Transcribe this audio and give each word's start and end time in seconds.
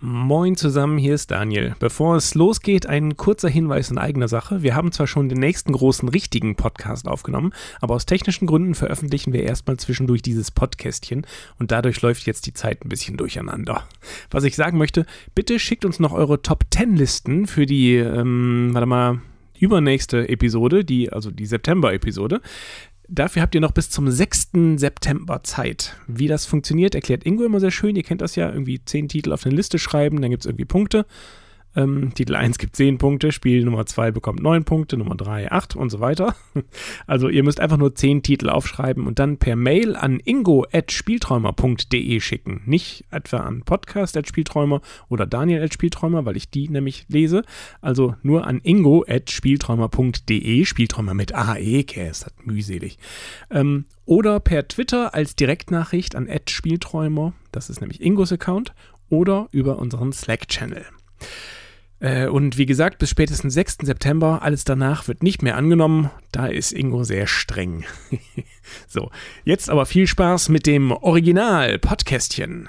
Moin 0.00 0.54
zusammen, 0.54 0.96
hier 0.96 1.16
ist 1.16 1.32
Daniel. 1.32 1.74
Bevor 1.80 2.14
es 2.14 2.36
losgeht, 2.36 2.86
ein 2.86 3.16
kurzer 3.16 3.48
Hinweis 3.48 3.90
in 3.90 3.98
eigener 3.98 4.28
Sache. 4.28 4.62
Wir 4.62 4.76
haben 4.76 4.92
zwar 4.92 5.08
schon 5.08 5.28
den 5.28 5.40
nächsten 5.40 5.72
großen 5.72 6.08
richtigen 6.08 6.54
Podcast 6.54 7.08
aufgenommen, 7.08 7.52
aber 7.80 7.96
aus 7.96 8.06
technischen 8.06 8.46
Gründen 8.46 8.76
veröffentlichen 8.76 9.32
wir 9.32 9.42
erstmal 9.42 9.76
zwischendurch 9.76 10.22
dieses 10.22 10.52
Podcastchen 10.52 11.26
und 11.58 11.72
dadurch 11.72 12.00
läuft 12.00 12.26
jetzt 12.26 12.46
die 12.46 12.52
Zeit 12.54 12.84
ein 12.84 12.90
bisschen 12.90 13.16
durcheinander. 13.16 13.88
Was 14.30 14.44
ich 14.44 14.54
sagen 14.54 14.78
möchte, 14.78 15.04
bitte 15.34 15.58
schickt 15.58 15.84
uns 15.84 15.98
noch 15.98 16.12
eure 16.12 16.42
Top 16.42 16.66
10 16.70 16.94
Listen 16.94 17.46
für 17.48 17.66
die, 17.66 17.96
ähm, 17.96 18.70
warte 18.74 18.86
mal, 18.86 19.20
übernächste 19.58 20.28
Episode, 20.28 20.84
die, 20.84 21.12
also 21.12 21.32
die 21.32 21.46
September-Episode. 21.46 22.40
Dafür 23.10 23.40
habt 23.40 23.54
ihr 23.54 23.62
noch 23.62 23.72
bis 23.72 23.88
zum 23.88 24.10
6. 24.10 24.50
September 24.76 25.42
Zeit. 25.42 25.96
Wie 26.06 26.28
das 26.28 26.44
funktioniert, 26.44 26.94
erklärt 26.94 27.24
Ingo 27.24 27.42
immer 27.44 27.58
sehr 27.58 27.70
schön. 27.70 27.96
Ihr 27.96 28.02
kennt 28.02 28.20
das 28.20 28.36
ja, 28.36 28.50
irgendwie 28.50 28.84
zehn 28.84 29.08
Titel 29.08 29.32
auf 29.32 29.46
eine 29.46 29.54
Liste 29.54 29.78
schreiben, 29.78 30.20
dann 30.20 30.30
gibt 30.30 30.42
es 30.42 30.46
irgendwie 30.46 30.66
Punkte. 30.66 31.06
Ähm, 31.78 32.12
Titel 32.12 32.34
1 32.34 32.58
gibt 32.58 32.74
10 32.74 32.98
Punkte, 32.98 33.30
Spiel 33.30 33.64
Nummer 33.64 33.86
2 33.86 34.10
bekommt 34.10 34.42
9 34.42 34.64
Punkte, 34.64 34.96
Nummer 34.96 35.14
3 35.14 35.52
8 35.52 35.76
und 35.76 35.90
so 35.90 36.00
weiter. 36.00 36.34
Also 37.06 37.28
ihr 37.28 37.44
müsst 37.44 37.60
einfach 37.60 37.76
nur 37.76 37.94
10 37.94 38.24
Titel 38.24 38.48
aufschreiben 38.50 39.06
und 39.06 39.20
dann 39.20 39.38
per 39.38 39.54
Mail 39.56 39.96
an 39.96 40.20
ingo.spielträumer.de 40.22 42.20
schicken. 42.20 42.60
Nicht 42.66 43.06
etwa 43.10 43.38
an 43.38 43.62
podcast.spielträumer 43.62 44.82
oder 45.08 45.26
daniel.spielträumer, 45.26 46.26
weil 46.26 46.36
ich 46.36 46.50
die 46.50 46.68
nämlich 46.68 47.06
lese. 47.08 47.42
Also 47.80 48.16
nur 48.22 48.46
an 48.46 48.60
ingo.spielträumer.de, 48.62 50.64
Spielträumer 50.64 51.14
mit 51.14 51.34
AE, 51.34 51.84
ist 52.10 52.26
das 52.26 52.34
mühselig. 52.44 52.98
Ähm, 53.50 53.86
oder 54.04 54.40
per 54.40 54.66
Twitter 54.66 55.14
als 55.14 55.36
Direktnachricht 55.36 56.16
an 56.16 56.28
@spielträumer, 56.48 57.34
das 57.52 57.70
ist 57.70 57.80
nämlich 57.80 58.02
Ingos 58.02 58.32
Account, 58.32 58.74
oder 59.08 59.46
über 59.52 59.78
unseren 59.78 60.12
Slack-Channel. 60.12 60.84
Äh, 62.00 62.28
und 62.28 62.58
wie 62.58 62.66
gesagt, 62.66 62.98
bis 62.98 63.10
spätestens 63.10 63.54
6. 63.54 63.78
September, 63.82 64.42
alles 64.42 64.64
danach 64.64 65.08
wird 65.08 65.22
nicht 65.22 65.42
mehr 65.42 65.56
angenommen. 65.56 66.10
Da 66.30 66.46
ist 66.46 66.72
Ingo 66.72 67.04
sehr 67.04 67.26
streng. 67.26 67.84
so, 68.86 69.10
jetzt 69.44 69.68
aber 69.68 69.86
viel 69.86 70.06
Spaß 70.06 70.48
mit 70.48 70.66
dem 70.66 70.92
Original-Podcastchen. 70.92 72.68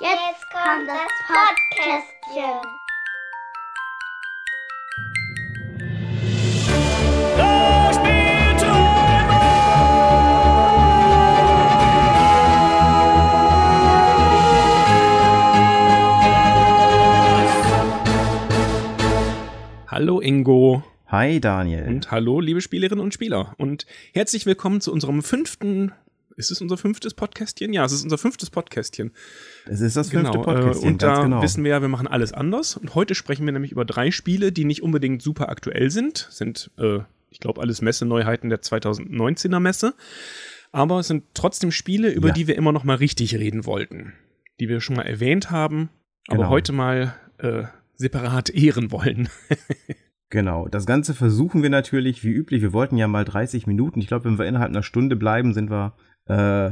Jetzt 0.00 0.46
kommt 0.50 0.88
das 0.88 1.12
Podcastchen. 1.28 2.89
Hallo 20.00 20.18
Ingo. 20.22 20.82
Hi 21.08 21.40
Daniel. 21.40 21.86
Und 21.86 22.10
hallo 22.10 22.40
liebe 22.40 22.62
Spielerinnen 22.62 23.04
und 23.04 23.12
Spieler. 23.12 23.54
Und 23.58 23.84
herzlich 24.14 24.46
willkommen 24.46 24.80
zu 24.80 24.94
unserem 24.94 25.22
fünften, 25.22 25.92
ist 26.36 26.50
es 26.50 26.62
unser 26.62 26.78
fünftes 26.78 27.12
Podcastchen? 27.12 27.74
Ja, 27.74 27.84
es 27.84 27.92
ist 27.92 28.02
unser 28.04 28.16
fünftes 28.16 28.48
Podcastchen. 28.48 29.10
Es 29.66 29.82
ist 29.82 29.98
das 29.98 30.08
fünfte 30.08 30.30
Genau, 30.30 30.42
Podcastchen, 30.42 30.84
äh, 30.88 30.92
und 30.92 31.02
da 31.02 31.22
genau. 31.24 31.42
wissen 31.42 31.64
wir 31.64 31.72
ja, 31.72 31.82
wir 31.82 31.88
machen 31.88 32.06
alles 32.06 32.32
anders. 32.32 32.78
Und 32.78 32.94
heute 32.94 33.14
sprechen 33.14 33.44
wir 33.44 33.52
nämlich 33.52 33.72
über 33.72 33.84
drei 33.84 34.10
Spiele, 34.10 34.52
die 34.52 34.64
nicht 34.64 34.82
unbedingt 34.82 35.20
super 35.20 35.50
aktuell 35.50 35.90
sind. 35.90 36.28
Sind, 36.30 36.70
äh, 36.78 37.00
ich 37.28 37.40
glaube, 37.40 37.60
alles 37.60 37.82
Messeneuheiten 37.82 38.48
der 38.48 38.62
2019er 38.62 39.60
Messe. 39.60 39.92
Aber 40.72 41.00
es 41.00 41.08
sind 41.08 41.24
trotzdem 41.34 41.72
Spiele, 41.72 42.08
über 42.10 42.28
Ja. 42.28 42.32
die 42.34 42.46
wir 42.46 42.56
immer 42.56 42.72
noch 42.72 42.84
mal 42.84 42.96
richtig 42.96 43.34
reden 43.34 43.66
wollten. 43.66 44.14
Die 44.60 44.70
wir 44.70 44.80
schon 44.80 44.96
mal 44.96 45.02
erwähnt 45.02 45.50
haben, 45.50 45.90
aber 46.26 46.38
Genau. 46.38 46.48
heute 46.48 46.72
mal 46.72 47.14
äh, 47.36 47.64
separat 48.00 48.50
ehren 48.50 48.90
wollen. 48.90 49.28
Genau, 50.32 50.68
das 50.68 50.86
Ganze 50.86 51.12
versuchen 51.12 51.64
wir 51.64 51.70
natürlich 51.70 52.22
wie 52.22 52.30
üblich. 52.30 52.62
Wir 52.62 52.72
wollten 52.72 52.96
ja 52.96 53.08
mal 53.08 53.24
30 53.24 53.66
Minuten. 53.66 53.98
Ich 53.98 54.06
glaube, 54.06 54.26
wenn 54.26 54.38
wir 54.38 54.46
innerhalb 54.46 54.70
einer 54.70 54.84
Stunde 54.84 55.16
bleiben, 55.16 55.54
sind 55.54 55.70
wir, 55.70 55.94
äh, 56.26 56.70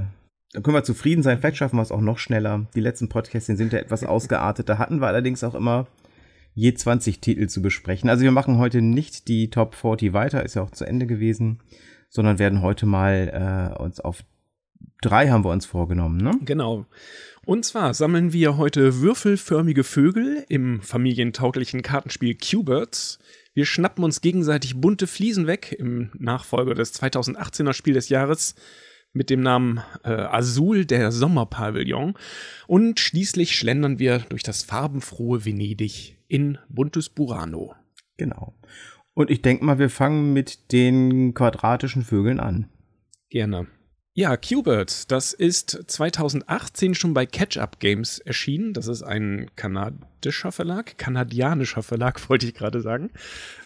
dann 0.53 0.63
können 0.63 0.77
wir 0.77 0.85
zufrieden 0.85 1.25
sein. 1.25 1.39
Vielleicht 1.39 1.57
schaffen 1.57 1.75
wir 1.75 1.83
es 1.83 1.91
auch 1.91 2.01
noch 2.01 2.19
schneller. 2.19 2.69
Die 2.77 2.81
letzten 2.81 3.09
Podcasts 3.09 3.49
sind 3.49 3.73
ja 3.73 3.81
etwas 3.81 4.05
ausgeartet. 4.07 4.69
Da 4.69 4.79
hatten 4.79 5.01
wir 5.01 5.09
allerdings 5.09 5.43
auch 5.43 5.57
immer 5.57 5.89
je 6.55 6.73
20 6.73 7.21
Titel 7.21 7.49
zu 7.49 7.61
besprechen. 7.61 8.09
Also 8.09 8.23
wir 8.23 8.31
machen 8.31 8.59
heute 8.59 8.81
nicht 8.81 9.27
die 9.27 9.51
Top 9.51 9.75
40 9.75 10.13
weiter, 10.13 10.45
ist 10.45 10.55
ja 10.55 10.63
auch 10.63 10.71
zu 10.71 10.85
Ende 10.85 11.09
gewesen, 11.09 11.59
sondern 12.11 12.39
werden 12.39 12.63
heute 12.63 12.87
mal 12.87 13.75
äh, 13.75 13.83
uns 13.83 13.99
auf 13.99 14.23
drei 15.01 15.31
haben 15.31 15.45
wir 15.45 15.51
uns 15.51 15.67
vorgenommen, 15.67 16.19
ne? 16.19 16.33
Genau. 16.45 16.87
Und 17.49 17.65
zwar 17.65 17.95
sammeln 17.95 18.35
wir 18.35 18.59
heute 18.59 19.01
würfelförmige 19.01 19.83
Vögel 19.83 20.45
im 20.51 20.83
familientauglichen 20.83 21.81
Kartenspiel 21.81 22.37
Q-Birds. 22.37 23.21
Wir 23.55 23.65
schnappen 23.65 24.05
uns 24.05 24.21
gegenseitig 24.21 24.79
bunte 24.79 25.07
Fliesen 25.07 25.47
weg 25.47 25.75
im 25.79 26.11
Nachfolger 26.19 26.75
des 26.75 26.93
2018er 27.01 27.73
Spiel 27.73 27.95
des 27.95 28.11
Jahres 28.11 28.55
mit 29.15 29.31
dem 29.31 29.41
Namen 29.41 29.81
äh, 30.05 30.11
Azul, 30.11 30.85
der 30.85 31.11
Sommerpavillon. 31.11 32.19
Und 32.67 33.01
schließlich 33.01 33.57
schlendern 33.57 33.99
wir 33.99 34.19
durch 34.29 34.43
das 34.43 34.63
farbenfrohe 34.63 35.47
Venedig 35.47 36.19
in 36.29 36.59
buntes 36.69 37.09
Burano. 37.09 37.75
Genau. 38.19 38.59
Und 39.15 39.31
ich 39.31 39.41
denke 39.41 39.65
mal, 39.65 39.79
wir 39.79 39.89
fangen 39.89 40.35
mit 40.35 40.71
den 40.71 41.33
quadratischen 41.33 42.03
Vögeln 42.03 42.41
an. 42.41 42.69
Gerne. 43.31 43.69
Ja, 44.19 44.37
Q-Birds, 44.37 45.07
das 45.07 45.33
ist 45.33 45.85
2018 45.87 46.97
schon 46.97 47.15
bei 47.15 47.25
Catch-Up 47.25 47.79
Games 47.79 48.19
erschienen. 48.19 48.73
Das 48.73 48.89
ist 48.89 49.05
ein 49.05 49.49
kanadischer 49.55 50.51
Verlag, 50.51 50.99
kanadianischer 50.99 51.85
Verlag, 51.85 52.19
wollte 52.29 52.47
ich 52.47 52.55
gerade 52.55 52.81
sagen. 52.81 53.11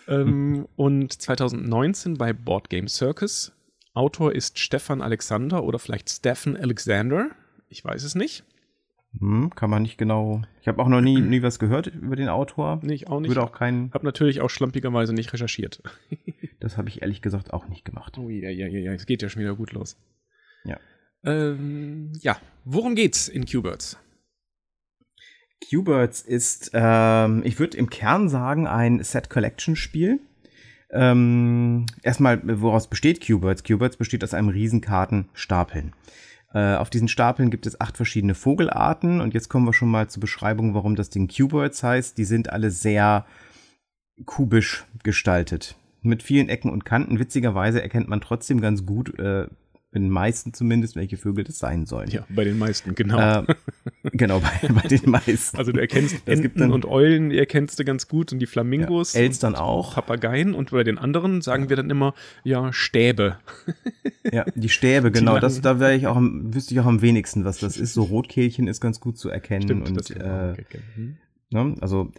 ähm, 0.08 0.68
und 0.76 1.10
2019 1.10 2.18
bei 2.18 2.34
Board 2.34 2.68
Game 2.68 2.86
Circus. 2.86 3.52
Autor 3.94 4.34
ist 4.34 4.58
Stefan 4.58 5.00
Alexander 5.00 5.64
oder 5.64 5.78
vielleicht 5.78 6.10
Stephen 6.10 6.54
Alexander. 6.54 7.30
Ich 7.70 7.82
weiß 7.82 8.04
es 8.04 8.14
nicht. 8.14 8.44
Hm, 9.18 9.54
kann 9.54 9.70
man 9.70 9.80
nicht 9.80 9.96
genau. 9.96 10.42
Ich 10.60 10.68
habe 10.68 10.82
auch 10.82 10.88
noch 10.88 11.00
nie, 11.00 11.18
nie 11.18 11.42
was 11.42 11.60
gehört 11.60 11.86
über 11.86 12.16
den 12.16 12.28
Autor. 12.28 12.78
Nee, 12.82 12.92
ich 12.92 13.08
auch 13.08 13.20
nicht. 13.20 13.30
Würde 13.30 13.42
auch 13.42 13.52
keinen. 13.52 13.90
Hab 13.92 14.02
natürlich 14.02 14.42
auch 14.42 14.50
schlampigerweise 14.50 15.14
nicht 15.14 15.32
recherchiert. 15.32 15.82
Das 16.60 16.76
habe 16.76 16.88
ich 16.88 17.02
ehrlich 17.02 17.22
gesagt 17.22 17.52
auch 17.52 17.66
nicht 17.68 17.84
gemacht. 17.84 18.18
Oh 18.18 18.28
ja, 18.28 18.48
ja, 18.48 18.68
ja, 18.68 18.78
ja, 18.78 18.92
es 18.92 19.06
geht 19.06 19.20
ja 19.20 19.28
schon 19.28 19.40
wieder 19.40 19.56
gut 19.56 19.72
los. 19.72 19.96
Ja. 20.64 20.78
Ähm, 21.24 22.12
ja, 22.20 22.36
worum 22.64 22.94
geht's 22.94 23.28
in 23.28 23.46
Q-Birds? 23.46 23.98
Q-Birds 25.70 26.22
ist, 26.22 26.70
ähm, 26.74 27.42
ich 27.44 27.58
würde 27.58 27.76
im 27.76 27.88
Kern 27.90 28.28
sagen, 28.28 28.66
ein 28.66 29.02
Set-Collection-Spiel. 29.02 30.20
Ähm, 30.90 31.86
erstmal, 32.02 32.40
woraus 32.60 32.88
besteht 32.88 33.24
Q-Birds? 33.26 33.64
Q-Birds 33.64 33.96
besteht 33.96 34.24
aus 34.24 34.34
einem 34.34 34.48
riesen 34.48 34.80
Kartenstapeln. 34.80 35.94
Äh, 36.52 36.74
auf 36.74 36.90
diesen 36.90 37.08
Stapeln 37.08 37.50
gibt 37.50 37.66
es 37.66 37.80
acht 37.80 37.96
verschiedene 37.96 38.34
Vogelarten 38.34 39.20
und 39.20 39.32
jetzt 39.32 39.48
kommen 39.48 39.66
wir 39.66 39.72
schon 39.72 39.90
mal 39.90 40.08
zur 40.08 40.20
Beschreibung, 40.20 40.74
warum 40.74 40.96
das 40.96 41.08
Ding 41.08 41.28
Q-Birds 41.28 41.82
heißt. 41.82 42.18
Die 42.18 42.24
sind 42.24 42.50
alle 42.50 42.70
sehr 42.70 43.24
kubisch 44.26 44.84
gestaltet. 45.02 45.76
Mit 46.02 46.22
vielen 46.22 46.48
Ecken 46.48 46.70
und 46.70 46.84
Kanten. 46.84 47.18
Witzigerweise 47.18 47.80
erkennt 47.80 48.08
man 48.08 48.20
trotzdem 48.20 48.60
ganz 48.60 48.84
gut, 48.84 49.18
äh, 49.18 49.46
in 49.94 50.04
den 50.04 50.10
meisten 50.10 50.54
zumindest, 50.54 50.96
welche 50.96 51.18
Vögel 51.18 51.44
das 51.44 51.58
sein 51.58 51.84
sollen. 51.84 52.08
Ja, 52.10 52.24
bei 52.30 52.44
den 52.44 52.58
meisten, 52.58 52.94
genau. 52.94 53.42
Äh, 53.42 53.54
genau, 54.12 54.40
bei, 54.40 54.68
bei 54.68 54.88
den 54.88 55.10
meisten. 55.10 55.58
Also 55.58 55.72
du 55.72 55.80
erkennst 55.80 56.14
Es 56.24 56.40
gibt 56.40 56.56
Enten 56.56 56.60
dann- 56.60 56.72
und 56.72 56.86
Eulen, 56.86 57.28
die 57.28 57.38
erkennst 57.38 57.78
du 57.78 57.84
ganz 57.84 58.08
gut 58.08 58.32
und 58.32 58.38
die 58.38 58.46
Flamingos. 58.46 59.12
Ja, 59.12 59.20
Elstern 59.20 59.54
auch. 59.54 59.94
Papageien 59.94 60.54
und 60.54 60.70
bei 60.70 60.82
den 60.82 60.96
anderen 60.96 61.42
sagen 61.42 61.68
wir 61.68 61.76
dann 61.76 61.90
immer, 61.90 62.14
ja, 62.42 62.72
Stäbe. 62.72 63.36
Ja, 64.30 64.46
die 64.54 64.70
Stäbe, 64.70 65.10
genau. 65.12 65.38
Das, 65.38 65.60
da 65.60 65.78
wäre 65.78 65.94
ich 65.94 66.06
auch 66.06 66.16
am, 66.16 66.54
wüsste 66.54 66.72
ich 66.72 66.80
auch 66.80 66.86
am 66.86 67.02
wenigsten, 67.02 67.44
was 67.44 67.58
das 67.58 67.76
ist. 67.76 67.92
So 67.92 68.04
Rotkehlchen 68.04 68.68
ist 68.68 68.80
ganz 68.80 68.98
gut 68.98 69.18
zu 69.18 69.28
erkennen. 69.28 69.82
und, 69.82 69.94
das 69.94 70.08
äh, 70.10 70.54
okay. 70.58 70.78
Hm. 70.94 71.16
Ne, 71.52 71.74
also 71.80 72.10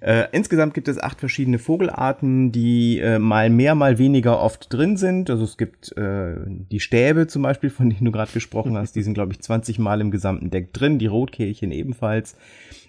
äh, 0.00 0.24
insgesamt 0.32 0.74
gibt 0.74 0.88
es 0.88 1.02
acht 1.02 1.20
verschiedene 1.20 1.58
Vogelarten, 1.58 2.52
die 2.52 2.98
äh, 2.98 3.18
mal 3.18 3.50
mehr, 3.50 3.74
mal 3.74 3.98
weniger 3.98 4.40
oft 4.40 4.72
drin 4.72 4.96
sind. 4.96 5.30
Also 5.30 5.44
es 5.44 5.56
gibt 5.56 5.96
äh, 5.96 6.34
die 6.46 6.80
Stäbe 6.80 7.26
zum 7.26 7.42
Beispiel, 7.42 7.70
von 7.70 7.90
denen 7.90 8.04
du 8.04 8.12
gerade 8.12 8.32
gesprochen 8.32 8.76
hast, 8.76 8.94
die 8.96 9.02
sind, 9.02 9.14
glaube 9.14 9.32
ich, 9.32 9.40
20 9.40 9.78
Mal 9.78 10.00
im 10.00 10.10
gesamten 10.10 10.50
Deck 10.50 10.72
drin, 10.72 10.98
die 10.98 11.06
Rotkehlchen 11.06 11.72
ebenfalls. 11.72 12.36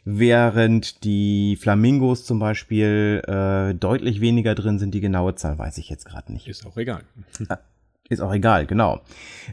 Während 0.06 1.04
die 1.06 1.58
Flamingos 1.60 2.26
zum 2.26 2.40
Beispiel 2.40 3.22
äh, 3.26 3.74
deutlich 3.74 4.20
weniger 4.20 4.54
drin 4.54 4.78
sind, 4.78 4.94
die 4.94 5.02
genaue 5.02 5.36
Zahl 5.36 5.58
weiß 5.58 5.78
ich 5.78 5.90
jetzt 5.90 6.06
gerade 6.06 6.34
nicht. 6.34 6.48
Ist 6.48 6.66
auch 6.66 6.78
egal. 6.78 7.04
Ist 8.10 8.22
auch 8.22 8.34
egal, 8.34 8.66
genau. 8.66 9.02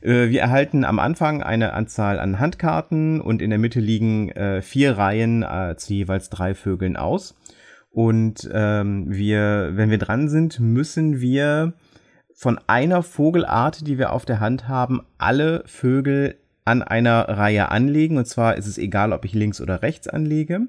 Äh, 0.02 0.28
wir 0.28 0.40
erhalten 0.40 0.84
am 0.84 0.98
Anfang 0.98 1.42
eine 1.42 1.72
Anzahl 1.72 2.18
an 2.18 2.40
Handkarten 2.40 3.20
und 3.20 3.42
in 3.42 3.50
der 3.50 3.58
Mitte 3.58 3.80
liegen 3.80 4.30
äh, 4.30 4.60
vier 4.60 4.98
Reihen 4.98 5.42
äh, 5.42 5.76
zu 5.76 5.94
jeweils 5.94 6.30
drei 6.30 6.54
Vögeln 6.54 6.96
aus. 6.96 7.36
Und 7.90 8.48
ähm, 8.52 9.06
wir, 9.08 9.70
wenn 9.74 9.90
wir 9.90 9.98
dran 9.98 10.28
sind, 10.28 10.60
müssen 10.60 11.20
wir 11.20 11.74
von 12.34 12.58
einer 12.66 13.02
Vogelart, 13.02 13.86
die 13.86 13.98
wir 13.98 14.12
auf 14.12 14.24
der 14.24 14.40
Hand 14.40 14.68
haben, 14.68 15.00
alle 15.18 15.62
Vögel 15.66 16.36
an 16.64 16.82
einer 16.82 17.28
Reihe 17.28 17.70
anlegen. 17.70 18.16
Und 18.16 18.26
zwar 18.26 18.56
ist 18.56 18.66
es 18.66 18.78
egal, 18.78 19.12
ob 19.12 19.24
ich 19.24 19.32
links 19.34 19.60
oder 19.60 19.82
rechts 19.82 20.08
anlege. 20.08 20.62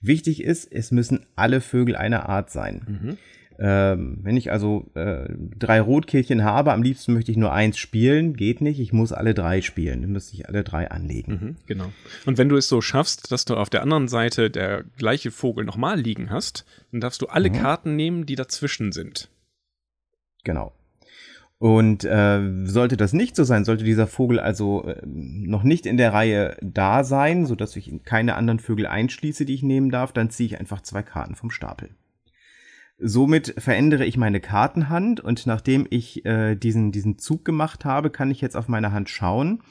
Wichtig 0.00 0.42
ist, 0.42 0.70
es 0.70 0.90
müssen 0.90 1.26
alle 1.36 1.60
Vögel 1.60 1.96
einer 1.96 2.28
Art 2.28 2.50
sein. 2.50 2.82
Mhm. 2.86 3.18
Ähm, 3.58 4.18
wenn 4.22 4.36
ich 4.36 4.50
also 4.50 4.90
äh, 4.94 5.28
drei 5.58 5.80
Rotkehlchen 5.80 6.42
habe, 6.42 6.72
am 6.72 6.82
liebsten 6.82 7.12
möchte 7.14 7.30
ich 7.30 7.36
nur 7.36 7.52
eins 7.52 7.78
spielen, 7.78 8.34
geht 8.34 8.60
nicht, 8.60 8.80
ich 8.80 8.92
muss 8.92 9.12
alle 9.12 9.34
drei 9.34 9.60
spielen, 9.60 10.02
dann 10.02 10.12
müsste 10.12 10.34
ich 10.34 10.48
alle 10.48 10.64
drei 10.64 10.90
anlegen. 10.90 11.32
Mhm, 11.32 11.56
genau. 11.66 11.92
Und 12.26 12.38
wenn 12.38 12.48
du 12.48 12.56
es 12.56 12.68
so 12.68 12.80
schaffst, 12.80 13.30
dass 13.30 13.44
du 13.44 13.56
auf 13.56 13.70
der 13.70 13.82
anderen 13.82 14.08
Seite 14.08 14.50
der 14.50 14.84
gleiche 14.96 15.30
Vogel 15.30 15.64
nochmal 15.64 16.00
liegen 16.00 16.30
hast, 16.30 16.64
dann 16.90 17.00
darfst 17.00 17.22
du 17.22 17.26
alle 17.26 17.50
mhm. 17.50 17.54
Karten 17.54 17.96
nehmen, 17.96 18.26
die 18.26 18.34
dazwischen 18.34 18.92
sind. 18.92 19.28
Genau. 20.42 20.72
Und 21.58 22.04
äh, 22.04 22.40
sollte 22.64 22.96
das 22.96 23.12
nicht 23.12 23.36
so 23.36 23.44
sein, 23.44 23.64
sollte 23.64 23.84
dieser 23.84 24.06
Vogel 24.06 24.40
also 24.40 24.84
äh, 24.84 25.00
noch 25.04 25.62
nicht 25.62 25.86
in 25.86 25.96
der 25.96 26.12
Reihe 26.12 26.56
da 26.60 27.04
sein, 27.04 27.46
sodass 27.46 27.76
ich 27.76 28.02
keine 28.04 28.34
anderen 28.34 28.58
Vögel 28.58 28.86
einschließe, 28.86 29.44
die 29.44 29.54
ich 29.54 29.62
nehmen 29.62 29.90
darf, 29.90 30.12
dann 30.12 30.30
ziehe 30.30 30.48
ich 30.48 30.60
einfach 30.60 30.82
zwei 30.82 31.02
Karten 31.02 31.36
vom 31.36 31.50
Stapel. 31.50 31.90
Somit 32.98 33.54
verändere 33.58 34.04
ich 34.04 34.16
meine 34.16 34.40
Kartenhand 34.40 35.20
und 35.20 35.46
nachdem 35.46 35.86
ich 35.90 36.24
äh, 36.24 36.54
diesen, 36.54 36.92
diesen 36.92 37.18
Zug 37.18 37.44
gemacht 37.44 37.84
habe, 37.84 38.10
kann 38.10 38.30
ich 38.30 38.40
jetzt 38.40 38.56
auf 38.56 38.68
meine 38.68 38.92
Hand 38.92 39.08
schauen, 39.10 39.62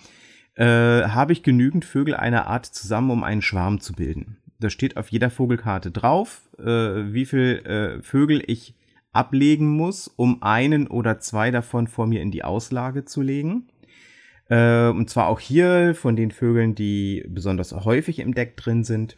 äh, 0.55 0.65
habe 0.65 1.31
ich 1.31 1.41
genügend 1.41 1.85
Vögel 1.85 2.15
einer 2.15 2.47
Art 2.47 2.65
zusammen, 2.65 3.11
um 3.11 3.23
einen 3.23 3.41
Schwarm 3.41 3.79
zu 3.79 3.93
bilden. 3.93 4.37
Da 4.59 4.69
steht 4.69 4.97
auf 4.97 5.09
jeder 5.09 5.29
Vogelkarte 5.29 5.89
drauf, 5.89 6.41
äh, 6.59 6.63
wie 6.63 7.25
viel 7.25 7.65
äh, 7.65 8.03
Vögel 8.03 8.43
ich 8.45 8.75
ablegen 9.13 9.69
muss, 9.69 10.07
um 10.07 10.43
einen 10.43 10.87
oder 10.87 11.19
zwei 11.19 11.49
davon 11.51 11.87
vor 11.87 12.07
mir 12.07 12.21
in 12.21 12.31
die 12.31 12.43
Auslage 12.43 13.05
zu 13.05 13.21
legen. 13.21 13.69
Äh, 14.49 14.89
und 14.89 15.09
zwar 15.09 15.27
auch 15.27 15.39
hier 15.39 15.95
von 15.95 16.15
den 16.15 16.31
Vögeln, 16.31 16.75
die 16.75 17.25
besonders 17.29 17.71
häufig 17.71 18.19
im 18.19 18.33
Deck 18.33 18.57
drin 18.57 18.83
sind 18.83 19.17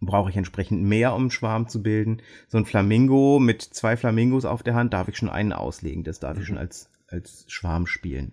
brauche 0.00 0.30
ich 0.30 0.36
entsprechend 0.36 0.82
mehr, 0.82 1.14
um 1.14 1.22
einen 1.22 1.30
Schwarm 1.30 1.68
zu 1.68 1.82
bilden. 1.82 2.22
So 2.48 2.58
ein 2.58 2.66
Flamingo 2.66 3.38
mit 3.38 3.62
zwei 3.62 3.96
Flamingos 3.96 4.44
auf 4.44 4.62
der 4.62 4.74
Hand 4.74 4.92
darf 4.92 5.08
ich 5.08 5.16
schon 5.16 5.30
einen 5.30 5.52
auslegen. 5.52 6.04
Das 6.04 6.20
darf 6.20 6.38
ich 6.38 6.46
schon 6.46 6.56
mhm. 6.56 6.62
als, 6.62 6.90
als 7.08 7.44
Schwarm 7.48 7.86
spielen. 7.86 8.32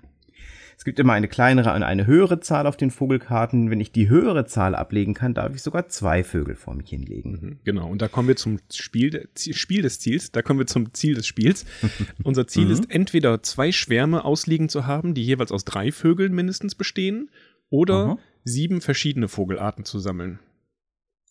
Es 0.78 0.86
gibt 0.86 1.00
immer 1.00 1.14
eine 1.14 1.28
kleinere 1.28 1.74
und 1.74 1.82
eine 1.82 2.06
höhere 2.06 2.40
Zahl 2.40 2.68
auf 2.68 2.78
den 2.78 2.92
Vogelkarten. 2.92 3.72
Wenn 3.72 3.82
ich 3.82 3.92
die 3.92 4.10
höhere 4.10 4.46
Zahl 4.46 4.76
ablegen 4.76 5.16
kann, 5.16 5.34
darf 5.34 5.56
ich 5.56 5.64
sogar 5.64 5.90
zwei 5.90 6.24
Vögel 6.24 6.56
vor 6.56 6.76
mich 6.76 6.90
hinlegen. 6.90 7.32
Mhm, 7.32 7.60
genau, 7.64 7.90
und 7.90 8.00
da 8.00 8.08
kommen 8.08 8.28
wir 8.28 8.36
zum 8.36 8.60
Spiel, 8.72 9.28
Spiel 9.36 9.82
des 9.82 10.00
Ziels. 10.00 10.32
Da 10.32 10.44
kommen 10.44 10.60
wir 10.60 10.68
zum 10.68 10.94
Ziel 10.94 11.16
des 11.16 11.26
Spiels. 11.26 11.66
Unser 12.24 12.46
Ziel 12.46 12.66
mhm. 12.66 12.72
ist 12.72 12.92
entweder 12.92 13.42
zwei 13.42 13.72
Schwärme 13.72 14.24
ausliegen 14.24 14.70
zu 14.70 14.86
haben, 14.86 15.16
die 15.16 15.24
jeweils 15.24 15.52
aus 15.52 15.66
drei 15.66 15.92
Vögeln 15.92 16.34
mindestens 16.34 16.76
bestehen, 16.76 17.32
oder 17.70 18.16
mhm. 18.16 18.20
sieben 18.44 18.82
verschiedene 18.82 19.28
Vogelarten 19.28 19.84
zu 19.84 20.00
sammeln. 20.00 20.40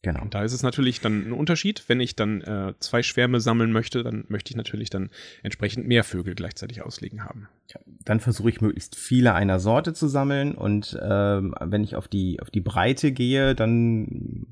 Genau. 0.03 0.23
Und 0.23 0.35
da 0.35 0.45
ist 0.45 0.53
es 0.53 0.63
natürlich 0.63 1.01
dann 1.01 1.29
ein 1.29 1.33
Unterschied. 1.33 1.85
Wenn 1.89 2.01
ich 2.01 2.15
dann 2.15 2.41
äh, 2.43 2.75
zwei 2.79 3.03
Schwärme 3.03 3.41
sammeln 3.41 3.73
möchte, 3.73 4.03
dann 4.05 4.25
möchte 4.29 4.51
ich 4.51 4.57
natürlich 4.57 4.91
dann 4.91 5.11
entsprechend 5.43 5.89
mehr 5.89 6.05
Vögel 6.05 6.35
gleichzeitig 6.35 6.83
ausliegen 6.83 7.25
haben. 7.25 7.49
Ja, 7.75 7.81
dann 8.05 8.21
versuche 8.21 8.51
ich 8.51 8.61
möglichst 8.61 8.95
viele 8.95 9.35
einer 9.35 9.59
Sorte 9.59 9.95
zu 9.95 10.07
sammeln 10.07 10.55
und 10.55 10.97
ähm, 11.03 11.55
wenn 11.61 11.83
ich 11.83 11.97
auf 11.97 12.07
die, 12.07 12.41
auf 12.41 12.51
die 12.51 12.61
Breite 12.61 13.11
gehe, 13.11 13.55
dann 13.55 14.47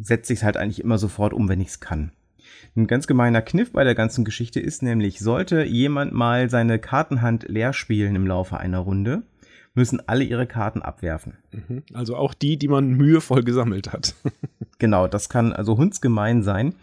setze 0.00 0.32
ich 0.32 0.38
es 0.38 0.44
halt 0.44 0.56
eigentlich 0.56 0.80
immer 0.80 0.98
sofort 0.98 1.34
um, 1.34 1.48
wenn 1.48 1.60
ich 1.60 1.68
es 1.68 1.80
kann. 1.80 2.12
Ein 2.76 2.86
ganz 2.86 3.06
gemeiner 3.06 3.42
Kniff 3.42 3.72
bei 3.72 3.84
der 3.84 3.94
ganzen 3.94 4.24
Geschichte 4.24 4.60
ist 4.60 4.82
nämlich, 4.82 5.20
sollte 5.20 5.64
jemand 5.64 6.12
mal 6.12 6.50
seine 6.50 6.78
Kartenhand 6.78 7.48
leer 7.48 7.72
spielen 7.72 8.16
im 8.16 8.26
Laufe 8.26 8.58
einer 8.58 8.78
Runde, 8.78 9.22
müssen 9.74 10.00
alle 10.06 10.24
ihre 10.24 10.46
Karten 10.46 10.82
abwerfen. 10.82 11.34
Mhm. 11.52 11.82
Also 11.92 12.16
auch 12.16 12.32
die, 12.32 12.56
die 12.56 12.68
man 12.68 12.90
mühevoll 12.90 13.42
gesammelt 13.42 13.92
hat. 13.92 14.14
genau, 14.78 15.08
das 15.08 15.28
kann 15.28 15.52
also 15.52 15.76
hundsgemein 15.76 16.42
sein. 16.42 16.74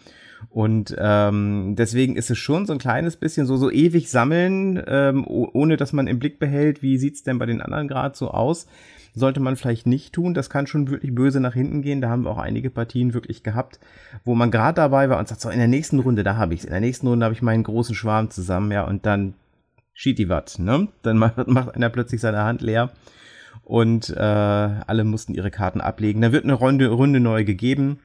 Und 0.49 0.95
ähm, 0.97 1.75
deswegen 1.77 2.15
ist 2.15 2.31
es 2.31 2.37
schon 2.37 2.65
so 2.65 2.73
ein 2.73 2.79
kleines 2.79 3.15
bisschen 3.15 3.45
so, 3.45 3.57
so 3.57 3.69
ewig 3.71 4.09
sammeln, 4.09 4.81
ähm, 4.87 5.25
ohne 5.27 5.77
dass 5.77 5.93
man 5.93 6.07
im 6.07 6.19
Blick 6.19 6.39
behält, 6.39 6.81
wie 6.81 6.97
sieht's 6.97 7.23
denn 7.23 7.37
bei 7.37 7.45
den 7.45 7.61
anderen 7.61 7.87
gerade 7.87 8.17
so 8.17 8.31
aus. 8.31 8.67
Sollte 9.13 9.39
man 9.39 9.55
vielleicht 9.55 9.87
nicht 9.87 10.13
tun. 10.13 10.33
Das 10.33 10.49
kann 10.49 10.67
schon 10.67 10.89
wirklich 10.89 11.13
böse 11.13 11.41
nach 11.41 11.53
hinten 11.53 11.81
gehen. 11.81 12.01
Da 12.01 12.09
haben 12.09 12.23
wir 12.23 12.31
auch 12.31 12.37
einige 12.37 12.69
Partien 12.69 13.13
wirklich 13.13 13.43
gehabt, 13.43 13.79
wo 14.23 14.35
man 14.35 14.51
gerade 14.51 14.75
dabei 14.75 15.09
war 15.09 15.19
und 15.19 15.27
sagt, 15.27 15.41
so 15.41 15.49
in 15.49 15.59
der 15.59 15.67
nächsten 15.67 15.99
Runde, 15.99 16.23
da 16.23 16.37
habe 16.37 16.53
ich's. 16.53 16.63
In 16.63 16.71
der 16.71 16.79
nächsten 16.79 17.07
Runde 17.07 17.25
habe 17.25 17.35
ich 17.35 17.41
meinen 17.41 17.63
großen 17.63 17.93
Schwarm 17.93 18.29
zusammen, 18.29 18.71
ja, 18.71 18.85
und 18.85 19.05
dann 19.05 19.33
Schitiwat, 19.93 20.59
ne? 20.59 20.87
Dann 21.01 21.17
macht, 21.17 21.37
macht 21.47 21.75
einer 21.75 21.89
plötzlich 21.89 22.21
seine 22.21 22.43
Hand 22.43 22.61
leer 22.61 22.91
und 23.63 24.09
äh, 24.09 24.19
alle 24.19 25.03
mussten 25.03 25.33
ihre 25.33 25.51
Karten 25.51 25.81
ablegen. 25.81 26.21
Da 26.21 26.31
wird 26.31 26.43
eine 26.43 26.53
Runde, 26.53 26.87
Runde 26.89 27.19
neu 27.19 27.43
gegeben 27.43 27.99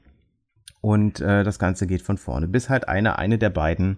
und 0.81 1.19
äh, 1.21 1.43
das 1.43 1.59
Ganze 1.59 1.87
geht 1.87 2.01
von 2.01 2.17
vorne, 2.17 2.47
bis 2.47 2.69
halt 2.69 2.87
einer 2.87 3.19
eine 3.19 3.37
der 3.37 3.49
beiden 3.49 3.97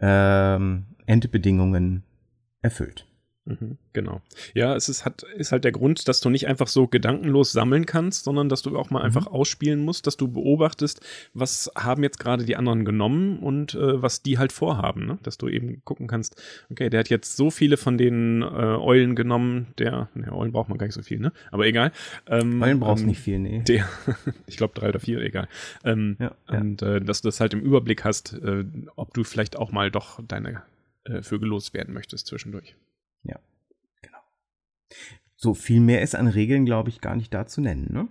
ähm, 0.00 0.86
Endbedingungen 1.06 2.04
erfüllt. 2.62 3.05
Mhm, 3.46 3.78
genau. 3.92 4.22
Ja, 4.54 4.74
es 4.74 4.88
ist, 4.88 5.04
hat, 5.04 5.22
ist 5.22 5.52
halt 5.52 5.62
der 5.62 5.70
Grund, 5.70 6.08
dass 6.08 6.20
du 6.20 6.30
nicht 6.30 6.48
einfach 6.48 6.66
so 6.66 6.88
gedankenlos 6.88 7.52
sammeln 7.52 7.86
kannst, 7.86 8.24
sondern 8.24 8.48
dass 8.48 8.62
du 8.62 8.76
auch 8.76 8.90
mal 8.90 8.98
mhm. 8.98 9.04
einfach 9.04 9.28
ausspielen 9.28 9.84
musst, 9.84 10.08
dass 10.08 10.16
du 10.16 10.26
beobachtest, 10.26 11.00
was 11.32 11.70
haben 11.76 12.02
jetzt 12.02 12.18
gerade 12.18 12.44
die 12.44 12.56
anderen 12.56 12.84
genommen 12.84 13.38
und 13.38 13.74
äh, 13.74 14.02
was 14.02 14.22
die 14.22 14.38
halt 14.38 14.50
vorhaben. 14.50 15.06
Ne? 15.06 15.18
Dass 15.22 15.38
du 15.38 15.48
eben 15.48 15.80
gucken 15.84 16.08
kannst, 16.08 16.42
okay, 16.70 16.90
der 16.90 17.00
hat 17.00 17.08
jetzt 17.08 17.36
so 17.36 17.50
viele 17.50 17.76
von 17.76 17.96
den 17.96 18.42
äh, 18.42 18.46
Eulen 18.46 19.14
genommen, 19.14 19.68
der, 19.78 20.08
ne, 20.14 20.32
Eulen 20.32 20.50
braucht 20.50 20.68
man 20.68 20.76
gar 20.76 20.86
nicht 20.86 20.96
so 20.96 21.02
viel, 21.02 21.20
ne? 21.20 21.32
Aber 21.52 21.66
egal. 21.66 21.92
Ähm, 22.26 22.60
Eulen 22.60 22.80
brauchst 22.80 23.04
ähm, 23.04 23.10
nicht 23.10 23.20
viel, 23.20 23.38
nee. 23.38 23.62
Der, 23.68 23.88
ich 24.48 24.56
glaube 24.56 24.74
drei 24.74 24.88
oder 24.88 24.98
vier, 24.98 25.20
egal. 25.20 25.46
Ähm, 25.84 26.16
ja, 26.18 26.34
ja. 26.50 26.58
Und 26.58 26.82
äh, 26.82 27.00
dass 27.00 27.22
du 27.22 27.28
das 27.28 27.38
halt 27.38 27.54
im 27.54 27.60
Überblick 27.60 28.04
hast, 28.04 28.32
äh, 28.32 28.64
ob 28.96 29.14
du 29.14 29.22
vielleicht 29.22 29.56
auch 29.56 29.70
mal 29.70 29.92
doch 29.92 30.20
deine 30.26 30.62
äh, 31.04 31.22
Vögel 31.22 31.48
loswerden 31.48 31.94
möchtest 31.94 32.26
zwischendurch. 32.26 32.74
Ja, 33.26 33.38
genau. 34.02 34.18
So 35.36 35.54
viel 35.54 35.80
mehr 35.80 36.02
ist 36.02 36.14
an 36.14 36.28
Regeln, 36.28 36.64
glaube 36.64 36.90
ich, 36.90 37.00
gar 37.00 37.16
nicht 37.16 37.32
da 37.32 37.46
zu 37.46 37.60
nennen, 37.60 37.92
ne? 37.92 38.08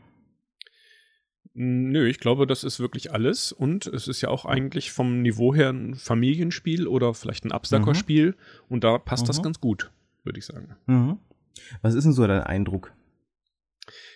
Nö, 1.58 2.06
ich 2.10 2.20
glaube, 2.20 2.48
das 2.48 2.66
ist 2.66 2.82
wirklich 2.82 3.14
alles. 3.14 3.54
Und 3.54 3.88
es 3.88 4.10
ist 4.10 4.20
ja 4.20 4.28
auch 4.28 4.44
eigentlich 4.44 4.92
vom 4.92 5.22
Niveau 5.22 5.56
her 5.56 5.70
ein 5.70 5.96
Familienspiel 5.96 6.86
oder 6.86 7.14
vielleicht 7.14 7.46
ein 7.46 7.54
Absackerspiel. 7.54 8.32
Mhm. 8.32 8.36
Und 8.68 8.84
da 8.84 8.98
passt 8.98 9.24
mhm. 9.24 9.28
das 9.28 9.42
ganz 9.42 9.62
gut, 9.62 9.90
würde 10.26 10.38
ich 10.38 10.46
sagen. 10.46 10.76
Mhm. 10.86 11.18
Was 11.82 11.94
ist 11.94 12.04
denn 12.04 12.12
so 12.12 12.28
dein 12.28 12.42
Eindruck? 12.42 12.92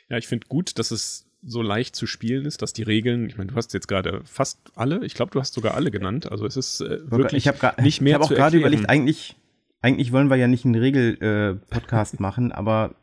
Ja, 0.09 0.17
ich 0.17 0.27
finde 0.27 0.47
gut, 0.47 0.77
dass 0.79 0.91
es 0.91 1.29
so 1.41 1.61
leicht 1.61 1.95
zu 1.95 2.07
spielen 2.07 2.45
ist, 2.45 2.61
dass 2.61 2.73
die 2.73 2.83
Regeln, 2.83 3.27
ich 3.27 3.37
meine, 3.37 3.51
du 3.51 3.55
hast 3.55 3.73
jetzt 3.73 3.87
gerade 3.87 4.21
fast 4.25 4.59
alle, 4.75 5.05
ich 5.05 5.13
glaube, 5.13 5.31
du 5.31 5.39
hast 5.39 5.53
sogar 5.53 5.75
alle 5.75 5.91
genannt. 5.91 6.29
Also 6.29 6.45
es 6.45 6.57
ist 6.57 6.81
äh, 6.81 7.09
wirklich 7.09 7.45
ich 7.45 7.53
nicht 7.81 8.01
mehr 8.01 8.09
Ich 8.09 8.13
habe 8.15 8.25
auch 8.25 8.29
gerade 8.29 8.57
überlegt, 8.57 8.89
eigentlich, 8.89 9.37
eigentlich 9.81 10.11
wollen 10.11 10.29
wir 10.29 10.37
ja 10.37 10.47
nicht 10.47 10.65
einen 10.65 10.75
Regel-Podcast 10.75 12.15
äh, 12.15 12.17
machen, 12.21 12.51
aber 12.51 12.95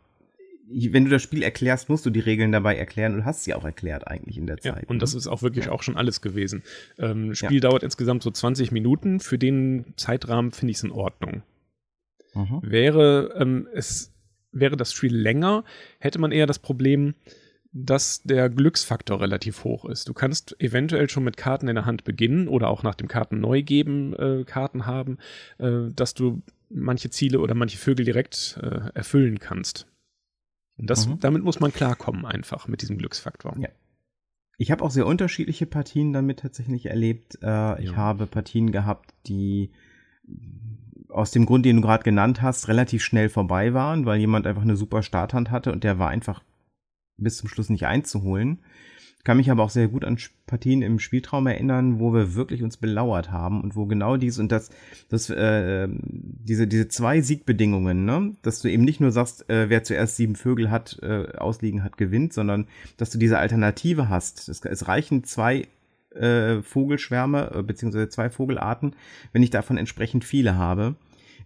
wenn 0.69 1.05
du 1.05 1.11
das 1.11 1.23
Spiel 1.23 1.43
erklärst, 1.43 1.89
musst 1.89 2.05
du 2.07 2.11
die 2.11 2.21
Regeln 2.21 2.51
dabei 2.51 2.77
erklären 2.77 3.15
und 3.15 3.25
hast 3.25 3.45
sie 3.45 3.55
auch 3.55 3.65
erklärt 3.65 4.09
eigentlich 4.09 4.37
in 4.37 4.47
der 4.47 4.59
Zeit. 4.59 4.83
Ja, 4.83 4.89
und 4.89 5.01
das 5.01 5.13
ne? 5.13 5.19
ist 5.19 5.29
auch 5.29 5.43
wirklich 5.43 5.67
ja. 5.67 5.73
auch 5.73 5.83
schon 5.83 5.97
alles 5.97 6.21
gewesen. 6.21 6.65
Ähm, 6.99 7.35
Spiel 7.35 7.63
ja. 7.63 7.69
dauert 7.69 7.85
insgesamt 7.85 8.25
so 8.25 8.33
20 8.33 8.73
Minuten. 8.73 9.21
Für 9.21 9.39
den 9.39 9.95
Zeitrahmen 9.97 10.51
finde 10.51 10.73
ich 10.73 10.79
es 10.79 10.83
in 10.83 10.91
Ordnung. 10.91 11.43
Mhm. 12.35 12.61
Wäre 12.63 13.35
ähm, 13.39 13.69
es 13.73 14.13
wäre 14.53 14.77
das 14.77 14.93
Spiel 14.93 15.15
länger, 15.15 15.65
hätte 15.99 16.19
man 16.19 16.33
eher 16.33 16.47
das 16.47 16.59
Problem, 16.59 17.15
dass 17.73 18.23
der 18.23 18.49
Glücksfaktor 18.49 19.21
relativ 19.21 19.65
hoch 19.65 19.85
ist. 19.85 20.09
Du 20.09 20.15
kannst 20.15 20.59
eventuell 20.61 21.11
schon 21.11 21.25
mit 21.25 21.37
Karten 21.37 21.69
in 21.69 21.75
der 21.75 21.85
Hand 21.85 22.05
beginnen 22.05 22.49
oder 22.49 22.69
auch 22.69 22.83
nach 22.83 22.95
dem 22.95 23.07
Karten 23.07 23.39
neu 23.39 23.63
geben 23.63 24.15
äh, 24.15 24.45
Karten 24.45 24.87
haben, 24.87 25.19
äh, 25.59 25.91
dass 25.95 26.15
du 26.15 26.43
manche 26.69 27.11
Ziele 27.11 27.41
oder 27.41 27.55
manche 27.55 27.79
Vögel 27.79 28.05
direkt 28.05 28.59
äh, 28.63 28.91
erfüllen 28.95 29.39
kannst. 29.39 29.87
Und 30.77 30.91
das, 30.91 31.07
mhm. 31.07 31.21
damit 31.21 31.43
muss 31.43 31.61
man 31.61 31.73
klarkommen 31.73 32.27
einfach 32.27 32.69
mit 32.69 32.83
diesem 32.83 32.99
Glücksfaktor. 32.99 33.57
Ja. 33.59 33.69
Ich 34.59 34.71
habe 34.71 34.83
auch 34.85 34.91
sehr 34.91 35.07
unterschiedliche 35.07 35.67
Partien 35.67 36.13
damit 36.13 36.41
tatsächlich 36.41 36.87
erlebt. 36.87 37.39
Äh, 37.43 37.47
ja. 37.47 37.79
Ich 37.79 37.97
habe 37.97 38.27
Partien 38.27 38.73
gehabt, 38.73 39.15
die 39.27 39.71
aus 41.09 41.31
dem 41.31 41.47
Grund, 41.47 41.65
den 41.65 41.77
du 41.77 41.83
gerade 41.83 42.05
genannt 42.05 42.43
hast, 42.43 42.69
relativ 42.69 43.03
schnell 43.03 43.29
vorbei 43.29 43.75
waren, 43.75 44.07
weil 44.07 44.19
jemand 44.19 44.47
einfach 44.47 44.63
eine 44.63 44.77
super 44.77 45.03
Starthand 45.03 45.51
hatte 45.51 45.73
und 45.73 45.85
der 45.85 45.99
war 45.99 46.09
einfach 46.09 46.43
bis 47.17 47.39
zum 47.39 47.49
Schluss 47.49 47.71
nicht 47.71 47.87
einzuholen 47.87 48.61
kann 49.27 49.39
mich 49.39 49.51
aber 49.51 49.65
auch 49.65 49.71
sehr 49.71 49.89
gut 49.89 50.05
an 50.05 50.19
Partien 50.47 50.83
im 50.83 51.01
Spieltraum 51.01 51.49
erinnern, 51.49 51.99
wo 51.99 52.15
wir 52.15 52.37
wirklich 52.37 52.63
uns 52.63 52.77
belauert 52.77 53.33
haben 53.33 53.61
und 53.61 53.75
wo 53.75 53.85
genau 53.87 54.17
dies 54.17 54.39
und 54.39 54.53
das, 54.53 54.71
das 55.09 55.29
äh, 55.31 55.89
diese, 55.91 56.69
diese 56.69 56.87
zwei 56.87 57.21
Siegbedingungen, 57.21 58.05
ne, 58.05 58.37
dass 58.43 58.61
du 58.61 58.71
eben 58.71 58.85
nicht 58.85 59.01
nur 59.01 59.11
sagst, 59.11 59.51
äh, 59.51 59.69
wer 59.69 59.83
zuerst 59.83 60.15
sieben 60.15 60.37
Vögel 60.37 60.71
hat, 60.71 61.01
äh, 61.03 61.37
ausliegen 61.39 61.83
hat, 61.83 61.97
gewinnt, 61.97 62.35
sondern 62.35 62.69
dass 62.99 63.11
du 63.11 63.19
diese 63.19 63.39
Alternative 63.39 64.09
hast. 64.09 64.49
Es, 64.49 64.65
es 64.65 64.87
reichen 64.87 65.25
zwei 65.25 65.67
äh, 66.15 66.63
Vogelschwärme, 66.63 67.51
äh, 67.53 67.63
beziehungsweise 67.65 68.09
zwei 68.09 68.31
Vogelarten, 68.31 68.95
wenn 69.33 69.43
ich 69.43 69.51
davon 69.51 69.77
entsprechend 69.77 70.25
viele 70.25 70.55
habe 70.55 70.95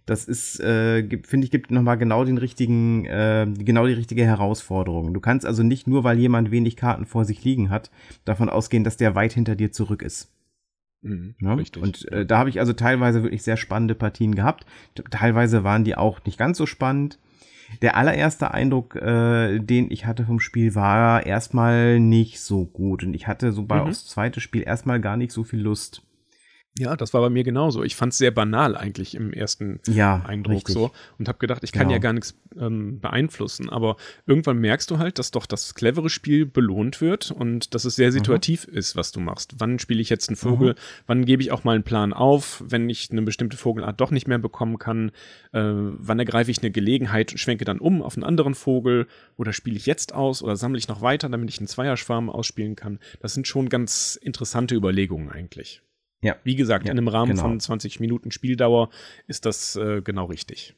Das 0.05 0.25
ist, 0.25 0.59
äh, 0.59 1.07
finde 1.23 1.45
ich, 1.45 1.51
gibt 1.51 1.69
nochmal 1.71 1.97
genau 1.97 2.25
den 2.25 2.37
richtigen, 2.39 3.05
äh, 3.05 3.47
genau 3.59 3.85
die 3.85 3.93
richtige 3.93 4.25
Herausforderung. 4.25 5.13
Du 5.13 5.19
kannst 5.19 5.45
also 5.45 5.63
nicht 5.63 5.87
nur, 5.87 6.03
weil 6.03 6.17
jemand 6.17 6.49
wenig 6.51 6.75
Karten 6.75 7.05
vor 7.05 7.23
sich 7.23 7.43
liegen 7.43 7.69
hat, 7.69 7.91
davon 8.25 8.49
ausgehen, 8.49 8.83
dass 8.83 8.97
der 8.97 9.13
weit 9.15 9.33
hinter 9.33 9.55
dir 9.55 9.71
zurück 9.71 10.01
ist. 10.01 10.31
Mhm, 11.03 11.35
Ja? 11.39 11.53
Richtig. 11.53 11.81
Und 11.81 12.11
äh, 12.11 12.25
da 12.25 12.39
habe 12.39 12.49
ich 12.49 12.59
also 12.59 12.73
teilweise 12.73 13.23
wirklich 13.23 13.43
sehr 13.43 13.57
spannende 13.57 13.95
Partien 13.95 14.35
gehabt. 14.35 14.65
Teilweise 15.11 15.63
waren 15.63 15.83
die 15.83 15.95
auch 15.95 16.23
nicht 16.25 16.37
ganz 16.37 16.57
so 16.57 16.65
spannend. 16.65 17.19
Der 17.81 17.95
allererste 17.95 18.51
Eindruck, 18.53 18.95
äh, 18.97 19.59
den 19.59 19.89
ich 19.91 20.05
hatte 20.05 20.25
vom 20.25 20.39
Spiel, 20.39 20.75
war 20.75 21.25
erstmal 21.25 21.99
nicht 21.99 22.41
so 22.41 22.65
gut. 22.65 23.03
Und 23.03 23.13
ich 23.13 23.27
hatte 23.27 23.51
so 23.53 23.63
bei 23.63 23.75
Mhm. 23.77 23.81
aufs 23.83 24.07
zweite 24.07 24.41
Spiel 24.41 24.63
erstmal 24.63 24.99
gar 24.99 25.15
nicht 25.15 25.31
so 25.31 25.43
viel 25.43 25.61
Lust. 25.61 26.03
Ja, 26.79 26.95
das 26.95 27.13
war 27.13 27.19
bei 27.19 27.29
mir 27.29 27.43
genauso. 27.43 27.83
Ich 27.83 27.97
fand 27.97 28.13
es 28.13 28.17
sehr 28.17 28.31
banal 28.31 28.77
eigentlich 28.77 29.13
im 29.15 29.33
ersten 29.33 29.81
Ja, 29.87 30.23
Eindruck 30.25 30.55
richtig. 30.55 30.73
so 30.73 30.91
und 31.19 31.27
habe 31.27 31.37
gedacht, 31.37 31.65
ich 31.65 31.73
kann 31.73 31.81
Genau. 31.87 31.91
ja 31.93 31.97
gar 31.99 32.13
nichts 32.13 32.33
ähm, 32.57 33.01
beeinflussen. 33.01 33.69
Aber 33.69 33.97
irgendwann 34.25 34.57
merkst 34.57 34.89
du 34.89 34.97
halt, 34.97 35.19
dass 35.19 35.31
doch 35.31 35.45
das 35.45 35.75
clevere 35.75 36.09
Spiel 36.09 36.45
belohnt 36.45 37.01
wird 37.01 37.29
und 37.29 37.75
dass 37.75 37.83
es 37.83 37.97
Mhm. 37.97 38.01
sehr 38.03 38.11
situativ 38.13 38.63
ist, 38.63 38.95
was 38.95 39.11
du 39.11 39.19
machst. 39.19 39.55
Wann 39.57 39.79
spiele 39.79 39.99
ich 40.01 40.09
jetzt 40.09 40.29
einen 40.29 40.37
Vogel? 40.37 40.75
Wann 41.07 41.25
gebe 41.25 41.43
ich 41.43 41.51
auch 41.51 41.65
mal 41.65 41.75
einen 41.75 41.83
Plan 41.83 42.13
auf, 42.13 42.63
wenn 42.65 42.89
ich 42.89 43.11
eine 43.11 43.21
bestimmte 43.23 43.57
Vogelart 43.57 43.99
doch 43.99 44.11
nicht 44.11 44.29
mehr 44.29 44.39
bekommen 44.39 44.79
kann? 44.79 45.09
Äh, 45.51 45.59
wann 45.61 46.19
ergreife 46.19 46.51
ich 46.51 46.59
eine 46.61 46.71
Gelegenheit 46.71 47.33
und 47.33 47.37
schwenke 47.37 47.65
dann 47.65 47.79
um 47.79 48.01
auf 48.01 48.15
einen 48.15 48.23
anderen 48.23 48.55
Vogel? 48.55 49.07
Oder 49.35 49.51
spiele 49.51 49.75
ich 49.75 49.85
jetzt 49.87 50.13
aus 50.15 50.41
oder 50.41 50.55
sammle 50.55 50.77
ich 50.77 50.87
noch 50.87 51.01
weiter, 51.01 51.27
damit 51.27 51.49
ich 51.49 51.57
einen 51.59 51.67
Zweierschwarm 51.67 52.29
ausspielen 52.29 52.77
kann? 52.77 52.99
Das 53.19 53.33
sind 53.33 53.45
schon 53.45 53.67
ganz 53.67 54.15
interessante 54.15 54.73
Überlegungen 54.73 55.29
eigentlich. 55.29 55.81
Ja. 56.21 56.35
Wie 56.43 56.55
gesagt, 56.55 56.85
Ja, 56.85 56.91
in 56.91 56.97
einem 56.97 57.07
Rahmen 57.07 57.31
genau. 57.31 57.43
von 57.43 57.59
20 57.59 57.99
Minuten 57.99 58.31
Spieldauer 58.31 58.89
ist 59.27 59.45
das 59.45 59.75
äh, 59.75 60.01
genau 60.01 60.25
richtig. 60.25 60.75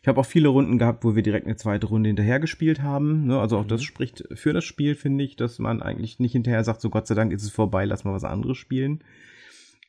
Ich 0.00 0.08
habe 0.08 0.20
auch 0.20 0.24
viele 0.24 0.48
Runden 0.48 0.78
gehabt, 0.78 1.04
wo 1.04 1.14
wir 1.16 1.22
direkt 1.22 1.46
eine 1.46 1.56
zweite 1.56 1.88
Runde 1.88 2.08
hinterher 2.08 2.38
gespielt 2.40 2.80
haben. 2.80 3.26
Ne? 3.26 3.38
Also 3.38 3.58
auch 3.58 3.64
Mhm. 3.64 3.68
das 3.68 3.82
spricht 3.82 4.24
für 4.32 4.52
das 4.52 4.64
Spiel, 4.64 4.94
finde 4.94 5.24
ich, 5.24 5.36
dass 5.36 5.58
man 5.58 5.82
eigentlich 5.82 6.18
nicht 6.20 6.32
hinterher 6.32 6.64
sagt, 6.64 6.80
so 6.80 6.88
Gott 6.90 7.06
sei 7.06 7.14
Dank 7.14 7.32
ist 7.32 7.42
es 7.42 7.50
vorbei, 7.50 7.84
lass 7.84 8.04
mal 8.04 8.14
was 8.14 8.24
anderes 8.24 8.56
spielen. 8.56 9.02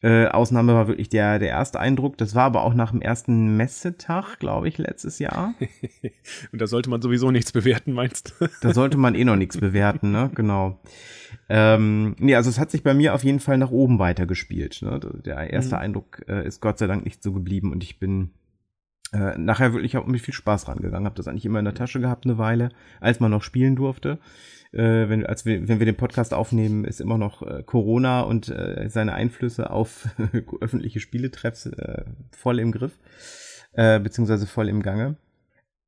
Äh, 0.04 0.28
Ausnahme 0.28 0.74
war 0.74 0.88
wirklich 0.88 1.10
der, 1.10 1.40
der 1.40 1.50
erste 1.50 1.80
Eindruck. 1.80 2.18
Das 2.18 2.36
war 2.36 2.44
aber 2.44 2.64
auch 2.64 2.74
nach 2.74 2.92
dem 2.92 3.02
ersten 3.02 3.58
Messetag, 3.58 4.38
glaube 4.40 4.68
ich, 4.68 4.78
letztes 4.78 5.20
Jahr. 5.20 5.54
Und 6.52 6.62
da 6.62 6.68
sollte 6.68 6.90
man 6.90 7.02
sowieso 7.02 7.32
nichts 7.32 7.52
bewerten, 7.52 7.94
meinst 7.94 8.36
du? 8.40 8.48
Da 8.62 8.74
sollte 8.74 8.98
man 8.98 9.16
eh 9.16 9.24
noch 9.24 9.36
nichts 9.36 9.58
bewerten, 9.58 10.12
ne? 10.12 10.30
Genau. 10.36 10.80
Ähm, 11.50 12.16
nee, 12.20 12.36
also 12.36 12.50
es 12.50 12.60
hat 12.60 12.72
sich 12.72 12.84
bei 12.84 12.94
mir 12.94 13.14
auf 13.14 13.24
jeden 13.24 13.40
Fall 13.40 13.58
nach 13.58 13.72
oben 13.72 14.00
weitergespielt. 14.00 14.82
Ne? 14.82 15.00
Der 15.26 15.52
erste 15.52 15.76
Mhm. 15.76 15.82
Eindruck 15.82 16.24
äh, 16.28 16.46
ist 16.46 16.60
Gott 16.62 16.78
sei 16.78 16.88
Dank 16.88 17.06
nicht 17.06 17.22
so 17.24 17.32
geblieben 17.34 17.72
und 17.72 17.84
ich 17.84 18.00
bin 18.00 18.32
äh, 19.14 19.38
nachher 19.38 19.74
wirklich 19.74 19.98
auch 19.98 20.06
mit 20.06 20.22
viel 20.22 20.34
Spaß 20.34 20.68
rangegangen. 20.68 21.06
Habe 21.06 21.16
das 21.16 21.28
eigentlich 21.28 21.46
immer 21.46 21.60
in 21.60 21.66
der 21.66 21.74
Tasche 21.74 22.00
gehabt 22.00 22.26
eine 22.26 22.38
Weile, 22.38 22.70
als 23.00 23.20
man 23.20 23.32
noch 23.32 23.44
spielen 23.44 23.76
durfte. 23.76 24.20
Äh, 24.72 25.10
wenn, 25.10 25.26
als 25.26 25.46
wir, 25.46 25.68
wenn 25.68 25.80
wir 25.80 25.86
den 25.86 25.96
Podcast 25.96 26.34
aufnehmen, 26.34 26.86
ist 26.86 27.00
immer 27.00 27.18
noch 27.18 27.42
äh, 27.42 27.64
Corona 27.64 28.22
und 28.22 28.50
äh, 28.50 28.90
seine 28.90 29.14
Einflüsse 29.14 29.70
auf 29.70 30.08
öffentliche 30.62 31.00
Spieletreffs 31.00 31.68
äh, 31.68 32.04
voll 32.32 32.60
im 32.60 32.72
Griff, 32.72 33.00
äh, 33.74 34.00
beziehungsweise 34.00 34.48
voll 34.48 34.68
im 34.68 34.82
Gange. 34.82 35.16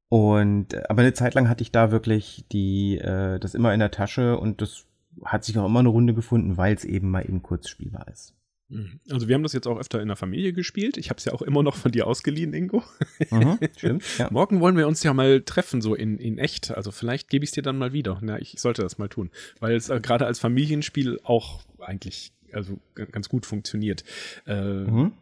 Und 0.10 0.74
äh, 0.74 0.84
aber 0.88 1.02
eine 1.02 1.14
Zeit 1.14 1.34
lang 1.34 1.50
hatte 1.50 1.64
ich 1.64 1.72
da 1.72 1.92
wirklich 1.92 2.46
die 2.52 2.98
das 3.02 3.56
immer 3.56 3.74
in 3.74 3.80
der 3.80 3.92
Tasche 3.92 4.38
und 4.38 4.62
das 4.62 4.86
hat 5.26 5.44
sich 5.44 5.58
auch 5.58 5.66
immer 5.66 5.80
eine 5.80 5.90
Runde 5.90 6.14
gefunden, 6.14 6.58
weil 6.58 6.76
es 6.76 6.86
eben 6.86 7.10
mal 7.10 7.24
eben 7.24 7.42
kurz 7.42 7.68
spielbar 7.68 8.08
ist. 8.08 8.36
Also 9.10 9.28
wir 9.28 9.36
haben 9.36 9.44
das 9.44 9.54
jetzt 9.54 9.68
auch 9.68 9.80
öfter 9.80 10.02
in 10.02 10.08
der 10.08 10.18
Familie 10.18 10.52
gespielt. 10.52 10.98
Ich 10.98 11.10
habe 11.10 11.18
es 11.20 11.26
ja 11.26 11.34
auch 11.34 11.42
immer 11.42 11.64
noch 11.64 11.76
von 11.76 11.92
dir 11.92 12.06
ausgeliehen, 12.06 12.54
Ingo. 12.54 12.84
Mhm, 13.30 13.60
stimmt. 13.78 14.04
Ja. 14.18 14.28
Morgen 14.32 14.60
wollen 14.60 14.76
wir 14.76 14.88
uns 14.88 15.04
ja 15.04 15.14
mal 15.14 15.42
treffen, 15.42 15.82
so 15.82 15.96
in, 15.96 16.18
in 16.18 16.38
echt. 16.38 16.72
Also 16.72 16.92
vielleicht 16.92 17.30
gebe 17.30 17.44
ich 17.46 17.50
es 17.52 17.54
dir 17.54 17.62
dann 17.64 17.78
mal 17.78 17.94
wieder. 17.94 18.20
Na, 18.22 18.40
ich 18.40 18.56
sollte 18.60 18.82
das 18.82 18.98
mal 18.98 19.08
tun, 19.08 19.32
weil 19.60 19.76
es 19.76 19.90
äh, 19.90 20.00
gerade 20.02 20.26
als 20.26 20.40
Familienspiel 20.40 21.20
auch 21.24 21.62
eigentlich 21.80 22.34
also 22.52 22.80
ganz 23.12 23.30
gut 23.30 23.46
funktioniert. 23.46 24.04
Äh, 24.46 24.62
Mhm. 24.62 25.14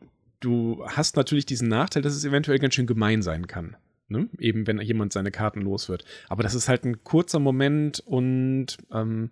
Du 0.42 0.84
hast 0.86 1.16
natürlich 1.16 1.46
diesen 1.46 1.70
Nachteil, 1.70 2.04
dass 2.04 2.14
es 2.14 2.24
eventuell 2.24 2.60
ganz 2.60 2.76
schön 2.76 2.86
gemein 2.86 3.24
sein 3.24 3.48
kann. 3.48 3.78
Ne? 4.10 4.30
Eben 4.38 4.68
wenn 4.68 4.80
jemand 4.80 5.12
seine 5.14 5.32
Karten 5.32 5.62
los 5.62 5.90
wird. 5.90 6.06
Aber 6.30 6.44
das 6.44 6.54
ist 6.54 6.68
halt 6.68 6.84
ein 6.86 7.04
kurzer 7.04 7.40
Moment 7.40 8.00
und 8.06 8.78
ähm, 8.92 9.32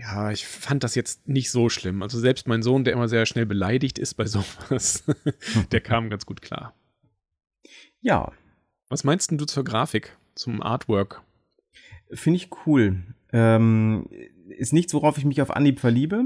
ja, 0.00 0.30
ich 0.30 0.46
fand 0.46 0.82
das 0.82 0.94
jetzt 0.94 1.28
nicht 1.28 1.50
so 1.50 1.68
schlimm. 1.68 2.02
Also 2.02 2.18
selbst 2.18 2.48
mein 2.48 2.62
Sohn, 2.62 2.84
der 2.84 2.92
immer 2.94 3.08
sehr 3.08 3.26
schnell 3.26 3.46
beleidigt 3.46 3.98
ist 3.98 4.14
bei 4.14 4.24
sowas, 4.26 5.04
der 5.72 5.80
kam 5.80 6.10
ganz 6.10 6.26
gut 6.26 6.42
klar. 6.42 6.74
ja, 8.00 8.32
Was 8.88 9.04
meinst 9.04 9.30
du 9.30 9.44
zur 9.44 9.64
Grafik, 9.64 10.16
zum 10.34 10.62
Artwork? 10.62 11.22
finde 12.12 12.38
ich 12.38 12.50
cool. 12.66 13.02
Ähm, 13.32 14.08
ist 14.48 14.72
nichts, 14.72 14.94
worauf 14.94 15.16
ich 15.18 15.24
mich 15.24 15.40
auf 15.42 15.50
Anhieb 15.54 15.78
verliebe. 15.78 16.24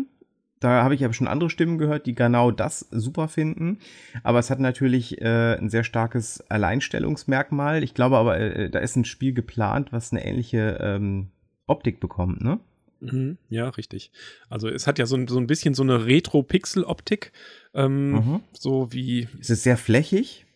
Da 0.61 0.83
habe 0.83 0.95
ich 0.95 1.05
aber 1.05 1.13
schon 1.13 1.29
andere 1.29 1.51
Stimmen 1.51 1.77
gehört, 1.77 2.07
die 2.07 2.15
genau 2.15 2.51
das 2.51 2.89
super 2.91 3.29
finden. 3.29 3.81
Aber 4.23 4.39
es 4.39 4.49
hat 4.49 4.61
natürlich 4.61 5.21
äh, 5.21 5.59
ein 5.59 5.69
sehr 5.69 5.85
starkes 5.85 6.41
Alleinstellungsmerkmal. 6.49 7.83
Ich 7.83 7.93
glaube 7.93 8.17
aber, 8.17 8.39
äh, 8.41 8.71
da 8.71 8.79
ist 8.79 8.97
ein 8.97 9.05
Spiel 9.05 9.35
geplant, 9.35 9.93
was 9.93 10.13
eine 10.13 10.25
ähnliche 10.25 10.79
ähm, 10.81 11.29
Optik 11.67 12.01
bekommt, 12.01 12.41
ne? 12.41 12.61
Mhm, 13.01 13.39
ja, 13.51 13.69
richtig. 13.71 14.11
Also 14.49 14.69
es 14.69 14.87
hat 14.87 14.99
ja 14.99 15.07
so, 15.07 15.17
ein- 15.17 15.29
so 15.29 15.39
ein 15.39 15.47
bisschen 15.47 15.75
so 15.75 15.83
eine 15.83 16.07
Retro-Pixel-Optik. 16.07 17.33
Ähm, 17.75 18.13
Mhm. 18.13 18.41
So 18.53 18.93
wie, 18.93 19.29
Es 19.41 19.51
ist 19.51 19.63
sehr 19.63 19.77
flächig. 19.77 20.47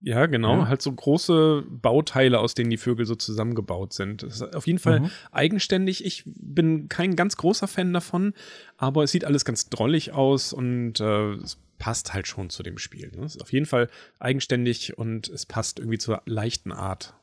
ja, 0.00 0.26
genau, 0.26 0.58
Ja. 0.58 0.68
halt 0.68 0.82
so 0.82 0.92
große 0.92 1.64
Bauteile, 1.68 2.38
aus 2.38 2.54
denen 2.54 2.70
die 2.70 2.76
Vögel 2.76 3.06
so 3.06 3.14
zusammengebaut 3.14 3.92
sind. 3.92 4.22
Das 4.22 4.36
ist 4.36 4.54
auf 4.54 4.66
jeden 4.66 4.78
Fall 4.78 5.00
Mhm. 5.00 5.10
eigenständig. 5.32 6.04
Ich 6.04 6.22
bin 6.26 6.88
kein 6.88 7.16
ganz 7.16 7.36
großer 7.36 7.66
Fan 7.66 7.92
davon, 7.92 8.34
aber 8.76 9.02
es 9.04 9.10
sieht 9.12 9.24
alles 9.24 9.44
ganz 9.44 9.68
drollig 9.68 10.12
aus 10.12 10.52
und 10.52 11.00
äh, 11.00 11.32
es 11.34 11.58
passt 11.78 12.14
halt 12.14 12.26
schon 12.26 12.50
zu 12.50 12.62
dem 12.62 12.78
Spiel. 12.78 13.10
Ne? 13.16 13.24
Es 13.24 13.36
ist 13.36 13.42
auf 13.42 13.52
jeden 13.52 13.66
Fall 13.66 13.88
eigenständig 14.18 14.96
und 14.96 15.28
es 15.28 15.44
passt 15.46 15.78
irgendwie 15.78 15.98
zur 15.98 16.22
leichten 16.26 16.72
Art. 16.72 17.14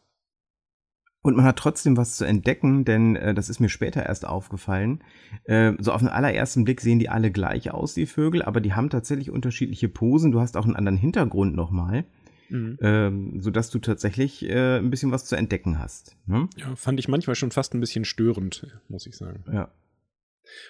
Und 1.23 1.35
man 1.35 1.45
hat 1.45 1.55
trotzdem 1.57 1.97
was 1.97 2.17
zu 2.17 2.25
entdecken, 2.25 2.85
denn 2.85 3.15
äh, 3.15 3.33
das 3.33 3.49
ist 3.49 3.59
mir 3.59 3.69
später 3.69 4.05
erst 4.05 4.27
aufgefallen. 4.27 5.01
Äh, 5.45 5.71
so 5.79 5.91
auf 5.93 6.01
den 6.01 6.09
allerersten 6.09 6.65
Blick 6.65 6.81
sehen 6.81 6.99
die 6.99 7.09
alle 7.09 7.31
gleich 7.31 7.71
aus, 7.71 7.93
die 7.95 8.05
Vögel, 8.05 8.43
aber 8.43 8.61
die 8.61 8.73
haben 8.73 8.89
tatsächlich 8.89 9.31
unterschiedliche 9.31 9.89
Posen. 9.89 10.31
Du 10.31 10.41
hast 10.41 10.55
auch 10.57 10.65
einen 10.65 10.75
anderen 10.75 10.97
Hintergrund 10.97 11.55
nochmal, 11.55 12.03
Mhm. 12.49 12.77
ähm, 12.81 13.39
sodass 13.39 13.69
du 13.71 13.79
tatsächlich 13.79 14.43
äh, 14.47 14.77
ein 14.77 14.89
bisschen 14.89 15.11
was 15.11 15.25
zu 15.25 15.35
entdecken 15.37 15.79
hast. 15.79 16.17
Ne? 16.27 16.49
Ja, 16.57 16.75
fand 16.75 16.99
ich 16.99 17.07
manchmal 17.07 17.35
schon 17.35 17.51
fast 17.51 17.73
ein 17.73 17.79
bisschen 17.79 18.05
störend, 18.05 18.67
muss 18.89 19.07
ich 19.07 19.15
sagen. 19.15 19.43
Ja. 19.51 19.71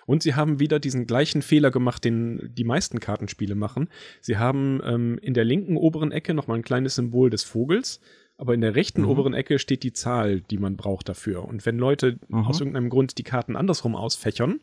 Und 0.06 0.22
sie 0.22 0.36
haben 0.36 0.60
wieder 0.60 0.80
diesen 0.80 1.08
gleichen 1.08 1.42
Fehler 1.42 1.72
gemacht, 1.72 2.06
den 2.06 2.52
die 2.56 2.64
meisten 2.64 3.00
Kartenspiele 3.00 3.56
machen. 3.56 3.90
Sie 4.22 4.38
haben 4.38 4.82
ähm, 4.86 5.18
in 5.22 5.34
der 5.34 5.46
linken 5.46 5.78
oberen 5.78 6.12
Ecke 6.12 6.36
nochmal 6.36 6.58
ein 6.60 6.64
kleines 6.64 6.96
Symbol 6.96 7.32
des 7.32 7.44
Vogels, 7.44 8.00
aber 8.44 8.54
in 8.54 8.60
der 8.60 8.76
rechten 8.76 9.04
Mhm. 9.04 9.08
oberen 9.08 9.34
Ecke 9.34 9.58
steht 9.58 9.84
die 9.84 9.94
Zahl, 9.94 10.42
die 10.42 10.58
man 10.58 10.76
braucht 10.76 11.08
dafür. 11.08 11.46
Und 11.46 11.66
wenn 11.66 11.78
Leute 11.78 12.20
Mhm. 12.28 12.44
aus 12.46 12.60
irgendeinem 12.60 12.90
Grund 12.90 13.18
die 13.18 13.24
Karten 13.24 13.56
andersrum 13.56 13.96
ausfächern, 13.96 14.60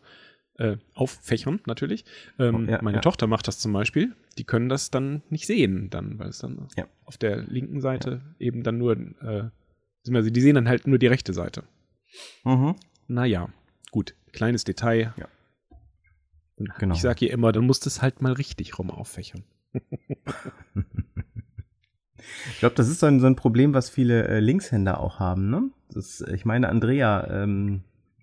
äh, 0.58 0.76
auffächern 0.92 1.60
natürlich, 1.64 2.04
ähm, 2.38 2.66
Oh, 2.68 2.70
ja, 2.70 2.82
meine 2.82 2.99
ja. 2.99 3.00
Tochter 3.00 3.26
macht 3.26 3.49
das 3.49 3.58
zum 3.58 3.72
Beispiel, 3.72 4.12
die 4.37 4.44
können 4.44 4.68
das 4.68 4.90
dann 4.90 5.22
nicht 5.30 5.46
sehen, 5.46 5.88
dann, 5.88 6.18
weil 6.18 6.28
es 6.28 6.40
dann 6.40 6.68
Ja. 6.76 6.84
auf 7.06 7.16
der 7.16 7.38
linken 7.38 7.80
Seite 7.80 8.20
eben 8.38 8.62
dann 8.64 8.76
nur, 8.76 8.92
äh, 8.99 9.44
die 10.06 10.40
sehen 10.42 10.56
dann 10.56 10.68
halt 10.68 10.87
nur 10.87 10.99
die 10.99 11.06
rechte 11.06 11.32
Seite. 11.32 11.62
Mhm. 12.44 12.75
Naja, 13.08 13.49
gut, 13.92 14.14
kleines 14.32 14.64
Detail. 14.64 15.14
Ja. 15.16 15.26
Genau. 16.78 16.94
Ich 16.94 17.00
sage 17.00 17.25
ihr 17.25 17.32
immer, 17.32 17.52
dann 17.52 17.64
musst 17.64 17.87
du 17.87 17.88
es 17.88 18.02
halt 18.02 18.20
mal 18.20 18.34
richtig 18.34 18.78
rum 18.78 18.90
auffächern. 18.90 19.42
Ich 22.52 22.58
glaube, 22.60 22.75
das 22.75 22.88
ist 22.88 23.00
so 23.00 23.06
ein, 23.06 23.20
so 23.20 23.26
ein 23.26 23.37
Problem, 23.37 23.75
was 23.75 23.90
viele 23.90 24.26
äh, 24.28 24.40
Linkshänder 24.40 25.00
auch 25.00 25.18
haben. 25.18 25.50
Ne? 25.50 25.70
Das, 25.92 26.20
ich 26.32 26.44
meine, 26.44 26.68
Andrea, 26.68 27.26
ähm, 27.42 27.82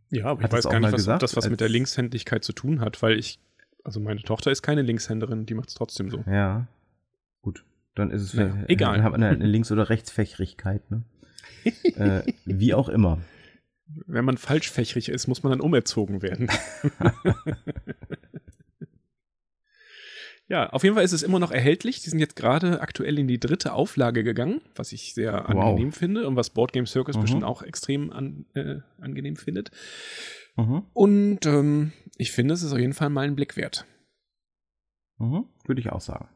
Ja, 0.09 0.25
aber 0.25 0.43
Hat 0.43 0.51
ich 0.51 0.57
weiß 0.57 0.69
gar 0.69 0.79
nicht, 0.79 0.91
was 0.91 0.95
gesagt, 1.01 1.23
das 1.23 1.35
was 1.35 1.49
mit 1.49 1.59
der 1.61 1.69
Linkshändigkeit 1.69 2.43
zu 2.43 2.53
tun 2.53 2.79
hat, 2.81 3.01
weil 3.01 3.17
ich, 3.17 3.39
also 3.83 3.99
meine 3.99 4.21
Tochter 4.21 4.51
ist 4.51 4.61
keine 4.61 4.81
Linkshänderin, 4.81 5.45
die 5.45 5.53
macht 5.53 5.69
es 5.69 5.75
trotzdem 5.75 6.09
so. 6.09 6.23
ja, 6.27 6.67
gut, 7.41 7.63
dann 7.95 8.11
ist 8.11 8.21
es 8.23 8.33
Naja, 8.33 8.51
vielleicht- 8.53 8.69
egal. 8.69 8.95
Dann 8.95 9.03
hat 9.03 9.11
man 9.11 9.23
eine 9.23 9.45
Links- 9.45 9.71
oder 9.71 9.89
Rechtsfächerigkeit. 9.89 10.89
Ne? 10.91 11.03
äh, 11.95 12.21
wie 12.45 12.73
auch 12.73 12.89
immer. 12.89 13.19
Wenn 14.05 14.25
man 14.25 14.35
falschfächrig 14.37 15.07
ist, 15.07 15.27
muss 15.27 15.43
man 15.43 15.51
dann 15.51 15.61
umerzogen 15.61 16.21
werden. 16.21 16.49
ja, 20.49 20.69
auf 20.69 20.83
jeden 20.83 20.95
Fall 20.95 21.03
ist 21.03 21.11
es 21.13 21.23
immer 21.23 21.39
noch 21.39 21.51
erhältlich. 21.51 22.01
Die 22.01 22.09
sind 22.09 22.19
jetzt 22.19 22.35
gerade 22.35 22.81
aktuell 22.81 23.19
in 23.19 23.27
die 23.27 23.39
dritte 23.39 23.73
Auflage 23.73 24.23
gegangen, 24.23 24.61
was 24.75 24.91
ich 24.93 25.13
sehr 25.13 25.33
Wow. 25.33 25.45
angenehm 25.49 25.91
finde 25.91 26.27
und 26.27 26.35
was 26.35 26.49
Board 26.51 26.71
Game 26.73 26.85
Circus 26.85 27.17
Mhm. 27.17 27.21
bestimmt 27.21 27.43
auch 27.43 27.61
extrem 27.63 28.11
an, 28.11 28.45
äh, 28.53 28.77
angenehm 28.99 29.35
findet. 29.35 29.71
Mhm. 30.55 30.83
Und 30.93 31.45
ähm, 31.45 31.91
ich 32.17 32.31
finde, 32.31 32.53
es 32.53 32.63
ist 32.63 32.71
auf 32.73 32.79
jeden 32.79 32.93
Fall 32.93 33.09
mal 33.09 33.25
ein 33.25 33.35
Blick 33.35 33.57
wert. 33.57 33.85
Mhm. 35.17 35.45
Würde 35.65 35.81
ich 35.81 35.91
auch 35.91 36.01
sagen. 36.01 36.29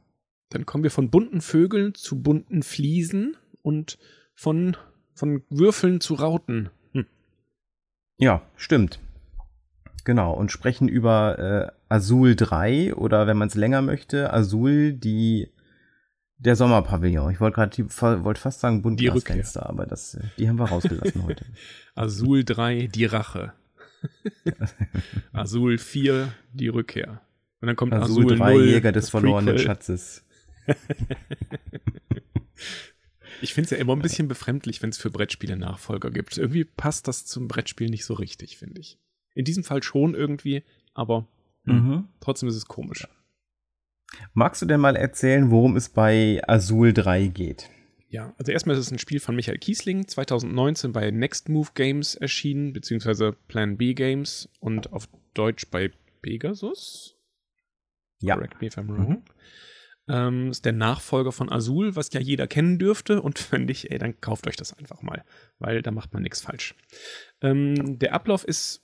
Dann 0.49 0.65
kommen 0.65 0.83
wir 0.83 0.91
von 0.91 1.09
bunten 1.09 1.39
Vögeln 1.41 1.93
zu 1.95 2.21
bunten 2.21 2.63
Fliesen 2.63 3.37
und 3.61 3.97
von, 4.35 4.75
von 5.13 5.43
Würfeln 5.49 6.01
zu 6.01 6.15
Rauten. 6.15 6.69
Hm. 6.91 7.05
Ja, 8.17 8.41
stimmt. 8.57 8.99
Genau, 10.03 10.33
und 10.33 10.51
sprechen 10.51 10.87
über 10.87 11.39
äh, 11.39 11.71
Azul 11.89 12.35
3 12.35 12.95
oder 12.95 13.27
wenn 13.27 13.37
man 13.37 13.47
es 13.47 13.55
länger 13.55 13.81
möchte, 13.81 14.33
Azul 14.33 14.93
die 14.93 15.49
der 16.37 16.55
Sommerpavillon. 16.55 17.31
Ich 17.31 17.39
wollte 17.39 17.55
gerade 17.55 18.23
wollte 18.23 18.41
fast 18.41 18.61
sagen 18.61 18.81
Buntglasfenster, 18.81 19.69
aber 19.69 19.85
das 19.85 20.15
äh, 20.15 20.23
die 20.37 20.49
haben 20.49 20.57
wir 20.57 20.65
rausgelassen 20.65 21.23
heute. 21.23 21.45
Azul 21.95 22.43
3 22.43 22.87
die 22.87 23.05
Rache. 23.05 23.53
Azul 25.33 25.77
4 25.77 26.33
die 26.53 26.67
Rückkehr. 26.69 27.21
Und 27.61 27.67
dann 27.67 27.75
kommt 27.75 27.93
Azul, 27.93 28.25
Azul 28.25 28.37
3 28.37 28.53
0, 28.53 28.65
Jäger 28.65 28.91
des 28.91 29.09
verlorenen. 29.09 29.59
Schatzes. 29.59 30.25
ich 33.41 33.53
finde 33.53 33.65
es 33.65 33.71
ja 33.71 33.77
immer 33.77 33.95
ein 33.95 34.01
bisschen 34.01 34.27
befremdlich, 34.27 34.81
wenn 34.81 34.89
es 34.89 34.97
für 34.97 35.11
Brettspiele 35.11 35.57
Nachfolger 35.57 36.09
gibt. 36.09 36.39
Irgendwie 36.39 36.65
passt 36.65 37.07
das 37.07 37.27
zum 37.27 37.47
Brettspiel 37.47 37.89
nicht 37.89 38.05
so 38.05 38.15
richtig, 38.15 38.57
finde 38.57 38.81
ich. 38.81 38.97
In 39.33 39.45
diesem 39.45 39.63
Fall 39.63 39.83
schon 39.83 40.15
irgendwie, 40.15 40.63
aber 40.93 41.27
mhm. 41.63 42.07
trotzdem 42.19 42.49
ist 42.49 42.55
es 42.55 42.65
komisch. 42.65 43.07
Magst 44.33 44.61
du 44.61 44.65
denn 44.65 44.79
mal 44.81 44.95
erzählen, 44.95 45.51
worum 45.51 45.75
es 45.75 45.89
bei 45.89 46.41
Azul 46.47 46.93
3 46.93 47.27
geht? 47.27 47.69
Ja, 48.09 48.33
also 48.37 48.51
erstmal 48.51 48.75
ist 48.75 48.85
es 48.85 48.91
ein 48.91 48.99
Spiel 48.99 49.21
von 49.21 49.37
Michael 49.37 49.57
Kiesling, 49.57 50.05
2019 50.05 50.91
bei 50.91 51.11
Next 51.11 51.47
Move 51.47 51.69
Games 51.75 52.15
erschienen, 52.15 52.73
beziehungsweise 52.73 53.31
Plan 53.47 53.77
B 53.77 53.93
Games 53.93 54.49
und 54.59 54.91
auf 54.91 55.07
Deutsch 55.33 55.69
bei 55.71 55.91
Pegasus. 56.21 57.15
Ja. 58.19 58.35
Correct 58.35 58.59
me 58.59 58.67
if 58.67 58.77
I'm 58.77 58.89
wrong. 58.89 59.09
Mhm. 59.09 59.23
Ähm, 60.09 60.49
ist 60.49 60.65
der 60.65 60.73
Nachfolger 60.73 61.31
von 61.31 61.49
Azul, 61.49 61.95
was 61.95 62.11
ja 62.11 62.19
jeder 62.19 62.47
kennen 62.47 62.79
dürfte. 62.79 63.21
Und 63.21 63.39
finde 63.39 63.71
ich, 63.71 63.91
ey, 63.91 63.97
dann 63.97 64.19
kauft 64.19 64.45
euch 64.45 64.57
das 64.57 64.77
einfach 64.77 65.01
mal, 65.01 65.23
weil 65.59 65.81
da 65.81 65.91
macht 65.91 66.13
man 66.13 66.23
nichts 66.23 66.41
falsch. 66.41 66.75
Ähm, 67.41 67.97
der 67.97 68.13
Ablauf 68.13 68.43
ist 68.43 68.83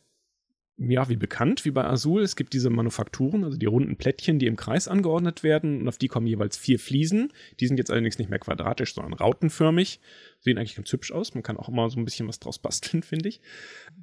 ja, 0.79 1.09
wie 1.09 1.15
bekannt, 1.15 1.65
wie 1.65 1.71
bei 1.71 1.85
Azul. 1.85 2.21
Es 2.21 2.35
gibt 2.35 2.53
diese 2.53 2.69
Manufakturen, 2.69 3.43
also 3.43 3.57
die 3.57 3.65
runden 3.65 3.97
Plättchen, 3.97 4.37
die 4.37 4.45
im 4.45 4.55
Kreis 4.55 4.87
angeordnet 4.87 5.41
werden 5.41 5.81
und 5.81 5.87
auf 5.87 5.97
die 5.97 6.07
kommen 6.07 6.27
jeweils 6.27 6.55
vier 6.55 6.77
Fliesen. 6.77 7.33
Die 7.59 7.65
sind 7.65 7.77
jetzt 7.77 7.89
allerdings 7.89 8.19
nicht 8.19 8.29
mehr 8.29 8.37
quadratisch, 8.37 8.93
sondern 8.93 9.13
rautenförmig. 9.13 9.99
Sehen 10.39 10.59
eigentlich 10.59 10.75
ganz 10.75 10.91
hübsch 10.91 11.11
aus. 11.11 11.33
Man 11.33 11.41
kann 11.41 11.57
auch 11.57 11.67
immer 11.67 11.89
so 11.89 11.99
ein 11.99 12.05
bisschen 12.05 12.27
was 12.27 12.39
draus 12.39 12.59
basteln, 12.59 13.01
finde 13.03 13.27
ich. 13.29 13.41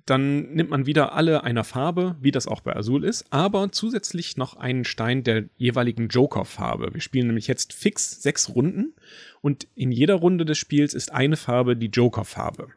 Dann 0.04 0.52
nimmt 0.52 0.70
man 0.70 0.84
wieder 0.84 1.12
alle 1.12 1.44
einer 1.44 1.62
Farbe, 1.62 2.16
wie 2.20 2.32
das 2.32 2.48
auch 2.48 2.60
bei 2.60 2.74
Azul 2.74 3.04
ist, 3.04 3.32
aber 3.32 3.70
zusätzlich 3.70 4.36
noch 4.36 4.56
einen 4.56 4.84
Stein 4.84 5.22
der 5.22 5.44
jeweiligen 5.56 6.08
Joker-Farbe. 6.08 6.92
Wir 6.92 7.00
spielen 7.00 7.28
nämlich 7.28 7.46
jetzt 7.46 7.72
fix 7.72 8.20
sechs 8.20 8.52
Runden 8.52 8.94
und 9.42 9.68
in 9.76 9.92
jeder 9.92 10.14
Runde 10.14 10.44
des 10.44 10.58
Spiels 10.58 10.92
ist 10.92 11.12
eine 11.12 11.36
Farbe 11.36 11.76
die 11.76 11.86
Joker-Farbe. 11.86 12.68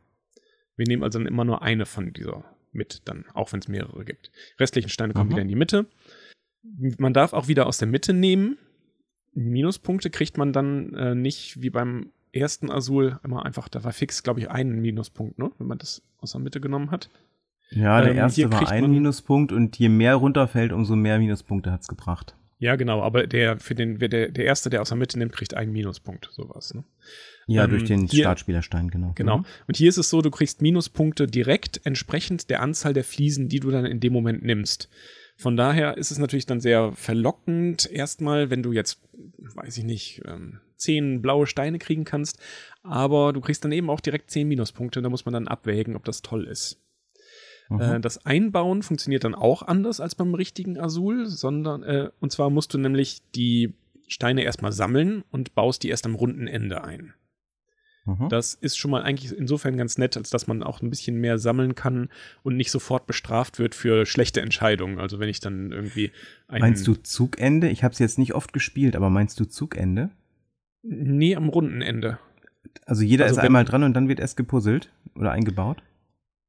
Wir 0.75 0.85
nehmen 0.87 1.03
also 1.03 1.19
immer 1.19 1.45
nur 1.45 1.63
eine 1.63 1.87
von 1.87 2.13
dieser 2.13 2.45
mit, 2.77 3.01
dann, 3.05 3.25
auch 3.33 3.51
wenn 3.51 3.59
es 3.59 3.67
mehrere 3.67 4.05
gibt. 4.05 4.31
Restlichen 4.59 4.89
Steine 4.89 5.13
kommen 5.13 5.29
mhm. 5.29 5.33
wieder 5.33 5.41
in 5.41 5.47
die 5.47 5.55
Mitte. 5.55 5.85
Man 6.97 7.13
darf 7.13 7.33
auch 7.33 7.47
wieder 7.47 7.65
aus 7.65 7.77
der 7.77 7.87
Mitte 7.87 8.13
nehmen. 8.13 8.57
Minuspunkte 9.33 10.09
kriegt 10.09 10.37
man 10.37 10.53
dann 10.53 10.93
äh, 10.93 11.15
nicht 11.15 11.61
wie 11.61 11.69
beim 11.69 12.11
ersten 12.31 12.71
Azul 12.71 13.19
immer 13.23 13.45
einfach, 13.45 13.67
da 13.67 13.83
war 13.83 13.93
fix, 13.93 14.23
glaube 14.23 14.39
ich, 14.39 14.49
einen 14.49 14.81
Minuspunkt, 14.81 15.39
ne? 15.39 15.51
wenn 15.57 15.67
man 15.67 15.77
das 15.77 16.01
aus 16.19 16.31
der 16.31 16.41
Mitte 16.41 16.61
genommen 16.61 16.91
hat. 16.91 17.09
Ja, 17.69 18.01
der 18.01 18.11
ähm, 18.11 18.17
erste 18.17 18.51
war 18.51 18.69
ein 18.69 18.89
Minuspunkt 18.89 19.51
und 19.51 19.77
je 19.77 19.89
mehr 19.89 20.15
runterfällt, 20.15 20.71
umso 20.71 20.95
mehr 20.95 21.19
Minuspunkte 21.19 21.71
hat 21.71 21.81
es 21.81 21.87
gebracht. 21.87 22.35
Ja, 22.59 22.75
genau, 22.75 23.01
aber 23.03 23.27
der 23.27 23.59
für 23.59 23.75
den, 23.75 23.99
der, 23.99 24.29
der 24.29 24.45
erste, 24.45 24.69
der 24.69 24.81
aus 24.81 24.89
der 24.89 24.97
Mitte 24.97 25.19
nimmt, 25.19 25.31
kriegt 25.31 25.53
einen 25.53 25.71
Minuspunkt, 25.71 26.29
sowas. 26.31 26.73
Ne? 26.73 26.83
Ja, 27.45 27.65
ähm, 27.65 27.69
durch 27.69 27.83
den 27.83 28.07
hier, 28.07 28.23
Startspielerstein, 28.23 28.89
genau. 28.89 29.11
Genau. 29.15 29.39
Mhm. 29.39 29.45
Und 29.67 29.77
hier 29.77 29.89
ist 29.89 29.97
es 29.97 30.09
so, 30.09 30.21
du 30.21 30.31
kriegst 30.31 30.61
Minuspunkte 30.61 31.27
direkt 31.27 31.81
entsprechend 31.85 32.49
der 32.49 32.61
Anzahl 32.61 32.93
der 32.93 33.03
Fliesen, 33.03 33.47
die 33.47 33.59
du 33.59 33.69
dann 33.69 33.85
in 33.85 33.99
dem 33.99 34.11
Moment 34.11 34.43
nimmst. 34.43 34.89
Von 35.35 35.55
daher 35.55 35.97
ist 35.97 36.09
es 36.09 36.17
natürlich 36.17 36.47
dann 36.47 36.59
sehr 36.59 36.93
verlockend, 36.93 37.89
erstmal, 37.91 38.49
wenn 38.49 38.63
du 38.63 38.73
jetzt, 38.73 39.01
weiß 39.37 39.77
ich 39.77 39.83
nicht, 39.83 40.23
ähm, 40.25 40.61
zehn 40.77 41.21
blaue 41.21 41.45
Steine 41.45 41.77
kriegen 41.77 42.05
kannst, 42.05 42.39
aber 42.81 43.33
du 43.33 43.41
kriegst 43.41 43.63
dann 43.63 43.71
eben 43.71 43.91
auch 43.91 43.99
direkt 43.99 44.31
zehn 44.31 44.47
Minuspunkte, 44.47 45.03
da 45.03 45.09
muss 45.09 45.25
man 45.25 45.33
dann 45.33 45.47
abwägen, 45.47 45.95
ob 45.95 46.05
das 46.05 46.23
toll 46.23 46.45
ist. 46.45 46.81
Mhm. 47.69 47.81
Äh, 47.81 47.99
das 47.99 48.25
Einbauen 48.25 48.83
funktioniert 48.83 49.23
dann 49.23 49.35
auch 49.35 49.61
anders 49.61 49.99
als 49.99 50.15
beim 50.15 50.33
richtigen 50.33 50.79
Azul, 50.79 51.27
sondern, 51.27 51.83
äh, 51.83 52.09
und 52.19 52.31
zwar 52.31 52.49
musst 52.49 52.73
du 52.73 52.77
nämlich 52.77 53.21
die 53.35 53.73
Steine 54.07 54.43
erstmal 54.43 54.71
sammeln 54.71 55.23
und 55.31 55.53
baust 55.55 55.83
die 55.83 55.89
erst 55.89 56.05
am 56.05 56.15
runden 56.15 56.47
Ende 56.47 56.83
ein. 56.83 57.13
Mhm. 58.05 58.29
Das 58.29 58.53
ist 58.53 58.77
schon 58.77 58.91
mal 58.91 59.03
eigentlich 59.03 59.37
insofern 59.37 59.75
ganz 59.77 59.97
nett, 59.97 60.15
als 60.15 60.29
dass 60.29 60.47
man 60.47 60.63
auch 60.63 60.81
ein 60.81 60.89
bisschen 60.89 61.17
mehr 61.17 61.37
sammeln 61.37 61.75
kann 61.75 62.09
und 62.41 62.55
nicht 62.55 62.71
sofort 62.71 63.05
bestraft 63.05 63.59
wird 63.59 63.75
für 63.75 64.05
schlechte 64.05 64.41
Entscheidungen. 64.41 64.97
Also 64.97 65.19
wenn 65.19 65.29
ich 65.29 65.41
dann 65.41 65.71
irgendwie 65.71 66.11
Meinst 66.47 66.87
du 66.87 66.95
Zugende? 66.95 67.69
Ich 67.69 67.83
habe 67.83 67.91
es 67.91 67.99
jetzt 67.99 68.17
nicht 68.17 68.33
oft 68.33 68.53
gespielt, 68.53 68.95
aber 68.95 69.09
meinst 69.09 69.39
du 69.39 69.45
Zugende? 69.45 70.09
Nee, 70.83 71.35
am 71.35 71.49
runden 71.49 71.81
Ende. 71.81 72.17
Also 72.85 73.03
jeder 73.03 73.25
also 73.25 73.39
ist 73.39 73.45
einmal 73.45 73.65
dran 73.65 73.83
und 73.83 73.93
dann 73.93 74.07
wird 74.07 74.21
erst 74.21 74.37
gepuzzelt 74.37 74.89
oder 75.15 75.31
eingebaut? 75.31 75.83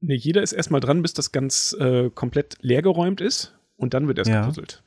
Nee, 0.00 0.14
jeder 0.14 0.42
ist 0.42 0.52
erstmal 0.52 0.80
dran, 0.80 1.02
bis 1.02 1.12
das 1.12 1.32
ganz 1.32 1.76
äh, 1.78 2.10
komplett 2.10 2.56
leergeräumt 2.60 3.20
ist 3.20 3.58
und 3.76 3.94
dann 3.94 4.06
wird 4.06 4.18
erst 4.18 4.30
ja. 4.30 4.42
gepuzzelt. 4.42 4.82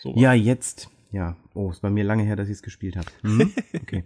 So 0.00 0.14
ja, 0.16 0.32
jetzt. 0.32 0.88
Ja. 1.12 1.36
Oh, 1.54 1.70
ist 1.70 1.82
bei 1.82 1.90
mir 1.90 2.04
lange 2.04 2.24
her, 2.24 2.36
dass 2.36 2.48
ich 2.48 2.54
es 2.54 2.62
gespielt 2.62 2.96
habe. 2.96 3.06
Hm? 3.22 3.52
Okay. 3.80 4.04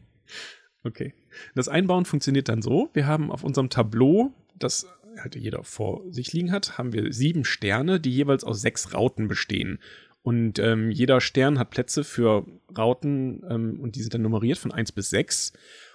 okay. 0.85 1.15
Das 1.55 1.69
Einbauen 1.69 2.05
funktioniert 2.05 2.49
dann 2.49 2.63
so: 2.63 2.91
Wir 2.93 3.07
haben 3.07 3.31
auf 3.31 3.45
unserem 3.45 3.71
Tableau, 3.71 4.33
das 4.59 4.87
halt 5.19 5.37
jeder 5.37 5.65
vor 5.65 6.03
sich 6.11 6.33
liegen 6.33 6.53
hat, 6.53 6.79
haben 6.79 6.93
wir 6.93 7.13
sieben 7.13 7.45
Sterne, 7.45 8.01
die 8.01 8.11
jeweils 8.11 8.45
aus 8.45 8.61
sechs 8.61 8.95
Rauten 8.95 9.29
bestehen. 9.29 9.79
Und 10.23 10.59
ähm, 10.59 10.91
jeder 10.91 11.21
Stern 11.21 11.59
hat 11.59 11.71
Plätze 11.71 12.05
für 12.05 12.47
Rauten 12.77 13.43
ähm, 13.49 13.81
und 13.81 13.97
die 13.97 14.03
sind 14.03 14.15
dann 14.15 14.23
nummeriert 14.23 14.59
von 14.59 14.73
1 14.73 14.93
bis 14.93 15.11
6. 15.11 15.53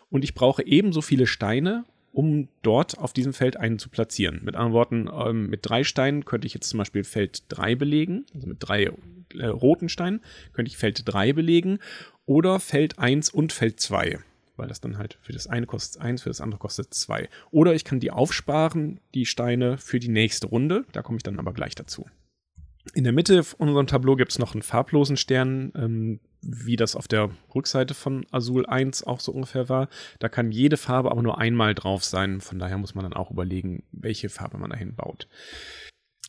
Und 0.09 0.23
ich 0.23 0.33
brauche 0.33 0.65
ebenso 0.65 1.01
viele 1.01 1.27
Steine, 1.27 1.85
um 2.11 2.47
dort 2.61 2.97
auf 2.97 3.13
diesem 3.13 3.33
Feld 3.33 3.57
einen 3.57 3.79
zu 3.79 3.89
platzieren. 3.89 4.41
Mit 4.43 4.55
anderen 4.55 4.73
Worten, 4.73 5.09
ähm, 5.11 5.49
mit 5.49 5.61
drei 5.63 5.83
Steinen 5.83 6.25
könnte 6.25 6.47
ich 6.47 6.53
jetzt 6.53 6.69
zum 6.69 6.79
Beispiel 6.79 7.03
Feld 7.03 7.43
3 7.49 7.75
belegen, 7.75 8.25
also 8.33 8.47
mit 8.47 8.57
drei 8.59 8.91
äh, 9.35 9.45
roten 9.45 9.89
Steinen 9.89 10.21
könnte 10.53 10.69
ich 10.69 10.77
Feld 10.77 11.03
3 11.05 11.33
belegen 11.33 11.79
oder 12.25 12.59
Feld 12.59 12.99
1 12.99 13.29
und 13.29 13.53
Feld 13.53 13.79
2 13.79 14.19
weil 14.57 14.67
das 14.67 14.81
dann 14.81 14.97
halt 14.97 15.17
für 15.21 15.33
das 15.33 15.47
eine 15.47 15.67
kostet 15.67 16.01
eins, 16.01 16.23
für 16.23 16.29
das 16.29 16.41
andere 16.41 16.59
kostet 16.59 16.93
zwei. 16.93 17.29
Oder 17.51 17.75
ich 17.75 17.83
kann 17.83 17.99
die 17.99 18.11
aufsparen, 18.11 18.99
die 19.13 19.25
Steine, 19.25 19.77
für 19.77 19.99
die 19.99 20.09
nächste 20.09 20.47
Runde. 20.47 20.83
Da 20.91 21.03
komme 21.03 21.17
ich 21.17 21.23
dann 21.23 21.39
aber 21.39 21.53
gleich 21.53 21.75
dazu. 21.75 22.07
In 22.93 23.03
der 23.03 23.13
Mitte 23.13 23.43
von 23.43 23.67
unserem 23.67 23.87
Tableau 23.87 24.15
gibt 24.15 24.31
es 24.31 24.39
noch 24.39 24.53
einen 24.53 24.61
farblosen 24.61 25.17
Stern, 25.17 25.71
ähm, 25.75 26.19
wie 26.41 26.75
das 26.75 26.95
auf 26.95 27.07
der 27.07 27.29
Rückseite 27.53 27.93
von 27.93 28.25
Azul 28.31 28.65
1 28.65 29.03
auch 29.03 29.19
so 29.19 29.31
ungefähr 29.31 29.69
war. 29.69 29.89
Da 30.19 30.29
kann 30.29 30.51
jede 30.51 30.77
Farbe 30.77 31.11
aber 31.11 31.21
nur 31.21 31.37
einmal 31.37 31.75
drauf 31.75 32.03
sein. 32.03 32.41
Von 32.41 32.59
daher 32.59 32.77
muss 32.77 32.95
man 32.95 33.03
dann 33.03 33.13
auch 33.13 33.31
überlegen, 33.31 33.83
welche 33.91 34.29
Farbe 34.29 34.57
man 34.57 34.69
dahin 34.69 34.95
baut. 34.95 35.27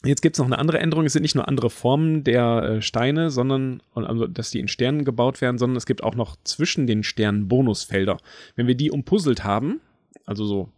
Jetzt 0.04 0.22
gibt 0.22 0.36
es 0.36 0.38
noch 0.38 0.46
eine 0.46 0.58
andere 0.58 0.78
Änderung. 0.78 1.06
Es 1.06 1.12
sind 1.12 1.22
nicht 1.22 1.34
nur 1.34 1.48
andere 1.48 1.70
Formen 1.70 2.22
der 2.22 2.62
äh, 2.62 2.82
Steine, 2.82 3.30
sondern, 3.30 3.82
also, 3.94 4.26
dass 4.28 4.50
die 4.50 4.60
in 4.60 4.68
Sternen 4.68 5.04
gebaut 5.04 5.40
werden, 5.40 5.58
sondern 5.58 5.76
es 5.76 5.86
gibt 5.86 6.04
auch 6.04 6.14
noch 6.14 6.36
zwischen 6.44 6.86
den 6.86 7.02
Sternen 7.02 7.48
Bonusfelder. 7.48 8.18
Wenn 8.54 8.68
wir 8.68 8.76
die 8.76 8.92
umpuzzelt 8.92 9.42
haben, 9.42 9.80
also 10.24 10.44
so 10.44 10.68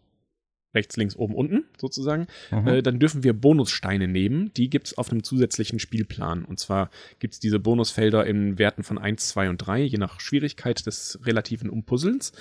rechts, 0.74 0.96
links, 0.96 1.16
oben, 1.16 1.34
unten 1.34 1.64
sozusagen, 1.78 2.26
mhm. 2.50 2.68
äh, 2.68 2.82
dann 2.82 2.98
dürfen 2.98 3.24
wir 3.24 3.32
Bonussteine 3.32 4.08
nehmen. 4.08 4.52
Die 4.54 4.70
gibt 4.70 4.88
es 4.88 4.98
auf 4.98 5.10
einem 5.10 5.22
zusätzlichen 5.22 5.78
Spielplan. 5.78 6.44
Und 6.44 6.58
zwar 6.58 6.90
gibt 7.18 7.34
es 7.34 7.40
diese 7.40 7.58
Bonusfelder 7.58 8.26
in 8.26 8.58
Werten 8.58 8.82
von 8.82 8.98
1, 8.98 9.28
2 9.28 9.50
und 9.50 9.58
3, 9.58 9.82
je 9.82 9.98
nach 9.98 10.20
Schwierigkeit 10.20 10.86
des 10.86 11.18
relativen 11.24 11.70
Umpuzzelns. 11.70 12.32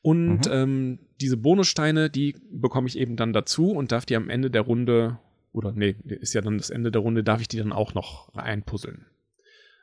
Und 0.00 0.46
mhm. 0.46 0.52
ähm, 0.52 0.98
diese 1.20 1.36
Bonussteine, 1.36 2.08
die 2.08 2.36
bekomme 2.50 2.88
ich 2.88 2.98
eben 2.98 3.16
dann 3.16 3.32
dazu 3.32 3.72
und 3.72 3.92
darf 3.92 4.06
die 4.06 4.16
am 4.16 4.30
Ende 4.30 4.50
der 4.50 4.62
Runde 4.62 5.18
oder 5.52 5.72
nee, 5.72 5.96
ist 6.04 6.34
ja 6.34 6.40
dann 6.40 6.58
das 6.58 6.70
Ende 6.70 6.90
der 6.90 7.02
Runde, 7.02 7.24
darf 7.24 7.40
ich 7.40 7.48
die 7.48 7.58
dann 7.58 7.72
auch 7.72 7.94
noch 7.94 8.32
einpuzzeln. 8.34 9.06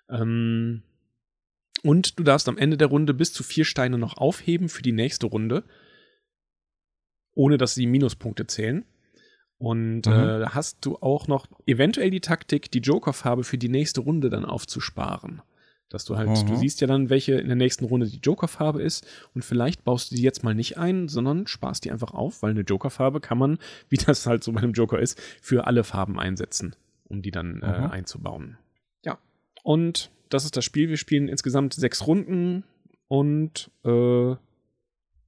Ähm, 0.09 0.83
und 1.83 2.17
du 2.17 2.23
darfst 2.23 2.47
am 2.47 2.57
Ende 2.57 2.77
der 2.77 2.87
Runde 2.87 3.13
bis 3.13 3.33
zu 3.33 3.43
vier 3.43 3.65
Steine 3.65 3.97
noch 3.97 4.17
aufheben 4.17 4.69
für 4.69 4.81
die 4.81 4.91
nächste 4.91 5.27
Runde, 5.27 5.63
ohne 7.35 7.57
dass 7.57 7.75
sie 7.75 7.85
Minuspunkte 7.85 8.47
zählen. 8.47 8.85
Und 9.57 10.07
mhm. 10.07 10.13
äh, 10.13 10.45
hast 10.47 10.85
du 10.85 10.97
auch 10.97 11.27
noch 11.27 11.47
eventuell 11.65 12.09
die 12.09 12.19
Taktik, 12.19 12.71
die 12.71 12.79
Joker-Farbe 12.79 13.43
für 13.43 13.57
die 13.57 13.69
nächste 13.69 14.01
Runde 14.01 14.29
dann 14.29 14.45
aufzusparen. 14.45 15.41
Dass 15.89 16.03
du 16.03 16.17
halt, 16.17 16.29
mhm. 16.29 16.47
du 16.47 16.55
siehst 16.55 16.81
ja 16.81 16.87
dann, 16.87 17.09
welche 17.09 17.35
in 17.35 17.47
der 17.47 17.55
nächsten 17.55 17.85
Runde 17.85 18.07
die 18.07 18.19
Joker-Farbe 18.19 18.81
ist 18.81 19.07
und 19.33 19.45
vielleicht 19.45 19.83
baust 19.83 20.11
du 20.11 20.15
die 20.15 20.23
jetzt 20.23 20.43
mal 20.43 20.55
nicht 20.55 20.77
ein, 20.77 21.07
sondern 21.07 21.47
sparst 21.47 21.85
die 21.85 21.91
einfach 21.91 22.11
auf, 22.11 22.41
weil 22.41 22.51
eine 22.51 22.61
Joker-Farbe 22.61 23.21
kann 23.21 23.37
man, 23.37 23.59
wie 23.89 23.97
das 23.97 24.25
halt 24.25 24.43
so 24.43 24.51
bei 24.51 24.61
einem 24.61 24.73
Joker 24.73 24.99
ist, 24.99 25.21
für 25.41 25.67
alle 25.67 25.83
Farben 25.83 26.19
einsetzen, 26.19 26.75
um 27.07 27.21
die 27.21 27.31
dann 27.31 27.61
äh, 27.61 27.79
mhm. 27.79 27.85
äh, 27.85 27.89
einzubauen. 27.89 28.57
Ja. 29.05 29.19
Und 29.63 30.11
das 30.29 30.43
ist 30.43 30.57
das 30.57 30.65
Spiel. 30.65 30.89
Wir 30.89 30.97
spielen 30.97 31.27
insgesamt 31.27 31.73
sechs 31.73 32.05
Runden. 32.07 32.63
und 33.07 33.69
äh, 33.85 34.35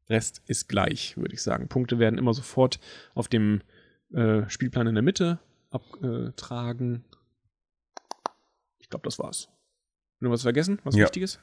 Rest 0.10 0.42
ist 0.48 0.70
gleich, 0.70 1.18
würde 1.18 1.34
ich 1.34 1.42
sagen. 1.42 1.68
Punkte 1.68 2.00
werden 2.00 2.18
immer 2.18 2.34
sofort 2.34 2.80
auf 3.14 3.28
dem 3.28 3.62
äh, 4.14 4.44
Spielplan 4.50 4.88
in 4.88 4.96
der 4.96 5.04
Mitte 5.04 5.40
abtragen. 5.70 7.04
Ich 8.80 8.90
glaube, 8.90 9.04
das 9.04 9.20
war's. 9.20 9.50
Nur 10.20 10.32
was 10.32 10.44
vergessen? 10.44 10.80
Was 10.84 10.96
Ja. 10.96 11.04
Wichtiges? 11.06 11.40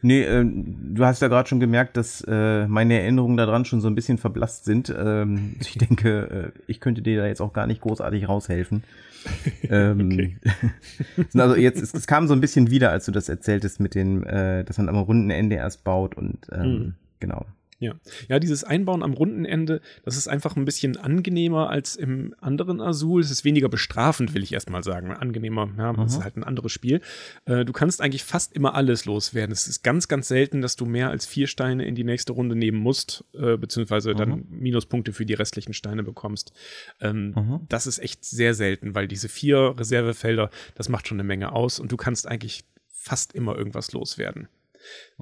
Nee, 0.00 0.22
äh, 0.22 0.44
du 0.44 1.04
hast 1.04 1.22
ja 1.22 1.26
gerade 1.28 1.48
schon 1.48 1.58
gemerkt, 1.58 1.96
dass 1.96 2.22
äh, 2.28 2.68
meine 2.68 3.00
Erinnerungen 3.00 3.36
daran 3.36 3.64
schon 3.64 3.80
so 3.80 3.88
ein 3.88 3.96
bisschen 3.96 4.16
verblasst 4.18 4.64
sind. 4.64 4.94
Ähm, 4.96 5.56
ich 5.60 5.76
denke, 5.76 6.52
äh, 6.56 6.60
ich 6.68 6.78
könnte 6.80 7.02
dir 7.02 7.18
da 7.20 7.26
jetzt 7.26 7.40
auch 7.40 7.52
gar 7.52 7.66
nicht 7.66 7.80
großartig 7.80 8.28
raushelfen. 8.28 8.84
ähm, 9.64 10.38
also 11.34 11.56
jetzt, 11.56 11.82
es, 11.82 11.94
es 11.94 12.06
kam 12.06 12.28
so 12.28 12.34
ein 12.34 12.40
bisschen 12.40 12.70
wieder, 12.70 12.90
als 12.90 13.06
du 13.06 13.12
das 13.12 13.28
erzähltest 13.28 13.80
mit 13.80 13.96
dem, 13.96 14.24
äh, 14.24 14.62
dass 14.64 14.78
man 14.78 14.88
am 14.88 14.98
Rundenende 14.98 15.56
erst 15.56 15.82
baut 15.84 16.16
und 16.16 16.46
ähm, 16.52 16.62
Mhm. 16.62 16.94
Genau. 17.22 17.46
Ja. 17.78 17.94
ja, 18.28 18.38
dieses 18.38 18.62
Einbauen 18.62 19.02
am 19.02 19.12
Rundenende, 19.12 19.80
das 20.04 20.16
ist 20.16 20.28
einfach 20.28 20.54
ein 20.54 20.64
bisschen 20.64 20.96
angenehmer 20.96 21.68
als 21.68 21.96
im 21.96 22.32
anderen 22.40 22.80
Azul. 22.80 23.20
Es 23.20 23.32
ist 23.32 23.44
weniger 23.44 23.68
bestrafend, 23.68 24.34
will 24.34 24.44
ich 24.44 24.52
erstmal 24.52 24.84
sagen. 24.84 25.10
Angenehmer, 25.10 25.68
ja, 25.76 25.90
es 26.04 26.14
ist 26.14 26.22
halt 26.22 26.36
ein 26.36 26.44
anderes 26.44 26.70
Spiel. 26.70 27.00
Äh, 27.44 27.64
du 27.64 27.72
kannst 27.72 28.00
eigentlich 28.00 28.22
fast 28.22 28.52
immer 28.52 28.76
alles 28.76 29.04
loswerden. 29.04 29.50
Es 29.52 29.66
ist 29.66 29.82
ganz, 29.82 30.06
ganz 30.06 30.28
selten, 30.28 30.60
dass 30.60 30.76
du 30.76 30.86
mehr 30.86 31.10
als 31.10 31.26
vier 31.26 31.48
Steine 31.48 31.84
in 31.84 31.96
die 31.96 32.04
nächste 32.04 32.32
Runde 32.34 32.54
nehmen 32.54 32.78
musst, 32.78 33.24
äh, 33.34 33.56
beziehungsweise 33.56 34.14
dann 34.14 34.44
Minuspunkte 34.48 35.12
für 35.12 35.26
die 35.26 35.34
restlichen 35.34 35.74
Steine 35.74 36.04
bekommst. 36.04 36.52
Ähm, 37.00 37.32
Mhm. 37.34 37.60
Das 37.68 37.88
ist 37.88 37.98
echt 37.98 38.24
sehr 38.24 38.54
selten, 38.54 38.94
weil 38.94 39.08
diese 39.08 39.28
vier 39.28 39.74
Reservefelder, 39.76 40.50
das 40.76 40.88
macht 40.88 41.08
schon 41.08 41.16
eine 41.18 41.26
Menge 41.26 41.50
aus 41.50 41.80
und 41.80 41.90
du 41.90 41.96
kannst 41.96 42.28
eigentlich 42.28 42.62
fast 42.88 43.32
immer 43.32 43.56
irgendwas 43.58 43.90
loswerden. 43.90 44.46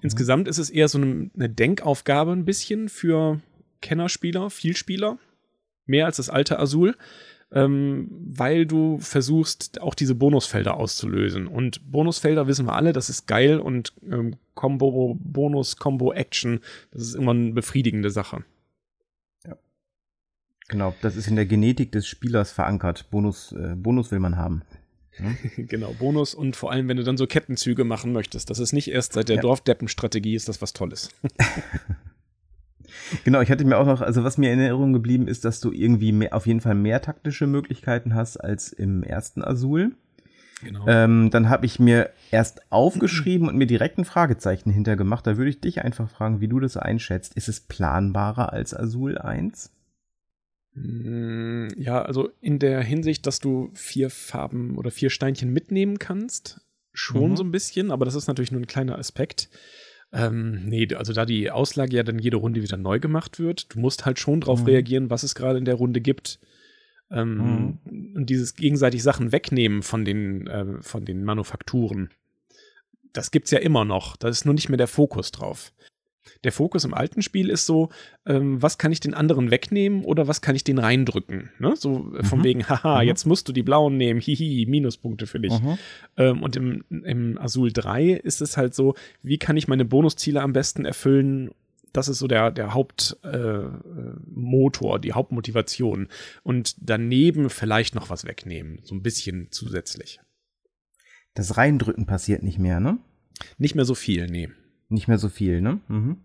Insgesamt 0.03 0.49
ist 0.49 0.59
es 0.59 0.70
eher 0.70 0.88
so 0.88 0.99
eine, 0.99 1.49
Denkaufgabe 1.49 2.33
ein 2.33 2.44
bisschen 2.44 2.88
für 2.88 3.40
Kennerspieler, 3.81 4.51
Vielspieler, 4.51 5.18
mehr 5.87 6.07
als 6.07 6.16
das 6.16 6.31
alte 6.31 6.59
Azul, 6.59 6.96
ähm, 7.53 8.09
weil 8.11 8.66
du 8.66 8.99
versuchst, 8.99 9.81
auch 9.81 9.94
diese 9.94 10.14
Bonusfelder 10.14 10.75
auszulösen. 10.77 11.46
Und 11.46 11.90
Bonusfelder 11.90 12.46
wissen 12.46 12.66
wir 12.66 12.75
alle, 12.75 12.92
das 12.92 13.11
ist 13.11 13.27
geil 13.27 13.59
und 13.59 13.92
ähm, 14.11 14.37
Combo, 14.55 15.16
Bonus, 15.18 15.77
Combo, 15.77 16.12
Action, 16.12 16.61
das 16.92 17.03
ist 17.03 17.14
immer 17.14 17.33
eine 17.33 17.53
befriedigende 17.53 18.11
Sache. 18.11 18.44
Genau, 20.70 20.94
das 21.03 21.16
ist 21.16 21.27
in 21.27 21.35
der 21.35 21.46
Genetik 21.46 21.90
des 21.90 22.07
Spielers 22.07 22.53
verankert. 22.53 23.11
Bonus, 23.11 23.51
äh, 23.51 23.75
Bonus 23.75 24.12
will 24.12 24.20
man 24.20 24.37
haben. 24.37 24.62
genau, 25.56 25.94
Bonus 25.98 26.35
und 26.35 26.56
vor 26.56 26.70
allem, 26.72 26.88
wenn 26.88 26.96
du 26.96 27.04
dann 27.04 27.16
so 27.16 27.26
Kettenzüge 27.26 27.85
machen 27.85 28.12
möchtest. 28.12 28.50
Das 28.50 28.59
ist 28.59 28.72
nicht 28.72 28.90
erst 28.90 29.14
seit 29.14 29.28
der 29.28 29.37
Ja. 29.37 29.42
Dorfdeppenstrategie 29.42 30.35
ist 30.35 30.48
das 30.48 30.61
was 30.62 30.72
Tolles. 30.72 31.11
Genau, 33.24 33.40
ich 33.40 33.50
hatte 33.50 33.64
mir 33.64 33.78
auch 33.78 33.87
noch, 33.87 34.00
also 34.00 34.24
was 34.24 34.38
mir 34.38 34.52
in 34.52 34.59
Erinnerung 34.59 34.92
geblieben 34.92 35.28
ist, 35.28 35.44
dass 35.44 35.61
du 35.61 35.72
irgendwie 35.72 36.12
mehr, 36.12 36.35
auf 36.35 36.46
jeden 36.46 36.61
Fall 36.61 36.74
mehr 36.74 37.00
taktische 37.02 37.46
Möglichkeiten 37.46 38.14
hast 38.14 38.37
als 38.37 38.72
im 38.72 39.02
ersten 39.02 39.42
Azul. 39.42 39.92
Genau. 40.62 40.87
Ähm, 40.87 41.30
dann 41.30 41.48
habe 41.48 41.66
ich 41.66 41.78
mir 41.78 42.11
erst 42.30 42.61
aufgeschrieben 42.70 43.48
und 43.48 43.56
mir 43.56 43.66
direkt 43.66 43.98
ein 43.98 44.04
Fragezeichen 44.04 44.70
hintergemacht. 44.70 45.26
Da 45.26 45.37
würde 45.37 45.50
ich 45.50 45.61
dich 45.61 45.83
einfach 45.83 46.11
fragen, 46.11 46.40
wie 46.40 46.48
du 46.48 46.61
das 46.61 46.76
einschätzt. 46.76 47.35
Ist 47.35 47.48
es 47.48 47.61
planbarer 47.61 48.52
als 48.52 48.74
Azul 48.74 49.18
1? 49.18 49.70
Mm, 50.74 51.68
Ja, 51.76 52.02
also 52.02 52.30
in 52.40 52.59
der 52.59 52.83
Hinsicht, 52.83 53.26
dass 53.26 53.38
du 53.38 53.70
vier 53.74 54.11
Farben 54.11 54.76
oder 54.78 54.90
vier 54.90 55.11
Steinchen 55.11 55.52
mitnehmen 55.52 55.98
kannst, 55.98 56.61
schon 56.92 57.33
Mhm. 57.33 57.37
so 57.37 57.44
ein 57.44 57.52
bisschen, 57.52 57.90
aber 57.90 58.04
das 58.04 58.14
ist 58.14 58.28
natürlich 58.28 58.52
nur 58.52 58.61
ein 58.61 58.66
kleiner 58.66 58.98
Aspekt. 58.98 59.48
Ähm, 60.12 60.64
nee, 60.66 60.88
also 60.94 61.12
da 61.12 61.24
die 61.24 61.50
Auslage 61.50 61.96
ja 61.96 62.02
dann 62.02 62.18
jede 62.18 62.37
Runde 62.37 62.62
wieder 62.62 62.76
neu 62.76 62.98
gemacht 62.98 63.38
wird, 63.38 63.72
du 63.74 63.78
musst 63.78 64.06
halt 64.06 64.18
schon 64.18 64.40
drauf 64.40 64.61
Mhm. 64.61 64.66
reagieren, 64.66 65.11
was 65.11 65.22
es 65.22 65.35
gerade 65.37 65.59
in 65.59 65.64
der 65.64 65.76
Runde 65.76 66.00
gibt. 66.00 66.40
Ähm, 67.12 67.78
Und 67.85 68.26
dieses 68.26 68.54
gegenseitig 68.54 69.02
Sachen 69.02 69.33
wegnehmen 69.33 69.83
von 69.83 70.04
den, 70.04 70.46
äh, 70.46 70.80
von 70.83 71.04
den 71.04 71.24
Manufakturen, 71.24 72.11
das 73.12 73.30
gibt's 73.33 73.50
ja 73.50 73.59
immer 73.59 73.85
noch. 73.85 74.16
Da 74.16 74.28
ist 74.28 74.44
nur 74.44 74.54
nicht 74.54 74.68
mehr 74.68 74.78
der 74.78 74.87
Fokus 74.88 75.33
drauf. 75.33 75.72
Der 76.44 76.52
Fokus 76.52 76.85
im 76.85 76.92
alten 76.94 77.22
Spiel 77.22 77.48
ist 77.48 77.64
so, 77.66 77.88
ähm, 78.26 78.62
was 78.62 78.76
kann 78.78 78.92
ich 78.92 79.00
den 79.00 79.14
anderen 79.14 79.50
wegnehmen 79.50 80.04
oder 80.04 80.28
was 80.28 80.40
kann 80.42 80.54
ich 80.54 80.62
den 80.64 80.78
reindrücken? 80.78 81.50
Ne? 81.59 81.74
So 81.76 82.14
äh, 82.14 82.22
von 82.24 82.40
Mhm. 82.40 82.44
wegen, 82.44 82.68
haha, 82.68 83.00
Mhm. 83.02 83.09
jetzt 83.09 83.24
musst 83.26 83.48
du 83.48 83.52
die 83.52 83.62
blauen 83.62 83.96
nehmen, 83.96 84.20
hihi, 84.20 84.66
Minuspunkte 84.66 85.26
für 85.26 85.40
dich. 85.40 85.52
Ähm, 86.16 86.42
und 86.42 86.56
im, 86.56 86.85
im 86.90 87.38
Azul 87.38 87.72
3 87.72 88.11
ist 88.12 88.40
es 88.42 88.56
halt 88.56 88.74
so, 88.74 88.94
wie 89.22 89.38
kann 89.38 89.56
ich 89.56 89.66
meine 89.68 89.85
Bonusziele 89.87 90.42
am 90.42 90.52
besten 90.52 90.85
erfüllen? 90.85 91.50
Das 91.92 92.06
ist 92.09 92.18
so 92.20 92.28
der, 92.28 92.50
der 92.52 92.72
Hauptmotor, 92.74 93.76
äh, 94.96 95.00
die 95.00 95.12
Hauptmotivation. 95.12 96.09
Und 96.42 96.76
daneben 96.80 97.50
vielleicht 97.50 97.94
noch 97.94 98.11
was 98.11 98.24
wegnehmen, 98.26 98.80
so 98.85 98.94
ein 98.94 99.02
bisschen 99.02 99.48
zusätzlich. 99.50 100.20
Das 101.35 101.56
Reindrücken 101.56 102.06
passiert 102.06 102.42
nicht 102.42 102.59
mehr, 102.59 102.80
ne? 102.80 102.98
Nicht 103.59 103.74
mehr 103.74 103.85
so 103.85 103.94
viel, 103.94 104.26
nee. 104.26 104.50
Nicht 104.90 105.09
mehr 105.09 105.18
so 105.18 105.29
viel, 105.31 105.62
ne? 105.62 105.81
Mhm. 105.88 106.18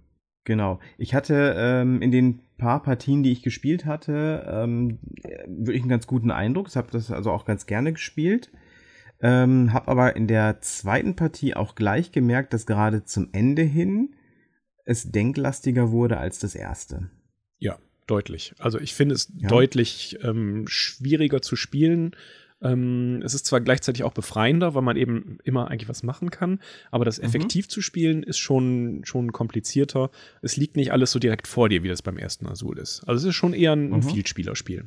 Genau. 0.44 0.80
Ich 0.98 1.16
hatte 1.16 1.56
ähm, 1.58 2.02
in 2.02 2.12
den 2.12 2.40
paar 2.58 2.84
Partien, 2.84 3.24
die 3.24 3.32
ich 3.32 3.42
gespielt 3.42 3.86
hatte, 3.86 4.46
ähm, 4.48 5.00
äh, 5.24 5.46
wirklich 5.48 5.82
einen 5.82 5.90
ganz 5.90 6.08
guten 6.08 6.32
Eindruck. 6.32 6.68
Ich 6.68 6.76
habe 6.76 6.92
das 6.92 7.12
also 7.12 7.32
auch 7.32 7.46
ganz 7.46 7.66
gerne 7.66 7.94
gespielt. 7.94 8.52
Ähm, 9.22 9.72
habe 9.74 9.88
aber 9.88 10.16
in 10.16 10.28
der 10.28 10.60
zweiten 10.62 11.16
Partie 11.16 11.56
auch 11.56 11.76
gleich 11.76 12.12
gemerkt, 12.12 12.54
dass 12.54 12.66
gerade 12.66 13.06
zum 13.06 13.30
Ende 13.32 13.62
hin 13.62 14.14
es 14.84 15.12
denklastiger 15.12 15.92
wurde 15.92 16.18
als 16.18 16.38
das 16.40 16.54
erste. 16.54 17.10
Ja, 17.58 17.78
deutlich. 18.08 18.54
Also 18.60 18.80
ich 18.80 18.94
finde 18.94 19.16
es 19.16 19.32
Ja. 19.38 19.50
deutlich 19.50 20.20
ähm, 20.22 20.66
schwieriger 20.68 21.42
zu 21.42 21.56
spielen. 21.56 22.16
Ähm, 22.62 23.22
es 23.24 23.34
ist 23.34 23.46
zwar 23.46 23.60
gleichzeitig 23.62 24.04
auch 24.04 24.14
befreiender, 24.14 24.74
weil 24.76 24.82
man 24.82 24.96
eben 24.98 25.38
immer 25.44 25.70
eigentlich 25.70 25.90
was 25.90 26.04
machen 26.04 26.32
kann, 26.32 26.60
aber 26.90 27.04
das 27.06 27.20
Mhm. 27.20 27.26
effektiv 27.26 27.68
zu 27.68 27.82
spielen 27.82 28.24
ist 28.24 28.38
schon, 28.40 29.02
schon 29.04 29.32
komplizierter. 29.34 30.10
Es 30.42 30.56
liegt 30.58 30.76
nicht 30.78 30.92
alles 30.94 31.12
so 31.12 31.20
direkt 31.20 31.48
vor 31.48 31.68
dir, 31.70 31.84
wie 31.84 31.90
das 31.90 32.02
beim 32.02 32.18
ersten 32.18 32.48
Azul 32.48 32.80
ist. 32.80 33.04
Also 33.08 33.26
es 33.28 33.30
ist 33.32 33.36
schon 33.36 33.54
eher 33.54 33.74
ein, 33.74 33.94
ein 33.94 34.00
Mhm. 34.00 34.04
Vielspielerspiel. 34.04 34.86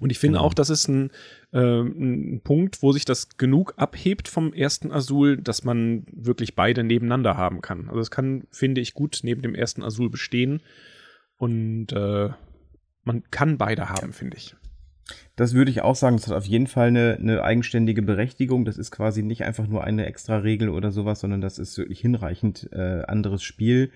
Und 0.00 0.10
ich 0.10 0.18
finde 0.18 0.38
Genau. 0.38 0.46
auch, 0.48 0.54
das 0.54 0.70
ist 0.70 0.88
ein, 0.88 1.10
ähm, 1.52 2.36
ein 2.36 2.40
Punkt, 2.40 2.82
wo 2.82 2.92
sich 2.92 3.04
das 3.04 3.36
genug 3.36 3.74
abhebt 3.76 4.26
vom 4.26 4.54
ersten 4.54 4.90
Azul, 4.90 5.36
dass 5.36 5.64
man 5.64 6.06
wirklich 6.10 6.54
beide 6.54 6.82
nebeneinander 6.82 7.36
haben 7.36 7.60
kann. 7.60 7.88
Also 7.90 8.00
es 8.00 8.10
kann, 8.10 8.44
finde 8.50 8.80
ich, 8.80 8.94
gut 8.94 9.20
neben 9.22 9.42
dem 9.42 9.54
ersten 9.54 9.82
Azul 9.82 10.08
bestehen. 10.08 10.62
Und 11.36 11.92
äh, 11.92 12.30
man 13.04 13.22
kann 13.30 13.58
beide 13.58 13.90
haben, 13.90 14.14
finde 14.14 14.38
ich. 14.38 14.56
Das 15.36 15.54
würde 15.54 15.70
ich 15.70 15.82
auch 15.82 15.94
sagen, 15.94 16.16
das 16.16 16.26
hat 16.26 16.34
auf 16.34 16.46
jeden 16.46 16.66
Fall 16.66 16.88
eine, 16.88 17.16
eine 17.20 17.42
eigenständige 17.42 18.02
Berechtigung. 18.02 18.64
Das 18.64 18.78
ist 18.78 18.90
quasi 18.90 19.22
nicht 19.22 19.44
einfach 19.44 19.66
nur 19.66 19.84
eine 19.84 20.06
extra 20.06 20.38
Regel 20.38 20.68
oder 20.68 20.90
sowas, 20.90 21.20
sondern 21.20 21.40
das 21.40 21.58
ist 21.58 21.76
wirklich 21.78 22.00
hinreichend 22.00 22.68
äh, 22.72 23.02
anderes 23.06 23.42
Spiel 23.42 23.90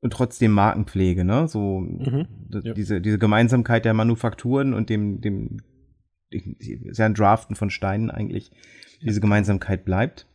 und 0.00 0.12
trotzdem 0.12 0.52
Markenpflege, 0.52 1.24
ne? 1.24 1.48
So 1.48 1.80
Mhm, 1.80 2.26
ja. 2.50 2.74
diese, 2.74 3.00
diese 3.00 3.18
Gemeinsamkeit 3.18 3.84
der 3.84 3.94
Manufakturen 3.94 4.74
und 4.74 4.90
dem, 4.90 5.20
dem 5.20 5.58
ist 6.30 6.98
ja 6.98 7.06
ein 7.06 7.14
Draften 7.14 7.56
von 7.56 7.70
Steinen 7.70 8.10
eigentlich, 8.10 8.50
diese 9.02 9.20
Gemeinsamkeit 9.20 9.84
bleibt. 9.84 10.26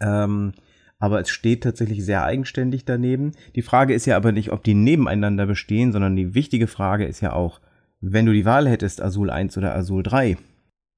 Ähm, 0.00 0.52
aber 0.98 1.20
es 1.20 1.30
steht 1.30 1.64
tatsächlich 1.64 2.04
sehr 2.04 2.24
eigenständig 2.24 2.84
daneben. 2.84 3.32
Die 3.56 3.62
Frage 3.62 3.92
ist 3.92 4.06
ja 4.06 4.16
aber 4.16 4.30
nicht, 4.30 4.52
ob 4.52 4.62
die 4.62 4.74
nebeneinander 4.74 5.46
bestehen, 5.46 5.90
sondern 5.90 6.14
die 6.14 6.34
wichtige 6.34 6.68
Frage 6.68 7.06
ist 7.06 7.20
ja 7.20 7.32
auch, 7.32 7.60
wenn 8.02 8.26
du 8.26 8.32
die 8.32 8.44
Wahl 8.44 8.68
hättest, 8.68 9.00
Azul 9.00 9.30
1 9.30 9.56
oder 9.56 9.74
Azul 9.74 10.02
3, 10.02 10.36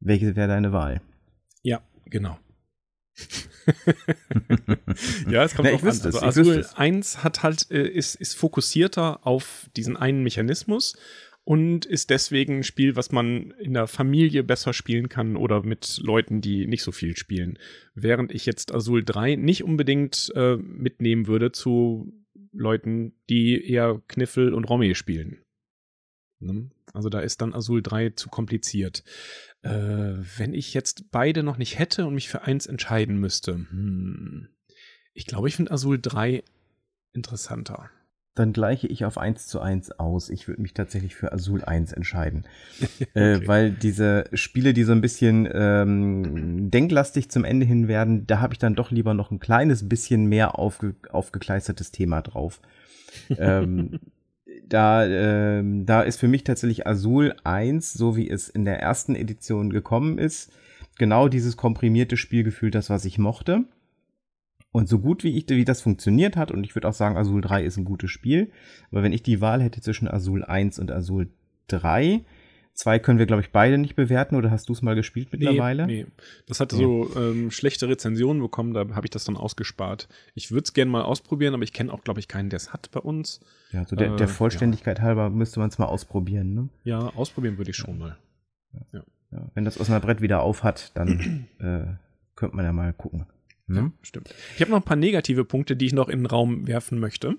welche 0.01 0.35
wäre 0.35 0.49
deine 0.49 0.73
Wahl? 0.73 1.01
Ja, 1.63 1.83
genau. 2.07 2.39
ja, 5.29 5.45
es 5.45 5.55
kommt 5.55 5.67
Na, 5.67 5.71
drauf 5.71 5.81
ich 5.81 5.85
wüsste 5.85 6.09
an. 6.09 6.15
Also 6.15 6.27
Azul 6.27 6.45
wüsste 6.47 6.61
es. 6.61 6.75
1 6.75 7.23
hat 7.23 7.43
halt, 7.43 7.71
äh, 7.71 7.87
ist, 7.87 8.15
ist 8.17 8.35
fokussierter 8.35 9.27
auf 9.27 9.69
diesen 9.77 9.97
einen 9.97 10.23
Mechanismus 10.23 10.97
und 11.45 11.85
ist 11.85 12.09
deswegen 12.09 12.59
ein 12.59 12.63
Spiel, 12.65 12.97
was 12.97 13.13
man 13.13 13.51
in 13.53 13.75
der 13.75 13.87
Familie 13.87 14.43
besser 14.43 14.73
spielen 14.73 15.11
kann 15.11 15.37
oder 15.37 15.63
mit 15.63 16.01
Leuten, 16.03 16.41
die 16.41 16.67
nicht 16.67 16.83
so 16.83 16.91
viel 16.91 17.17
spielen. 17.17 17.59
Während 17.95 18.33
ich 18.33 18.47
jetzt 18.47 18.75
Azul 18.75 19.05
3 19.05 19.37
nicht 19.37 19.63
unbedingt 19.63 20.33
äh, 20.35 20.57
mitnehmen 20.57 21.27
würde 21.27 21.53
zu 21.53 22.15
Leuten, 22.53 23.13
die 23.29 23.63
eher 23.71 24.01
Kniffel 24.09 24.55
und 24.55 24.65
Romy 24.65 24.95
spielen. 24.95 25.43
Ne? 26.41 26.71
Also 26.95 27.09
da 27.09 27.21
ist 27.21 27.43
dann 27.43 27.55
Azul 27.55 27.83
3 27.83 28.11
zu 28.11 28.29
kompliziert. 28.29 29.05
Äh, 29.63 29.71
wenn 30.39 30.55
ich 30.55 30.75
jetzt 30.75 31.11
beide 31.11 31.43
noch 31.43 31.59
nicht 31.59 31.79
hätte 31.79 32.07
und 32.07 32.15
mich 32.15 32.29
für 32.29 32.43
eins 32.43 32.67
entscheiden 32.67 33.19
müsste, 33.19 33.55
hm, 33.55 34.49
ich 35.13 35.27
glaube, 35.27 35.49
ich 35.49 35.57
finde 35.57 35.73
Azul 35.73 35.99
3 36.01 36.43
interessanter. 37.13 37.91
dann 38.37 38.53
gleiche 38.53 38.89
ich 38.89 39.05
auf 39.05 39.17
1 39.17 39.47
zu 39.47 39.61
1 39.61 39.93
aus. 40.01 40.29
Ich 40.29 40.49
würde 40.49 40.61
mich 40.61 40.75
tatsächlich 40.75 41.15
für 41.15 41.33
Azul 41.33 41.63
1 41.63 41.93
entscheiden. 41.93 42.45
äh, 43.15 43.47
weil 43.47 43.71
diese 43.71 44.25
Spiele, 44.33 44.73
die 44.73 44.83
so 44.83 44.91
ein 44.91 45.01
bisschen 45.01 45.49
ähm, 45.53 46.69
denklastig 46.71 47.31
zum 47.31 47.45
Ende 47.45 47.65
hin 47.65 47.87
werden, 47.87 48.27
da 48.27 48.41
habe 48.41 48.55
ich 48.55 48.59
dann 48.59 48.75
doch 48.75 48.91
lieber 48.91 49.15
noch 49.15 49.31
ein 49.31 49.39
kleines 49.39 49.89
bisschen 49.89 50.27
mehr 50.27 50.59
aufge 50.59 50.97
aufgekleistertes 51.11 51.93
Thema 51.93 52.23
drauf. 52.23 52.61
ähm, 53.39 54.01
da, 54.69 55.07
ähm, 55.07 55.87
da 55.87 56.03
ist 56.03 56.19
für 56.19 56.29
mich 56.29 56.45
tatsächlich 56.45 56.87
Azul 56.87 57.35
1, 57.45 57.93
so 57.93 58.17
wie 58.17 58.29
es 58.29 58.49
in 58.49 58.65
der 58.65 58.81
ersten 58.81 59.15
Edition 59.15 59.71
gekommen 59.71 60.19
ist, 60.19 60.53
genau 60.99 61.29
dieses 61.29 61.57
komprimierte 61.57 62.17
Spielgefühl, 62.17 62.71
das, 62.71 62.91
was 62.91 63.05
ich 63.05 63.19
mochte. 63.19 63.65
Und 64.73 64.89
so 64.89 64.99
gut 64.99 65.23
wie 65.23 65.37
ich, 65.37 65.49
wie 65.49 65.65
das 65.65 65.83
funktioniert 65.83 66.37
hat, 66.37 66.51
und 66.51 66.65
ich 66.65 66.75
würde 66.75 66.89
auch 66.89 66.95
sagen, 66.95 67.17
Azul 67.17 67.41
3 67.41 67.63
ist 67.63 67.77
ein 67.77 67.85
gutes 67.85 68.11
Spiel, 68.11 68.51
aber 68.91 69.03
wenn 69.03 69.13
ich 69.13 69.23
die 69.23 69.41
Wahl 69.41 69.63
hätte 69.63 69.81
zwischen 69.81 70.09
Azul 70.09 70.45
1 70.45 70.81
und 70.81 70.91
Azul 70.91 71.29
3, 71.69 72.25
zwei 72.75 72.99
können 72.99 73.19
wir, 73.19 73.27
glaube 73.27 73.43
ich, 73.43 73.51
beide 73.51 73.79
nicht 73.79 73.95
bewerten, 73.97 74.37
oder 74.37 74.51
hast 74.51 74.69
du 74.69 74.73
es 74.73 74.83
mal 74.83 74.95
gespielt 74.95 75.29
mittlerweile? 75.33 75.87
Nee, 75.87 76.05
nee. 76.05 76.11
das 76.47 76.61
hatte 76.61 76.77
so 76.77 77.11
ähm, 77.17 77.51
schlechte 77.51 77.89
Rezensionen 77.89 78.43
bekommen, 78.43 78.75
da 78.75 78.81
habe 78.95 79.07
ich 79.07 79.11
das 79.11 79.25
dann 79.25 79.37
ausgespart. 79.37 80.09
Ich 80.35 80.51
würde 80.51 80.65
es 80.65 80.73
gerne 80.73 80.91
mal 80.91 81.03
ausprobieren, 81.03 81.55
aber 81.55 81.63
ich 81.63 81.73
kenne 81.73 81.93
auch, 81.93 82.03
glaube 82.05 82.21
ich, 82.21 82.29
keinen, 82.29 82.51
der 82.51 82.59
es 82.59 82.73
hat 82.73 82.91
bei 82.91 83.01
uns. 83.01 83.41
Ja, 83.73 83.85
so 83.85 83.97
der, 83.97 84.17
der 84.17 84.27
Äh, 84.27 84.31
Vollständigkeit 84.31 85.01
halber 85.01 85.31
müsste 85.31 85.61
man 85.61 85.69
es 85.71 85.79
mal 85.79 85.87
ausprobieren, 85.87 86.55
ne? 86.55 86.69
Ja, 86.85 87.09
ausprobieren 87.15 87.59
würde 87.59 87.71
ich 87.71 87.77
schon 87.77 87.99
mal. 87.99 88.19
Ja, 88.93 89.05
wenn 89.55 89.65
das 89.65 89.81
Osnabrett 89.81 90.21
wieder 90.21 90.43
auf 90.43 90.63
hat, 90.63 90.93
dann 90.97 91.47
äh, 91.59 91.85
könnte 92.37 92.57
man 92.57 92.65
ja 92.65 92.73
mal 92.73 92.93
gucken. 92.93 93.27
Ja, 93.69 93.83
Ne? 93.83 93.93
stimmt. 94.03 94.35
Ich 94.57 94.61
habe 94.61 94.71
noch 94.73 94.79
ein 94.79 94.85
paar 94.85 94.97
negative 94.97 95.45
Punkte, 95.45 95.75
die 95.75 95.87
ich 95.87 95.93
noch 95.95 96.09
in 96.11 96.21
den 96.21 96.27
Raum 96.27 96.67
werfen 96.67 96.99
möchte. 97.01 97.37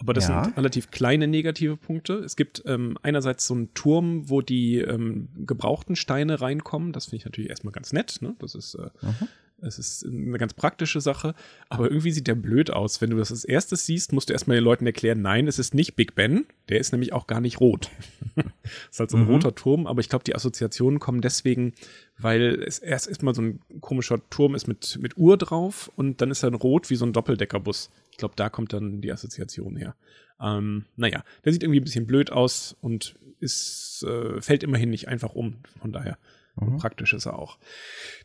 Aber 0.00 0.14
das 0.14 0.28
Ja. 0.28 0.44
sind 0.44 0.56
relativ 0.56 0.90
kleine 0.90 1.28
negative 1.28 1.76
Punkte. 1.76 2.14
Es 2.14 2.34
gibt 2.36 2.62
ähm, 2.66 2.96
einerseits 3.02 3.46
so 3.46 3.54
einen 3.54 3.72
Turm, 3.74 4.28
wo 4.30 4.40
die 4.40 4.78
ähm, 4.78 5.28
gebrauchten 5.46 5.94
Steine 5.94 6.40
reinkommen. 6.40 6.92
Das 6.92 7.04
finde 7.06 7.16
ich 7.18 7.24
natürlich 7.26 7.50
erstmal 7.50 7.72
ganz 7.72 7.92
nett. 7.92 8.16
Ne? 8.20 8.34
Das 8.38 8.54
ist, 8.54 8.74
äh, 8.74 8.88
Mhm. 9.02 9.28
Es 9.62 9.78
ist 9.78 10.04
eine 10.06 10.38
ganz 10.38 10.54
praktische 10.54 11.00
Sache. 11.00 11.34
Aber 11.68 11.90
irgendwie 11.90 12.10
sieht 12.12 12.26
der 12.26 12.34
blöd 12.34 12.70
aus. 12.70 13.00
Wenn 13.00 13.10
du 13.10 13.16
das 13.16 13.30
als 13.30 13.44
erstes 13.44 13.86
siehst, 13.86 14.12
musst 14.12 14.28
du 14.28 14.32
erstmal 14.32 14.56
den 14.56 14.64
Leuten 14.64 14.86
erklären, 14.86 15.22
nein, 15.22 15.46
es 15.46 15.58
ist 15.58 15.74
nicht 15.74 15.96
Big 15.96 16.14
Ben. 16.14 16.46
Der 16.68 16.78
ist 16.80 16.92
nämlich 16.92 17.12
auch 17.12 17.26
gar 17.26 17.40
nicht 17.40 17.60
rot. 17.60 17.90
das 18.36 18.44
ist 18.90 19.00
halt 19.00 19.10
so 19.10 19.16
ein 19.16 19.24
Mhm. 19.24 19.30
roter 19.30 19.54
Turm. 19.54 19.86
Aber 19.86 20.00
ich 20.00 20.08
glaube, 20.08 20.24
die 20.24 20.34
Assoziationen 20.34 20.98
kommen 21.00 21.20
deswegen, 21.20 21.74
weil 22.18 22.62
es 22.62 22.78
erst 22.78 23.08
erstmal 23.08 23.34
so 23.34 23.42
ein 23.42 23.60
komischer 23.80 24.20
Turm 24.30 24.54
ist 24.54 24.66
mit, 24.68 24.98
mit 25.00 25.16
Uhr 25.16 25.36
drauf 25.36 25.90
und 25.96 26.20
dann 26.20 26.30
ist 26.30 26.42
er 26.42 26.52
rot 26.52 26.90
wie 26.90 26.96
so 26.96 27.04
ein 27.06 27.12
Doppeldeckerbus. 27.12 27.90
Ich 28.10 28.16
glaube, 28.18 28.34
da 28.36 28.48
kommt 28.48 28.72
dann 28.72 29.00
die 29.00 29.12
Assoziation 29.12 29.76
her. 29.76 29.94
Ähm, 30.40 30.86
naja, 30.96 31.22
der 31.44 31.52
sieht 31.52 31.62
irgendwie 31.62 31.80
ein 31.80 31.84
bisschen 31.84 32.06
blöd 32.06 32.32
aus 32.32 32.76
und 32.80 33.14
ist, 33.40 34.04
äh, 34.08 34.40
fällt 34.40 34.62
immerhin 34.62 34.90
nicht 34.90 35.08
einfach 35.08 35.34
um. 35.34 35.56
Von 35.80 35.92
daher 35.92 36.18
Mhm. 36.60 36.78
praktisch 36.78 37.12
ist 37.12 37.26
er 37.26 37.38
auch. 37.38 37.58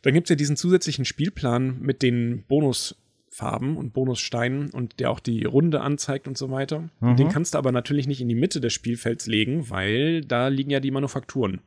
Dann 0.02 0.14
gibt 0.14 0.26
es 0.26 0.30
ja 0.30 0.36
diesen 0.36 0.56
zusätzlichen 0.56 1.04
Spielplan 1.04 1.80
mit 1.80 2.02
den 2.02 2.44
Bonusfarben 2.48 3.76
und 3.76 3.92
Bonussteinen 3.92 4.70
und 4.70 5.00
der 5.00 5.10
auch 5.10 5.20
die 5.20 5.44
Runde 5.44 5.80
anzeigt 5.80 6.28
und 6.28 6.36
so 6.36 6.50
weiter. 6.50 6.88
Mhm. 7.00 7.16
Den 7.16 7.28
kannst 7.28 7.54
du 7.54 7.58
aber 7.58 7.72
natürlich 7.72 8.06
nicht 8.06 8.20
in 8.20 8.28
die 8.28 8.34
Mitte 8.34 8.60
des 8.60 8.72
Spielfelds 8.72 9.26
legen, 9.26 9.70
weil 9.70 10.22
da 10.22 10.48
liegen 10.48 10.70
ja 10.70 10.80
die 10.80 10.90
Manufakturen. 10.90 11.60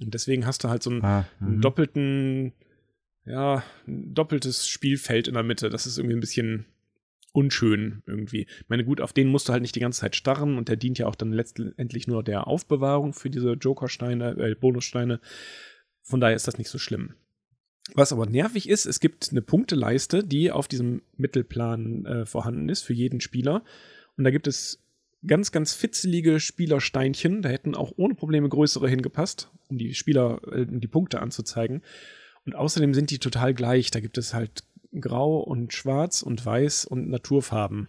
Und 0.00 0.14
deswegen 0.14 0.46
hast 0.46 0.64
du 0.64 0.68
halt 0.68 0.82
so 0.82 0.90
einen, 0.90 1.04
Ah, 1.04 1.26
einen 1.40 1.56
mhm. 1.56 1.60
doppelten, 1.60 2.52
ja, 3.24 3.62
ein 3.86 4.14
doppeltes 4.14 4.68
Spielfeld 4.68 5.28
in 5.28 5.34
der 5.34 5.42
Mitte. 5.42 5.70
Das 5.70 5.86
ist 5.86 5.98
irgendwie 5.98 6.16
ein 6.16 6.20
bisschen 6.20 6.66
unschön 7.32 8.02
irgendwie. 8.06 8.42
Ich 8.42 8.68
meine, 8.68 8.84
gut, 8.84 9.00
auf 9.00 9.12
den 9.12 9.28
musst 9.28 9.48
du 9.48 9.52
halt 9.52 9.62
nicht 9.62 9.74
die 9.74 9.80
ganze 9.80 10.00
Zeit 10.00 10.16
starren 10.16 10.56
und 10.56 10.68
der 10.68 10.76
dient 10.76 10.98
ja 10.98 11.06
auch 11.06 11.14
dann 11.14 11.32
letztendlich 11.32 12.06
nur 12.08 12.22
der 12.22 12.46
Aufbewahrung 12.46 13.12
für 13.12 13.30
diese 13.30 13.52
Jokersteine, 13.52 14.30
äh, 14.38 14.54
Bonussteine. 14.54 15.20
Von 16.08 16.20
daher 16.20 16.36
ist 16.36 16.48
das 16.48 16.58
nicht 16.58 16.70
so 16.70 16.78
schlimm. 16.78 17.14
Was 17.94 18.12
aber 18.12 18.26
nervig 18.26 18.68
ist, 18.68 18.86
es 18.86 19.00
gibt 19.00 19.28
eine 19.30 19.42
Punkteleiste, 19.42 20.22
die 20.24 20.50
auf 20.50 20.68
diesem 20.68 21.02
Mittelplan 21.16 22.04
äh, 22.06 22.26
vorhanden 22.26 22.68
ist 22.68 22.82
für 22.82 22.92
jeden 22.92 23.20
Spieler. 23.20 23.62
Und 24.16 24.24
da 24.24 24.30
gibt 24.30 24.46
es 24.46 24.82
ganz, 25.26 25.52
ganz 25.52 25.72
fitzelige 25.72 26.38
Spielersteinchen. 26.40 27.42
Da 27.42 27.48
hätten 27.48 27.74
auch 27.74 27.92
ohne 27.96 28.14
Probleme 28.14 28.48
größere 28.48 28.88
hingepasst, 28.88 29.50
um 29.68 29.78
die 29.78 29.94
Spieler, 29.94 30.40
äh, 30.52 30.62
um 30.62 30.80
die 30.80 30.88
Punkte 30.88 31.20
anzuzeigen. 31.20 31.82
Und 32.44 32.54
außerdem 32.54 32.94
sind 32.94 33.10
die 33.10 33.18
total 33.18 33.54
gleich. 33.54 33.90
Da 33.90 34.00
gibt 34.00 34.18
es 34.18 34.34
halt 34.34 34.64
Grau 34.98 35.40
und 35.40 35.72
Schwarz 35.72 36.22
und 36.22 36.44
Weiß 36.44 36.84
und 36.84 37.08
Naturfarben. 37.08 37.88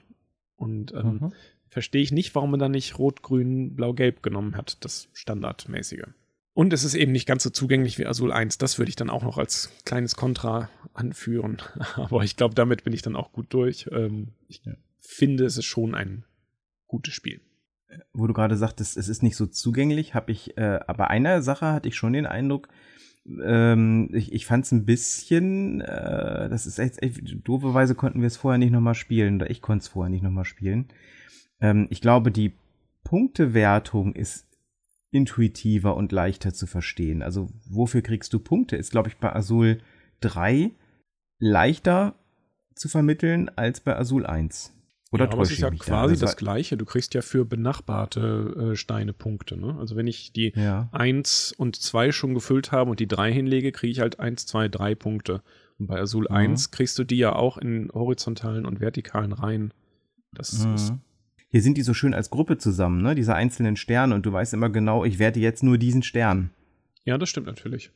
Und 0.56 0.94
ähm, 0.94 1.20
Mhm. 1.22 1.34
verstehe 1.70 2.02
ich 2.02 2.12
nicht, 2.12 2.36
warum 2.36 2.52
man 2.52 2.60
da 2.60 2.68
nicht 2.70 2.98
Rot, 3.00 3.22
Grün, 3.22 3.76
Blau, 3.76 3.94
Gelb 3.94 4.24
genommen 4.24 4.56
hat, 4.58 4.78
das 4.84 5.08
Standardmäßige. 5.14 6.08
Und 6.60 6.74
es 6.74 6.84
ist 6.84 6.94
eben 6.94 7.14
nicht 7.14 7.26
ganz 7.26 7.44
so 7.44 7.50
zugänglich 7.52 7.98
wie 8.00 8.06
Azul 8.06 8.34
1. 8.34 8.58
Das 8.58 8.78
würde 8.80 8.90
ich 8.90 8.98
dann 8.98 9.10
auch 9.10 9.24
noch 9.24 9.38
als 9.38 9.72
kleines 9.86 10.18
Kontra 10.18 10.70
anführen. 10.94 11.62
Aber 11.96 12.22
ich 12.26 12.36
glaube, 12.36 12.54
damit 12.54 12.84
bin 12.84 12.92
ich 12.92 13.02
dann 13.02 13.16
auch 13.16 13.32
gut 13.32 13.54
durch. 13.54 13.88
Ähm, 13.94 14.34
ich 14.50 14.62
Ja. 14.66 14.74
finde, 15.00 15.46
es 15.46 15.56
ist 15.56 15.64
schon 15.68 15.96
ein 15.96 16.26
gutes 16.86 17.14
Spiel. 17.14 17.40
wo 18.12 18.28
du 18.28 18.34
gerade 18.34 18.58
sagtest, 18.58 18.98
es 18.98 19.08
ist 19.08 19.24
nicht 19.24 19.38
so 19.38 19.46
zugänglich, 19.48 20.14
habe 20.16 20.34
ich, 20.34 20.58
äh, 20.58 20.82
aber 20.86 21.10
einer 21.10 21.42
Sache 21.42 21.68
hatte 21.68 21.88
ich 21.88 21.96
schon 21.96 22.12
den 22.12 22.26
Eindruck, 22.26 22.68
ähm, 23.42 24.10
ich, 24.14 24.34
ich 24.34 24.46
fand 24.46 24.66
es 24.66 24.74
ein 24.74 24.86
bisschen, 24.86 25.80
äh, 25.80 26.50
das 26.50 26.68
ist 26.68 26.78
echt, 26.78 27.02
echt 27.02 27.22
dooferweise 27.48 27.96
konnten 27.96 28.20
wir 28.20 28.28
es 28.28 28.36
vorher 28.36 28.58
nicht 28.60 28.72
nochmal 28.72 28.96
spielen, 28.96 29.38
oder 29.38 29.50
ich 29.50 29.62
konnte 29.62 29.84
es 29.84 29.88
vorher 29.88 30.10
nicht 30.10 30.24
nochmal 30.24 30.44
spielen. 30.44 30.90
Ähm, 31.62 31.88
ich 31.90 32.02
glaube, 32.02 32.32
die 32.32 32.54
Punktewertung 33.06 34.14
ist 34.14 34.46
intuitiver 35.12 35.96
und 35.96 36.12
leichter 36.12 36.54
zu 36.54 36.68
verstehen. 36.68 37.22
Also, 37.22 37.50
wofür 37.68 38.02
kriegst 38.02 38.34
du 38.34 38.40
Punkte? 38.40 38.76
Ist, 38.76 38.92
glaube 38.92 39.10
ich, 39.10 39.18
bei 39.18 39.34
Azul 39.36 39.80
3 40.22 40.72
leichter 41.40 42.16
zu 42.76 42.90
vermitteln 42.90 43.50
als 43.56 43.80
bei 43.80 43.98
Azul 43.98 44.26
1. 44.26 44.74
Oder 45.12 45.26
ja, 45.26 45.32
aber 45.32 45.42
es 45.42 45.52
ist 45.52 45.60
ja 45.60 45.72
mich 45.72 45.80
da? 45.80 45.86
quasi 45.86 46.14
Also, 46.14 46.26
das 46.28 46.38
Gleiche. 46.38 46.78
Du 46.78 46.86
kriegst 46.86 47.16
ja 47.16 47.22
für 47.22 47.44
benachbarte 47.44 48.72
äh, 48.74 48.76
Steine 48.76 49.12
Punkte. 49.14 49.58
Ne? 49.58 49.76
Also 49.80 49.96
wenn 49.96 50.06
ich 50.06 50.34
die 50.34 50.54
Ja. 50.56 50.88
1 50.92 51.54
und 51.58 51.76
2 51.76 52.12
schon 52.12 52.36
gefüllt 52.36 52.72
habe 52.72 52.92
und 52.92 53.00
die 53.00 53.08
3 53.08 53.34
hinlege, 53.34 53.72
kriege 53.72 53.92
ich 53.92 54.00
halt 54.02 54.20
1, 54.20 54.46
2, 54.46 54.68
3 54.68 54.94
Punkte. 54.94 55.42
Und 55.80 55.88
bei 55.88 56.00
Azul 56.00 56.28
Mhm. 56.30 56.36
1 56.36 56.70
kriegst 56.72 57.00
du 57.00 57.04
die 57.04 57.18
ja 57.18 57.34
auch 57.34 57.58
in 57.58 57.90
horizontalen 57.92 58.68
und 58.68 58.82
vertikalen 58.82 59.32
Reihen. 59.34 59.74
Das 60.32 60.54
ist 60.54 60.92
Mhm. 60.92 61.00
Hier 61.52 61.62
sind 61.62 61.78
die 61.78 61.82
so 61.82 61.94
schön 61.94 62.14
als 62.14 62.30
Gruppe 62.30 62.58
zusammen, 62.58 63.02
ne? 63.02 63.16
Diese 63.16 63.34
einzelnen 63.36 63.76
Sterne 63.76 64.14
und 64.16 64.26
du 64.26 64.32
weißt 64.32 64.54
immer 64.54 64.70
genau, 64.70 65.04
ich 65.04 65.20
werte 65.20 65.40
jetzt 65.40 65.64
nur 65.64 65.78
diesen 65.78 66.04
Stern. 66.04 66.52
Ja, 67.06 67.18
das 67.18 67.30
stimmt 67.30 67.48
natürlich. 67.48 67.92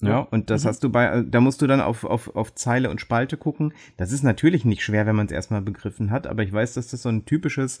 Ja, 0.00 0.18
und 0.18 0.50
das 0.50 0.64
Mhm. 0.64 0.68
hast 0.68 0.82
du 0.82 0.90
bei, 0.90 1.22
da 1.22 1.40
musst 1.40 1.62
du 1.62 1.68
dann 1.68 1.80
auf, 1.80 2.02
auf, 2.02 2.34
auf 2.34 2.54
Zeile 2.56 2.90
und 2.90 3.00
Spalte 3.00 3.36
gucken. 3.36 3.72
Das 3.96 4.10
ist 4.10 4.24
natürlich 4.24 4.64
nicht 4.64 4.82
schwer, 4.82 5.06
wenn 5.06 5.14
man 5.14 5.26
es 5.26 5.32
erstmal 5.32 5.62
begriffen 5.62 6.10
hat, 6.10 6.26
aber 6.26 6.42
ich 6.42 6.52
weiß, 6.52 6.74
dass 6.74 6.88
das 6.88 7.02
so 7.02 7.08
ein 7.08 7.24
typisches, 7.24 7.80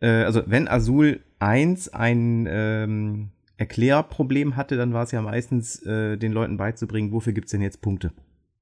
äh, 0.00 0.08
also 0.08 0.42
wenn 0.46 0.68
Azul 0.68 1.20
1 1.38 1.90
ein 1.92 2.46
ähm, 2.50 3.28
Erklärproblem 3.58 4.56
hatte, 4.56 4.78
dann 4.78 4.94
war 4.94 5.02
es 5.02 5.10
ja 5.10 5.20
meistens, 5.20 5.84
äh, 5.84 6.16
den 6.16 6.32
Leuten 6.32 6.56
beizubringen, 6.56 7.12
wofür 7.12 7.34
gibt's 7.34 7.50
denn 7.50 7.60
jetzt 7.60 7.82
Punkte? 7.82 8.10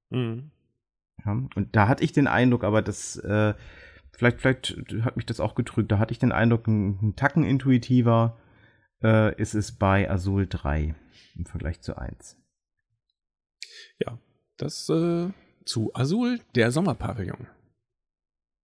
Mhm. 0.09 0.51
Ja, 1.25 1.31
und 1.55 1.67
da 1.77 1.87
hatte 1.87 2.03
ich 2.03 2.11
den 2.11 2.27
Eindruck, 2.27 2.65
aber 2.65 2.81
das, 2.81 3.15
äh, 3.15 3.53
vielleicht, 4.19 4.39
vielleicht 4.41 4.75
hat 5.03 5.15
mich 5.17 5.25
das 5.25 5.39
auch 5.39 5.55
getrügt, 5.55 5.91
da 5.91 5.97
hatte 5.97 6.11
ich 6.11 6.19
den 6.19 6.31
Eindruck, 6.31 6.67
ein, 6.67 6.99
ein 7.01 7.15
Tacken 7.15 7.43
intuitiver 7.43 8.37
äh, 9.01 9.33
ist 9.41 9.55
es 9.55 9.71
bei 9.71 10.09
Azul 10.09 10.45
3 10.47 10.93
im 11.35 11.45
Vergleich 11.45 11.81
zu 11.81 11.97
1. 11.97 12.35
Das 14.57 14.89
äh, 14.89 15.29
zu 15.63 15.91
Azul, 15.95 16.41
der 16.53 16.71
Sommerpavillon. 16.71 17.47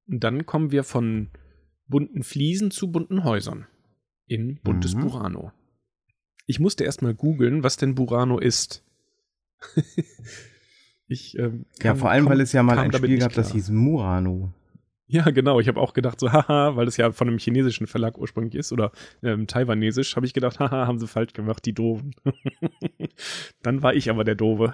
Und 0.10 0.20
dann 0.26 0.46
kommen 0.46 0.72
wir 0.72 0.84
von 0.84 1.30
bunten 1.88 2.22
Fliesen 2.24 2.70
zu 2.70 2.92
bunten 2.92 3.24
Häusern 3.24 3.66
in 4.28 4.60
buntes 4.62 4.94
Mhm. 4.94 5.02
Burano. 5.02 5.52
Ich 6.48 6.60
musste 6.60 6.84
erstmal 6.84 7.14
googeln, 7.14 7.64
was 7.64 7.78
denn 7.78 7.96
Burano 7.96 8.40
ist. 8.40 8.84
ich, 11.08 11.38
ähm, 11.40 11.66
Ja, 11.78 11.92
kam- 11.92 11.98
vor 11.98 12.10
allem, 12.10 12.26
weil 12.26 12.42
es 12.42 12.52
ja 12.52 12.62
mal 12.62 12.78
ein 12.78 12.92
Spiel 12.92 13.18
gab, 13.20 13.32
das 13.34 13.54
hieß 13.54 13.70
Murano. 13.70 14.54
Ja, 15.08 15.30
genau. 15.30 15.60
Ich 15.60 15.68
habe 15.68 15.80
auch 15.80 15.94
gedacht, 15.94 16.20
so, 16.20 16.32
haha, 16.32 16.76
weil 16.76 16.88
es 16.88 16.98
ja 16.98 17.12
von 17.12 17.28
einem 17.28 17.38
chinesischen 17.38 17.86
Verlag 17.86 18.18
ursprünglich 18.18 18.56
ist 18.56 18.72
oder 18.72 18.92
ähm, 19.22 19.46
taiwanesisch, 19.46 20.16
habe 20.16 20.26
ich 20.26 20.34
gedacht, 20.34 20.60
haha, 20.60 20.88
haben 20.88 20.98
sie 20.98 21.08
falsch 21.08 21.34
gemacht, 21.34 21.64
die 21.66 21.74
Doofen. 21.74 22.16
Dann 23.62 23.84
war 23.84 23.94
ich 23.94 24.10
aber 24.10 24.24
der 24.24 24.34
Dove. 24.34 24.74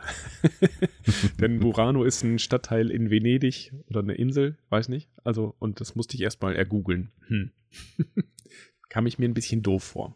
Denn 1.42 1.60
Burano 1.60 2.04
ist 2.06 2.24
ein 2.24 2.40
Stadtteil 2.40 2.92
in 2.92 3.10
Venedig 3.10 3.74
oder 3.90 4.00
eine 4.00 4.14
Insel, 4.14 4.58
weiß 4.70 4.88
nicht. 4.88 5.10
Also, 5.24 5.54
und 5.60 5.82
das 5.82 5.96
musste 5.96 6.16
ich 6.16 6.22
erstmal 6.22 6.56
ergoogeln. 6.56 7.12
Hm. 7.28 7.52
Kam 8.90 9.08
ich 9.08 9.20
mir 9.20 9.28
ein 9.28 9.34
bisschen 9.34 9.62
doof 9.62 9.84
vor. 9.84 10.16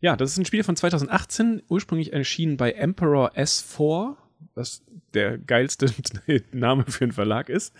Ja, 0.00 0.16
das 0.16 0.32
ist 0.32 0.38
ein 0.38 0.44
Spiel 0.44 0.64
von 0.64 0.76
2018, 0.76 1.62
ursprünglich 1.68 2.12
erschienen 2.12 2.56
bei 2.56 2.72
Emperor 2.72 3.32
S4, 3.36 4.16
was 4.54 4.84
der 5.14 5.38
geilste 5.38 5.86
Name 6.52 6.84
für 6.86 7.04
einen 7.04 7.12
Verlag 7.12 7.48
ist. 7.48 7.72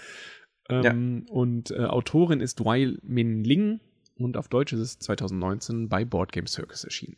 Ähm, 0.68 1.24
ja. 1.26 1.32
Und 1.32 1.70
äh, 1.70 1.84
Autorin 1.84 2.40
ist 2.40 2.64
Wai 2.64 2.96
Min 3.02 3.44
Ling 3.44 3.80
und 4.16 4.36
auf 4.36 4.48
Deutsch 4.48 4.72
ist 4.72 4.80
es 4.80 4.98
2019 4.98 5.88
bei 5.88 6.04
Board 6.04 6.32
Game 6.32 6.46
Circus 6.46 6.84
erschienen. 6.84 7.16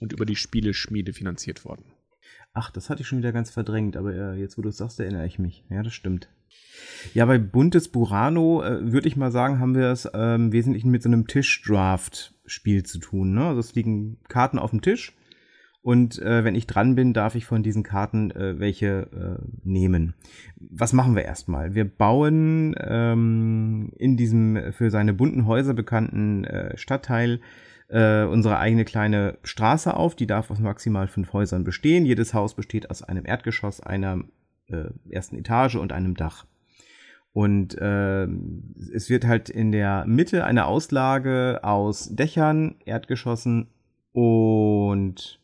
Und 0.00 0.12
über 0.12 0.24
die 0.24 0.36
Spieleschmiede 0.36 1.12
finanziert 1.12 1.64
worden. 1.64 1.92
Ach, 2.52 2.70
das 2.70 2.88
hatte 2.88 3.02
ich 3.02 3.08
schon 3.08 3.18
wieder 3.18 3.32
ganz 3.32 3.50
verdrängt, 3.50 3.96
aber 3.96 4.14
äh, 4.14 4.34
jetzt, 4.34 4.56
wo 4.56 4.62
du 4.62 4.68
es 4.68 4.76
sagst, 4.76 5.00
erinnere 5.00 5.26
ich 5.26 5.38
mich. 5.38 5.64
Ja, 5.70 5.82
das 5.82 5.92
stimmt. 5.92 6.28
Ja, 7.14 7.26
bei 7.26 7.38
Buntes 7.38 7.88
Burano 7.88 8.62
äh, 8.62 8.92
würde 8.92 9.08
ich 9.08 9.16
mal 9.16 9.32
sagen, 9.32 9.58
haben 9.58 9.74
wir 9.74 9.86
es 9.86 10.04
äh, 10.06 10.34
im 10.34 10.52
Wesentlichen 10.52 10.90
mit 10.90 11.02
so 11.02 11.08
einem 11.08 11.26
Tischdraft-Spiel 11.26 12.84
zu 12.84 12.98
tun. 12.98 13.34
Ne? 13.34 13.46
Also 13.46 13.60
es 13.60 13.74
liegen 13.74 14.18
Karten 14.28 14.58
auf 14.58 14.70
dem 14.70 14.82
Tisch 14.82 15.14
und 15.88 16.20
äh, 16.20 16.44
wenn 16.44 16.54
ich 16.54 16.66
dran 16.66 16.96
bin, 16.96 17.14
darf 17.14 17.34
ich 17.34 17.46
von 17.46 17.62
diesen 17.62 17.82
Karten 17.82 18.30
äh, 18.32 18.60
welche 18.60 19.08
äh, 19.10 19.42
nehmen. 19.64 20.12
Was 20.60 20.92
machen 20.92 21.16
wir 21.16 21.24
erstmal? 21.24 21.74
Wir 21.74 21.86
bauen 21.86 22.74
ähm, 22.78 23.90
in 23.96 24.18
diesem 24.18 24.74
für 24.74 24.90
seine 24.90 25.14
bunten 25.14 25.46
Häuser 25.46 25.72
bekannten 25.72 26.44
äh, 26.44 26.76
Stadtteil 26.76 27.40
äh, 27.88 28.24
unsere 28.24 28.58
eigene 28.58 28.84
kleine 28.84 29.38
Straße 29.44 29.96
auf. 29.96 30.14
Die 30.14 30.26
darf 30.26 30.50
aus 30.50 30.58
maximal 30.58 31.08
fünf 31.08 31.32
Häusern 31.32 31.64
bestehen. 31.64 32.04
Jedes 32.04 32.34
Haus 32.34 32.54
besteht 32.54 32.90
aus 32.90 33.02
einem 33.02 33.24
Erdgeschoss, 33.24 33.80
einer 33.80 34.24
äh, 34.66 34.90
ersten 35.08 35.38
Etage 35.38 35.76
und 35.76 35.94
einem 35.94 36.16
Dach. 36.16 36.44
Und 37.32 37.78
äh, 37.78 38.28
es 38.92 39.08
wird 39.08 39.26
halt 39.26 39.48
in 39.48 39.72
der 39.72 40.04
Mitte 40.06 40.44
eine 40.44 40.66
Auslage 40.66 41.60
aus 41.62 42.14
Dächern, 42.14 42.74
Erdgeschossen 42.84 43.68
und 44.12 45.40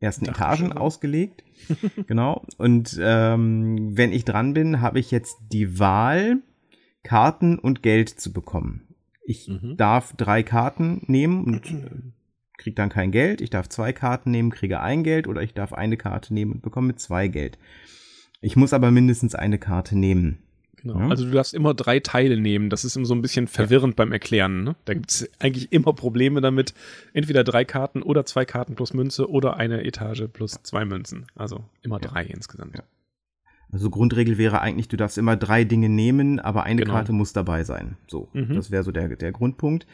ersten 0.00 0.26
Etagen 0.26 0.72
ausgelegt. 0.72 1.44
genau. 2.06 2.44
Und 2.58 2.98
ähm, 3.00 3.96
wenn 3.96 4.12
ich 4.12 4.24
dran 4.24 4.54
bin, 4.54 4.80
habe 4.80 4.98
ich 4.98 5.10
jetzt 5.10 5.36
die 5.52 5.78
Wahl, 5.78 6.38
Karten 7.02 7.58
und 7.58 7.82
Geld 7.82 8.08
zu 8.08 8.32
bekommen. 8.32 8.88
Ich 9.24 9.48
mhm. 9.48 9.76
darf 9.76 10.14
drei 10.16 10.42
Karten 10.42 11.02
nehmen 11.06 11.44
und 11.44 11.70
äh, 11.70 11.90
kriege 12.58 12.74
dann 12.74 12.88
kein 12.88 13.10
Geld. 13.10 13.40
Ich 13.40 13.50
darf 13.50 13.68
zwei 13.68 13.92
Karten 13.92 14.30
nehmen, 14.30 14.50
kriege 14.50 14.80
ein 14.80 15.04
Geld 15.04 15.28
oder 15.28 15.42
ich 15.42 15.54
darf 15.54 15.72
eine 15.72 15.96
Karte 15.96 16.34
nehmen 16.34 16.52
und 16.52 16.62
bekomme 16.62 16.96
zwei 16.96 17.28
Geld. 17.28 17.58
Ich 18.40 18.56
muss 18.56 18.72
aber 18.72 18.90
mindestens 18.90 19.34
eine 19.34 19.58
Karte 19.58 19.96
nehmen. 19.96 20.42
Genau. 20.82 20.98
Ja. 20.98 21.08
Also 21.08 21.24
du 21.24 21.30
darfst 21.30 21.54
immer 21.54 21.74
drei 21.74 22.00
Teile 22.00 22.38
nehmen. 22.38 22.70
Das 22.70 22.84
ist 22.84 22.96
immer 22.96 23.06
so 23.06 23.14
ein 23.14 23.22
bisschen 23.22 23.48
verwirrend 23.48 23.94
ja. 23.94 23.96
beim 23.96 24.12
Erklären. 24.12 24.64
Ne? 24.64 24.76
Da 24.84 24.94
gibt 24.94 25.10
es 25.10 25.30
eigentlich 25.38 25.72
immer 25.72 25.92
Probleme 25.92 26.40
damit. 26.40 26.74
Entweder 27.12 27.44
drei 27.44 27.64
Karten 27.64 28.02
oder 28.02 28.24
zwei 28.24 28.44
Karten 28.44 28.74
plus 28.74 28.94
Münze 28.94 29.30
oder 29.30 29.56
eine 29.56 29.84
Etage 29.84 30.24
plus 30.32 30.58
zwei 30.62 30.84
Münzen. 30.84 31.26
Also 31.34 31.64
immer 31.82 32.00
ja. 32.00 32.08
drei 32.08 32.24
insgesamt. 32.24 32.82
Also 33.72 33.88
Grundregel 33.88 34.36
wäre 34.36 34.60
eigentlich, 34.60 34.88
du 34.88 34.96
darfst 34.96 35.16
immer 35.16 35.36
drei 35.36 35.62
Dinge 35.62 35.88
nehmen, 35.88 36.40
aber 36.40 36.64
eine 36.64 36.82
genau. 36.82 36.94
Karte 36.94 37.12
muss 37.12 37.32
dabei 37.32 37.62
sein. 37.62 37.96
So, 38.08 38.28
mhm. 38.32 38.54
das 38.54 38.72
wäre 38.72 38.82
so 38.82 38.90
der, 38.90 39.08
der 39.14 39.30
Grundpunkt. 39.30 39.86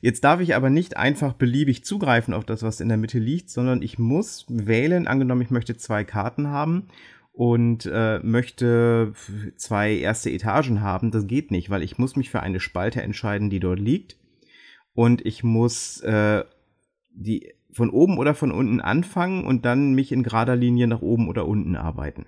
Jetzt 0.00 0.24
darf 0.24 0.40
ich 0.40 0.54
aber 0.54 0.70
nicht 0.70 0.96
einfach 0.96 1.34
beliebig 1.34 1.84
zugreifen 1.84 2.32
auf 2.32 2.46
das, 2.46 2.62
was 2.62 2.80
in 2.80 2.88
der 2.88 2.96
Mitte 2.96 3.18
liegt, 3.18 3.50
sondern 3.50 3.82
ich 3.82 3.98
muss 3.98 4.46
wählen, 4.48 5.06
angenommen, 5.06 5.42
ich 5.42 5.50
möchte 5.50 5.76
zwei 5.76 6.04
Karten 6.04 6.48
haben 6.48 6.88
und 7.38 7.86
äh, 7.86 8.18
möchte 8.18 9.12
zwei 9.54 9.94
erste 9.94 10.28
Etagen 10.28 10.80
haben. 10.80 11.12
Das 11.12 11.28
geht 11.28 11.52
nicht, 11.52 11.70
weil 11.70 11.84
ich 11.84 11.96
muss 11.96 12.16
mich 12.16 12.30
für 12.30 12.40
eine 12.40 12.58
Spalte 12.58 13.00
entscheiden, 13.00 13.48
die 13.48 13.60
dort 13.60 13.78
liegt. 13.78 14.16
Und 14.92 15.24
ich 15.24 15.44
muss 15.44 16.00
äh, 16.00 16.42
die 17.10 17.54
von 17.70 17.90
oben 17.90 18.18
oder 18.18 18.34
von 18.34 18.50
unten 18.50 18.80
anfangen 18.80 19.44
und 19.44 19.64
dann 19.64 19.94
mich 19.94 20.10
in 20.10 20.24
gerader 20.24 20.56
Linie 20.56 20.88
nach 20.88 21.00
oben 21.00 21.28
oder 21.28 21.46
unten 21.46 21.76
arbeiten. 21.76 22.26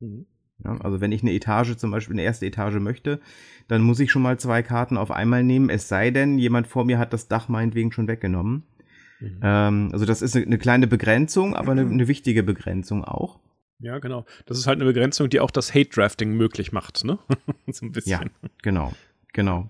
Mhm. 0.00 0.26
Ja, 0.62 0.78
also 0.82 1.00
wenn 1.00 1.12
ich 1.12 1.22
eine 1.22 1.32
Etage, 1.32 1.78
zum 1.78 1.90
Beispiel 1.90 2.14
eine 2.14 2.24
erste 2.24 2.44
Etage 2.44 2.80
möchte, 2.80 3.20
dann 3.66 3.80
muss 3.80 3.98
ich 3.98 4.10
schon 4.10 4.20
mal 4.20 4.38
zwei 4.38 4.62
Karten 4.62 4.98
auf 4.98 5.10
einmal 5.10 5.42
nehmen, 5.42 5.70
es 5.70 5.88
sei 5.88 6.10
denn, 6.10 6.38
jemand 6.38 6.66
vor 6.66 6.84
mir 6.84 6.98
hat 6.98 7.14
das 7.14 7.28
Dach 7.28 7.48
meinetwegen 7.48 7.92
schon 7.92 8.08
weggenommen. 8.08 8.64
Mhm. 9.20 9.40
Ähm, 9.42 9.88
also 9.90 10.04
das 10.04 10.20
ist 10.20 10.36
eine, 10.36 10.58
kleine 10.58 10.86
Begrenzung, 10.86 11.56
aber 11.56 11.72
eine, 11.72 11.86
eine 11.86 12.08
wichtige 12.08 12.42
Begrenzung 12.42 13.04
auch. 13.04 13.40
Ja, 13.78 13.98
genau. 13.98 14.24
Das 14.46 14.58
ist 14.58 14.66
halt 14.66 14.76
eine 14.76 14.84
Begrenzung, 14.84 15.28
die 15.28 15.40
auch 15.40 15.50
das 15.50 15.74
Hate-Drafting 15.74 16.32
möglich 16.32 16.72
macht, 16.72 17.04
ne? 17.04 17.18
so 17.66 17.86
ein 17.86 17.92
bisschen. 17.92 18.12
Ja, 18.12 18.48
genau, 18.62 18.92
genau. 19.32 19.68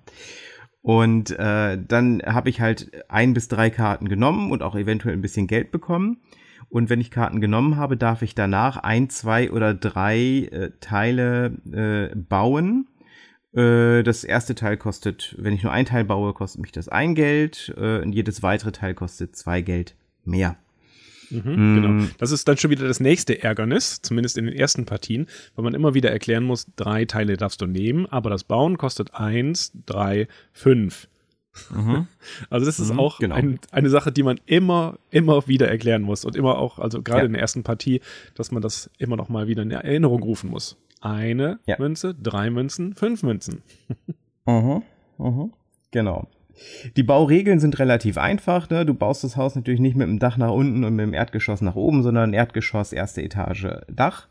Und 0.82 1.30
äh, 1.30 1.78
dann 1.82 2.22
habe 2.26 2.50
ich 2.50 2.60
halt 2.60 2.90
ein 3.08 3.32
bis 3.32 3.48
drei 3.48 3.70
Karten 3.70 4.08
genommen 4.08 4.50
und 4.52 4.62
auch 4.62 4.76
eventuell 4.76 5.14
ein 5.14 5.22
bisschen 5.22 5.46
Geld 5.46 5.70
bekommen. 5.70 6.20
Und 6.68 6.90
wenn 6.90 7.00
ich 7.00 7.10
Karten 7.10 7.40
genommen 7.40 7.76
habe, 7.76 7.96
darf 7.96 8.20
ich 8.22 8.34
danach 8.34 8.76
ein, 8.76 9.08
zwei 9.08 9.50
oder 9.50 9.74
drei 9.74 10.48
äh, 10.50 10.70
Teile 10.80 11.52
äh, 11.72 12.14
bauen. 12.14 12.88
Äh, 13.54 14.02
das 14.02 14.24
erste 14.24 14.54
Teil 14.54 14.76
kostet, 14.76 15.34
wenn 15.38 15.54
ich 15.54 15.62
nur 15.62 15.72
ein 15.72 15.86
Teil 15.86 16.04
baue, 16.04 16.34
kostet 16.34 16.60
mich 16.60 16.72
das 16.72 16.88
ein 16.88 17.14
Geld. 17.14 17.72
Äh, 17.76 18.00
und 18.00 18.12
jedes 18.12 18.42
weitere 18.42 18.72
Teil 18.72 18.94
kostet 18.94 19.36
zwei 19.36 19.62
Geld 19.62 19.94
mehr. 20.24 20.56
Mhm, 21.30 21.74
Genau. 21.74 21.88
Mm. 21.88 22.10
Das 22.18 22.30
ist 22.30 22.46
dann 22.48 22.56
schon 22.56 22.70
wieder 22.70 22.86
das 22.86 23.00
nächste 23.00 23.42
Ärgernis, 23.42 24.00
zumindest 24.02 24.38
in 24.38 24.46
den 24.46 24.54
ersten 24.54 24.84
Partien, 24.84 25.26
weil 25.54 25.64
man 25.64 25.74
immer 25.74 25.94
wieder 25.94 26.10
erklären 26.10 26.44
muss, 26.44 26.66
drei 26.76 27.04
Teile 27.04 27.36
darfst 27.36 27.60
du 27.60 27.66
nehmen, 27.66 28.06
aber 28.06 28.30
das 28.30 28.44
Bauen 28.44 28.78
kostet 28.78 29.14
eins, 29.14 29.72
drei, 29.86 30.28
fünf. 30.52 31.08
Mhm. 31.70 32.06
Also 32.50 32.66
das 32.66 32.80
ist 32.80 32.92
mhm, 32.92 32.98
auch 32.98 33.18
genau. 33.18 33.34
ein, 33.34 33.58
eine 33.70 33.90
Sache, 33.90 34.12
die 34.12 34.22
man 34.22 34.40
immer, 34.46 34.98
immer 35.10 35.46
wieder 35.46 35.68
erklären 35.68 36.02
muss 36.02 36.24
und 36.24 36.36
immer 36.36 36.58
auch, 36.58 36.78
also 36.78 37.02
gerade 37.02 37.20
ja. 37.22 37.26
in 37.26 37.32
der 37.32 37.42
ersten 37.42 37.62
Partie, 37.62 38.00
dass 38.34 38.50
man 38.50 38.62
das 38.62 38.90
immer 38.98 39.16
noch 39.16 39.28
mal 39.28 39.46
wieder 39.46 39.62
in 39.62 39.70
Erinnerung 39.70 40.22
rufen 40.22 40.50
muss. 40.50 40.76
Eine 41.00 41.58
ja. 41.66 41.76
Münze, 41.78 42.14
drei 42.14 42.50
Münzen, 42.50 42.94
fünf 42.94 43.22
Münzen. 43.22 43.62
mhm, 44.46 44.82
mhm, 45.18 45.52
genau. 45.90 46.28
Die 46.96 47.02
Bauregeln 47.02 47.60
sind 47.60 47.78
relativ 47.78 48.18
einfach. 48.18 48.68
Ne? 48.70 48.86
Du 48.86 48.94
baust 48.94 49.24
das 49.24 49.36
Haus 49.36 49.54
natürlich 49.54 49.80
nicht 49.80 49.96
mit 49.96 50.08
dem 50.08 50.18
Dach 50.18 50.36
nach 50.36 50.50
unten 50.50 50.84
und 50.84 50.94
mit 50.94 51.06
dem 51.06 51.14
Erdgeschoss 51.14 51.60
nach 51.60 51.74
oben, 51.74 52.02
sondern 52.02 52.32
Erdgeschoss, 52.32 52.92
erste 52.92 53.22
Etage, 53.22 53.66
Dach. 53.88 54.28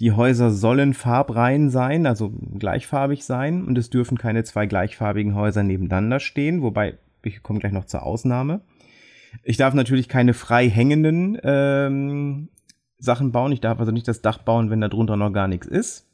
Die 0.00 0.12
Häuser 0.12 0.50
sollen 0.50 0.94
farbrein 0.94 1.68
sein, 1.68 2.06
also 2.06 2.32
gleichfarbig 2.58 3.24
sein, 3.24 3.64
und 3.64 3.76
es 3.76 3.90
dürfen 3.90 4.16
keine 4.16 4.44
zwei 4.44 4.66
gleichfarbigen 4.66 5.34
Häuser 5.34 5.62
nebeneinander 5.62 6.20
stehen, 6.20 6.62
wobei 6.62 6.94
ich 7.22 7.42
komme 7.42 7.58
gleich 7.58 7.72
noch 7.72 7.84
zur 7.84 8.02
Ausnahme. 8.02 8.62
Ich 9.42 9.58
darf 9.58 9.74
natürlich 9.74 10.08
keine 10.08 10.32
frei 10.32 10.68
hängenden 10.70 11.38
ähm, 11.44 12.48
Sachen 12.98 13.30
bauen. 13.30 13.52
Ich 13.52 13.60
darf 13.60 13.78
also 13.78 13.92
nicht 13.92 14.08
das 14.08 14.22
Dach 14.22 14.38
bauen, 14.38 14.70
wenn 14.70 14.80
da 14.80 14.88
drunter 14.88 15.16
noch 15.16 15.32
gar 15.32 15.48
nichts 15.48 15.66
ist. 15.66 16.09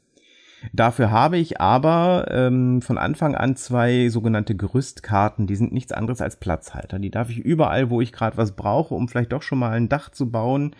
Dafür 0.73 1.11
habe 1.11 1.37
ich 1.37 1.59
aber 1.61 2.27
ähm, 2.29 2.81
von 2.81 2.97
Anfang 2.97 3.35
an 3.35 3.55
zwei 3.55 4.09
sogenannte 4.09 4.55
Gerüstkarten. 4.55 5.47
Die 5.47 5.55
sind 5.55 5.71
nichts 5.71 5.91
anderes 5.91 6.21
als 6.21 6.37
Platzhalter. 6.37 6.99
Die 6.99 7.11
darf 7.11 7.29
ich 7.29 7.39
überall, 7.39 7.89
wo 7.89 8.01
ich 8.01 8.11
gerade 8.11 8.37
was 8.37 8.55
brauche, 8.55 8.95
um 8.95 9.07
vielleicht 9.07 9.31
doch 9.31 9.41
schon 9.41 9.59
mal 9.59 9.71
ein 9.71 9.89
Dach 9.89 10.09
zu 10.09 10.29
bauen, 10.29 10.75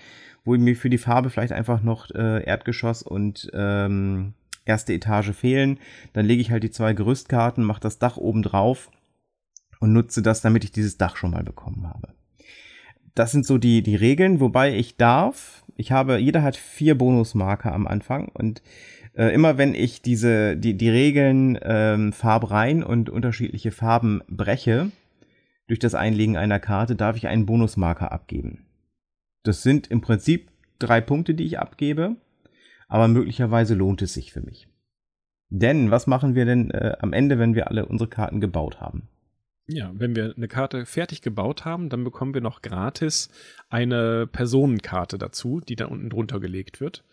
wo 0.46 0.56
mir 0.56 0.76
für 0.76 0.90
die 0.90 0.98
Farbe 0.98 1.30
vielleicht 1.30 1.54
einfach 1.54 1.82
noch 1.82 2.10
äh, 2.12 2.44
Erdgeschoss 2.44 3.04
und 3.04 3.50
ähm, 3.54 4.34
erste 4.66 4.94
Etage 4.94 5.32
fehlen. 5.32 5.80
Dann 6.14 6.26
lege 6.26 6.42
ich 6.42 6.52
halt 6.52 6.64
die 6.64 6.72
zwei 6.72 6.94
Gerüstkarten, 6.94 7.64
mache 7.64 7.82
das 7.82 8.00
Dach 8.00 8.18
oben 8.18 8.44
drauf 8.44 8.90
und 9.80 9.94
nutze 9.94 10.22
das, 10.22 10.42
damit 10.42 10.64
ich 10.64 10.72
dieses 10.72 10.98
Dach 10.98 11.16
schon 11.16 11.32
mal 11.32 11.44
bekommen 11.44 11.88
habe. 11.88 12.10
Das 13.16 13.32
sind 13.32 13.46
so 13.46 13.58
die, 13.58 13.82
die 13.82 13.96
Regeln, 13.96 14.40
wobei 14.40 14.76
ich 14.76 14.98
darf, 14.98 15.64
ich 15.76 15.92
habe, 15.92 16.18
jeder 16.18 16.44
hat 16.44 16.56
vier 16.56 16.96
Bonusmarker 16.98 17.74
am 17.74 17.88
Anfang 17.88 18.30
und 18.30 18.62
äh, 19.18 19.34
immer 19.34 19.58
wenn 19.58 19.74
ich 19.74 20.02
diese, 20.02 20.56
die, 20.56 20.76
die 20.78 20.90
Regeln 20.90 21.58
ähm, 21.64 22.14
farbrein 22.14 22.84
und 22.84 23.10
unterschiedliche 23.10 23.72
Farben 23.72 24.22
breche, 24.30 24.92
durch 25.66 25.80
das 25.80 25.96
Einlegen 25.96 26.38
einer 26.38 26.60
Karte, 26.60 26.96
darf 26.96 27.18
ich 27.18 27.28
einen 27.28 27.46
Bonusmarker 27.46 28.12
abgeben. 28.12 28.68
Das 29.44 29.64
sind 29.64 29.88
im 29.88 30.02
Prinzip 30.02 30.50
drei 30.80 31.02
Punkte, 31.02 31.34
die 31.34 31.46
ich 31.46 31.60
abgebe, 31.60 32.16
aber 32.88 33.08
möglicherweise 33.08 33.74
lohnt 33.74 34.02
es 34.02 34.14
sich 34.14 34.32
für 34.32 34.42
mich. 34.42 34.68
Denn 35.50 35.92
was 35.92 36.08
machen 36.08 36.36
wir 36.36 36.46
denn 36.46 36.72
äh, 36.72 36.96
am 37.00 37.12
Ende, 37.12 37.40
wenn 37.40 37.56
wir 37.56 37.68
alle 37.68 37.86
unsere 37.86 38.10
Karten 38.10 38.40
gebaut 38.40 38.80
haben? 38.80 39.10
Ja, 39.66 39.92
wenn 39.96 40.16
wir 40.16 40.34
eine 40.38 40.48
Karte 40.48 40.86
fertig 40.86 41.22
gebaut 41.22 41.66
haben, 41.66 41.90
dann 41.90 42.04
bekommen 42.04 42.34
wir 42.34 42.42
noch 42.42 42.62
gratis 42.62 43.30
eine 43.70 44.28
Personenkarte 44.28 45.18
dazu, 45.18 45.60
die 45.60 45.76
dann 45.76 45.90
unten 45.90 46.10
drunter 46.10 46.40
gelegt 46.40 46.80
wird 46.80 47.04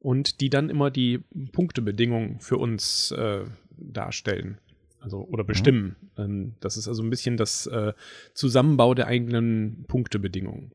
und 0.00 0.40
die 0.40 0.50
dann 0.50 0.70
immer 0.70 0.90
die 0.90 1.20
Punktebedingungen 1.52 2.40
für 2.40 2.56
uns 2.56 3.10
äh, 3.12 3.44
darstellen. 3.76 4.58
Also 5.00 5.26
oder 5.30 5.44
mhm. 5.44 5.46
bestimmen. 5.46 5.96
Mhm. 6.16 6.54
das 6.60 6.76
ist 6.76 6.88
also 6.88 7.02
ein 7.02 7.10
bisschen 7.10 7.36
das 7.36 7.66
äh, 7.66 7.92
Zusammenbau 8.34 8.94
der 8.94 9.06
eigenen 9.06 9.84
Punktebedingungen. 9.86 10.72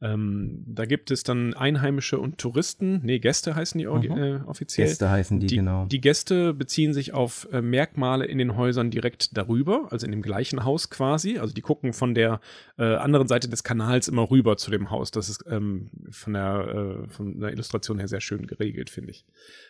Ähm, 0.00 0.64
da 0.66 0.86
gibt 0.86 1.10
es 1.10 1.22
dann 1.22 1.54
Einheimische 1.54 2.18
und 2.18 2.38
Touristen, 2.38 3.00
nee, 3.04 3.18
Gäste 3.20 3.54
heißen 3.54 3.78
die 3.78 3.86
mhm. 3.86 4.16
äh, 4.16 4.40
offiziell. 4.46 4.88
Gäste 4.88 5.08
heißen 5.08 5.40
die, 5.40 5.46
die, 5.46 5.56
genau. 5.56 5.86
Die 5.86 6.00
Gäste 6.00 6.52
beziehen 6.52 6.92
sich 6.92 7.14
auf 7.14 7.48
äh, 7.52 7.62
Merkmale 7.62 8.26
in 8.26 8.38
den 8.38 8.56
Häusern 8.56 8.90
direkt 8.90 9.36
darüber, 9.36 9.88
also 9.90 10.04
in 10.04 10.12
dem 10.12 10.22
gleichen 10.22 10.64
Haus 10.64 10.90
quasi. 10.90 11.38
Also 11.38 11.54
die 11.54 11.62
gucken 11.62 11.92
von 11.92 12.14
der 12.14 12.40
äh, 12.76 12.96
anderen 12.96 13.28
Seite 13.28 13.48
des 13.48 13.62
Kanals 13.62 14.08
immer 14.08 14.30
rüber 14.30 14.56
zu 14.56 14.70
dem 14.70 14.90
Haus. 14.90 15.10
Das 15.10 15.28
ist 15.28 15.44
ähm, 15.48 15.90
von, 16.10 16.32
der, 16.34 17.04
äh, 17.04 17.08
von 17.08 17.40
der 17.40 17.52
Illustration 17.52 17.98
her 17.98 18.08
sehr 18.08 18.20
schön 18.20 18.46
geregelt, 18.46 18.90
finde 18.90 19.12
ich. 19.12 19.24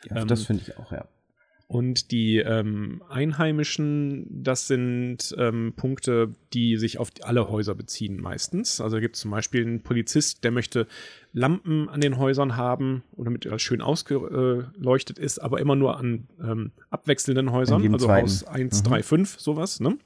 Ja, 0.08 0.22
ähm, 0.22 0.28
das 0.28 0.44
finde 0.44 0.62
ich 0.62 0.78
auch, 0.78 0.90
ja. 0.90 1.06
Und 1.66 2.10
die 2.10 2.36
ähm, 2.38 3.02
Einheimischen, 3.08 4.26
das 4.30 4.66
sind 4.68 5.34
ähm, 5.38 5.72
Punkte, 5.76 6.34
die 6.52 6.76
sich 6.76 6.98
auf 6.98 7.10
alle 7.22 7.48
Häuser 7.48 7.74
beziehen 7.74 8.20
meistens. 8.20 8.80
Also 8.82 9.00
gibt 9.00 9.16
es 9.16 9.22
zum 9.22 9.30
Beispiel 9.30 9.62
einen 9.62 9.82
Polizist, 9.82 10.44
der 10.44 10.50
möchte 10.50 10.86
Lampen 11.32 11.88
an 11.88 12.00
den 12.00 12.18
Häusern 12.18 12.56
haben, 12.56 13.02
damit 13.16 13.46
das 13.46 13.62
schön 13.62 13.80
ausgeleuchtet 13.80 15.18
ist, 15.18 15.38
aber 15.38 15.58
immer 15.60 15.74
nur 15.74 15.96
an 15.96 16.28
ähm, 16.42 16.70
abwechselnden 16.90 17.50
Häusern, 17.50 17.80
also. 17.94 18.08
Haus 18.22 18.44
1, 18.44 18.82
Mhm. 18.82 18.88
3, 18.88 19.02
5, 19.02 19.40
sowas, 19.40 19.80
ne? 19.80 19.96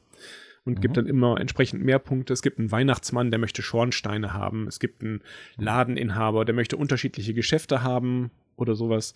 Und 0.69 0.81
gibt 0.83 0.97
dann 0.97 1.07
immer 1.07 1.41
entsprechend 1.41 1.83
mehr 1.85 1.99
Punkte. 1.99 2.33
Es 2.33 2.43
gibt 2.43 2.59
einen 2.59 2.71
Weihnachtsmann, 2.71 3.31
der 3.31 3.41
möchte 3.41 3.63
Schornsteine 3.63 4.33
haben. 4.35 4.67
Es 4.69 4.79
gibt 4.81 5.03
einen 5.03 5.23
Ladeninhaber, 5.57 6.45
der 6.45 6.55
möchte 6.55 6.77
unterschiedliche 6.77 7.35
Geschäfte 7.35 7.83
haben 7.83 8.31
oder 8.57 8.75
sowas. 8.75 9.15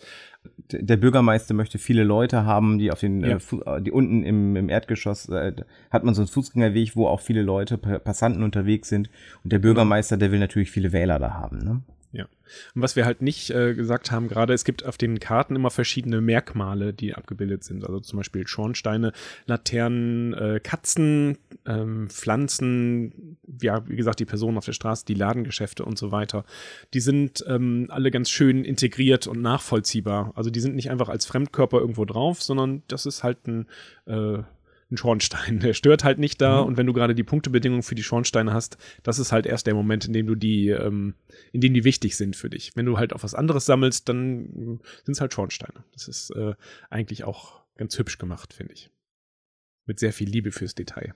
Der 0.70 0.96
Bürgermeister 0.96 1.52
möchte 1.52 1.78
viele 1.78 2.04
Leute 2.04 2.44
haben, 2.44 2.78
die 2.78 2.90
auf 2.92 3.00
den, 3.00 3.20
Ja. 3.22 3.36
äh, 3.36 3.40
Fu- 3.40 3.60
äh, 3.62 3.82
die 3.82 3.90
unten 3.90 4.22
im, 4.24 4.56
im 4.56 4.68
Erdgeschoss 4.68 5.28
äh, 5.28 5.52
hat 5.90 6.04
man 6.04 6.14
so 6.14 6.22
einen 6.22 6.28
Fußgängerweg, 6.28 6.96
wo 6.96 7.06
auch 7.06 7.20
viele 7.20 7.42
Leute, 7.42 7.76
Pa- 7.76 7.98
Passanten 7.98 8.42
unterwegs 8.42 8.88
sind. 8.88 9.10
Und 9.44 9.52
der 9.52 9.58
Bürgermeister, 9.58 10.16
der 10.16 10.32
will 10.32 10.38
natürlich 10.38 10.70
viele 10.70 10.92
Wähler 10.92 11.18
da 11.18 11.34
haben. 11.34 11.58
Ne? 11.58 11.82
Ja. 12.12 12.26
Und 12.74 12.82
was 12.82 12.94
wir 12.94 13.06
halt 13.06 13.22
nicht 13.22 13.50
äh, 13.50 13.74
gesagt 13.74 14.10
haben, 14.10 14.28
gerade 14.28 14.52
es 14.52 14.64
gibt 14.64 14.84
auf 14.84 14.98
den 14.98 15.18
Karten 15.18 15.56
immer 15.56 15.70
verschiedene 15.70 16.20
Merkmale, 16.20 16.92
die 16.92 17.14
abgebildet 17.14 17.64
sind. 17.64 17.84
Also 17.84 18.00
zum 18.00 18.18
Beispiel 18.18 18.46
Schornsteine, 18.46 19.12
Laternen, 19.46 20.34
äh, 20.34 20.60
Katzen, 20.62 21.38
ähm, 21.64 22.10
Pflanzen, 22.10 23.38
ja, 23.62 23.88
wie 23.88 23.96
gesagt, 23.96 24.20
die 24.20 24.26
Personen 24.26 24.58
auf 24.58 24.66
der 24.66 24.74
Straße, 24.74 25.06
die 25.06 25.14
Ladengeschäfte 25.14 25.86
und 25.86 25.98
so 25.98 26.12
weiter. 26.12 26.44
Die 26.92 27.00
sind 27.00 27.42
ähm, 27.48 27.86
alle 27.88 28.10
ganz 28.10 28.28
schön 28.28 28.64
integriert 28.64 29.26
und 29.26 29.40
nachvollziehbar. 29.40 30.32
Also 30.34 30.50
die 30.50 30.60
sind 30.60 30.76
nicht 30.76 30.90
einfach 30.90 31.08
als 31.08 31.24
Fremdkörper 31.24 31.78
irgendwo 31.78 32.04
drauf, 32.04 32.42
sondern 32.42 32.82
das 32.88 33.06
ist 33.06 33.22
halt 33.22 33.46
ein 33.46 33.66
äh, 34.04 34.42
ein 34.92 34.96
Schornstein. 34.96 35.58
Der 35.60 35.74
stört 35.74 36.04
halt 36.04 36.18
nicht 36.18 36.40
da 36.40 36.60
und 36.60 36.76
wenn 36.76 36.86
du 36.86 36.92
gerade 36.92 37.14
die 37.14 37.24
Punktebedingungen 37.24 37.82
für 37.82 37.94
die 37.94 38.02
Schornsteine 38.02 38.52
hast, 38.52 38.76
das 39.02 39.18
ist 39.18 39.32
halt 39.32 39.46
erst 39.46 39.66
der 39.66 39.74
Moment, 39.74 40.04
in 40.04 40.12
dem 40.12 40.26
du 40.26 40.34
die, 40.34 40.68
ähm, 40.68 41.14
in 41.52 41.60
dem 41.60 41.74
die 41.74 41.84
wichtig 41.84 42.16
sind 42.16 42.36
für 42.36 42.50
dich. 42.50 42.72
Wenn 42.76 42.86
du 42.86 42.98
halt 42.98 43.12
auf 43.12 43.24
was 43.24 43.34
anderes 43.34 43.66
sammelst, 43.66 44.08
dann 44.08 44.80
sind 45.04 45.14
es 45.14 45.20
halt 45.20 45.32
Schornsteine. 45.32 45.84
Das 45.92 46.08
ist 46.08 46.30
äh, 46.30 46.54
eigentlich 46.90 47.24
auch 47.24 47.62
ganz 47.76 47.98
hübsch 47.98 48.18
gemacht, 48.18 48.52
finde 48.52 48.74
ich. 48.74 48.90
Mit 49.86 49.98
sehr 49.98 50.12
viel 50.12 50.28
Liebe 50.28 50.52
fürs 50.52 50.74
Detail. 50.74 51.14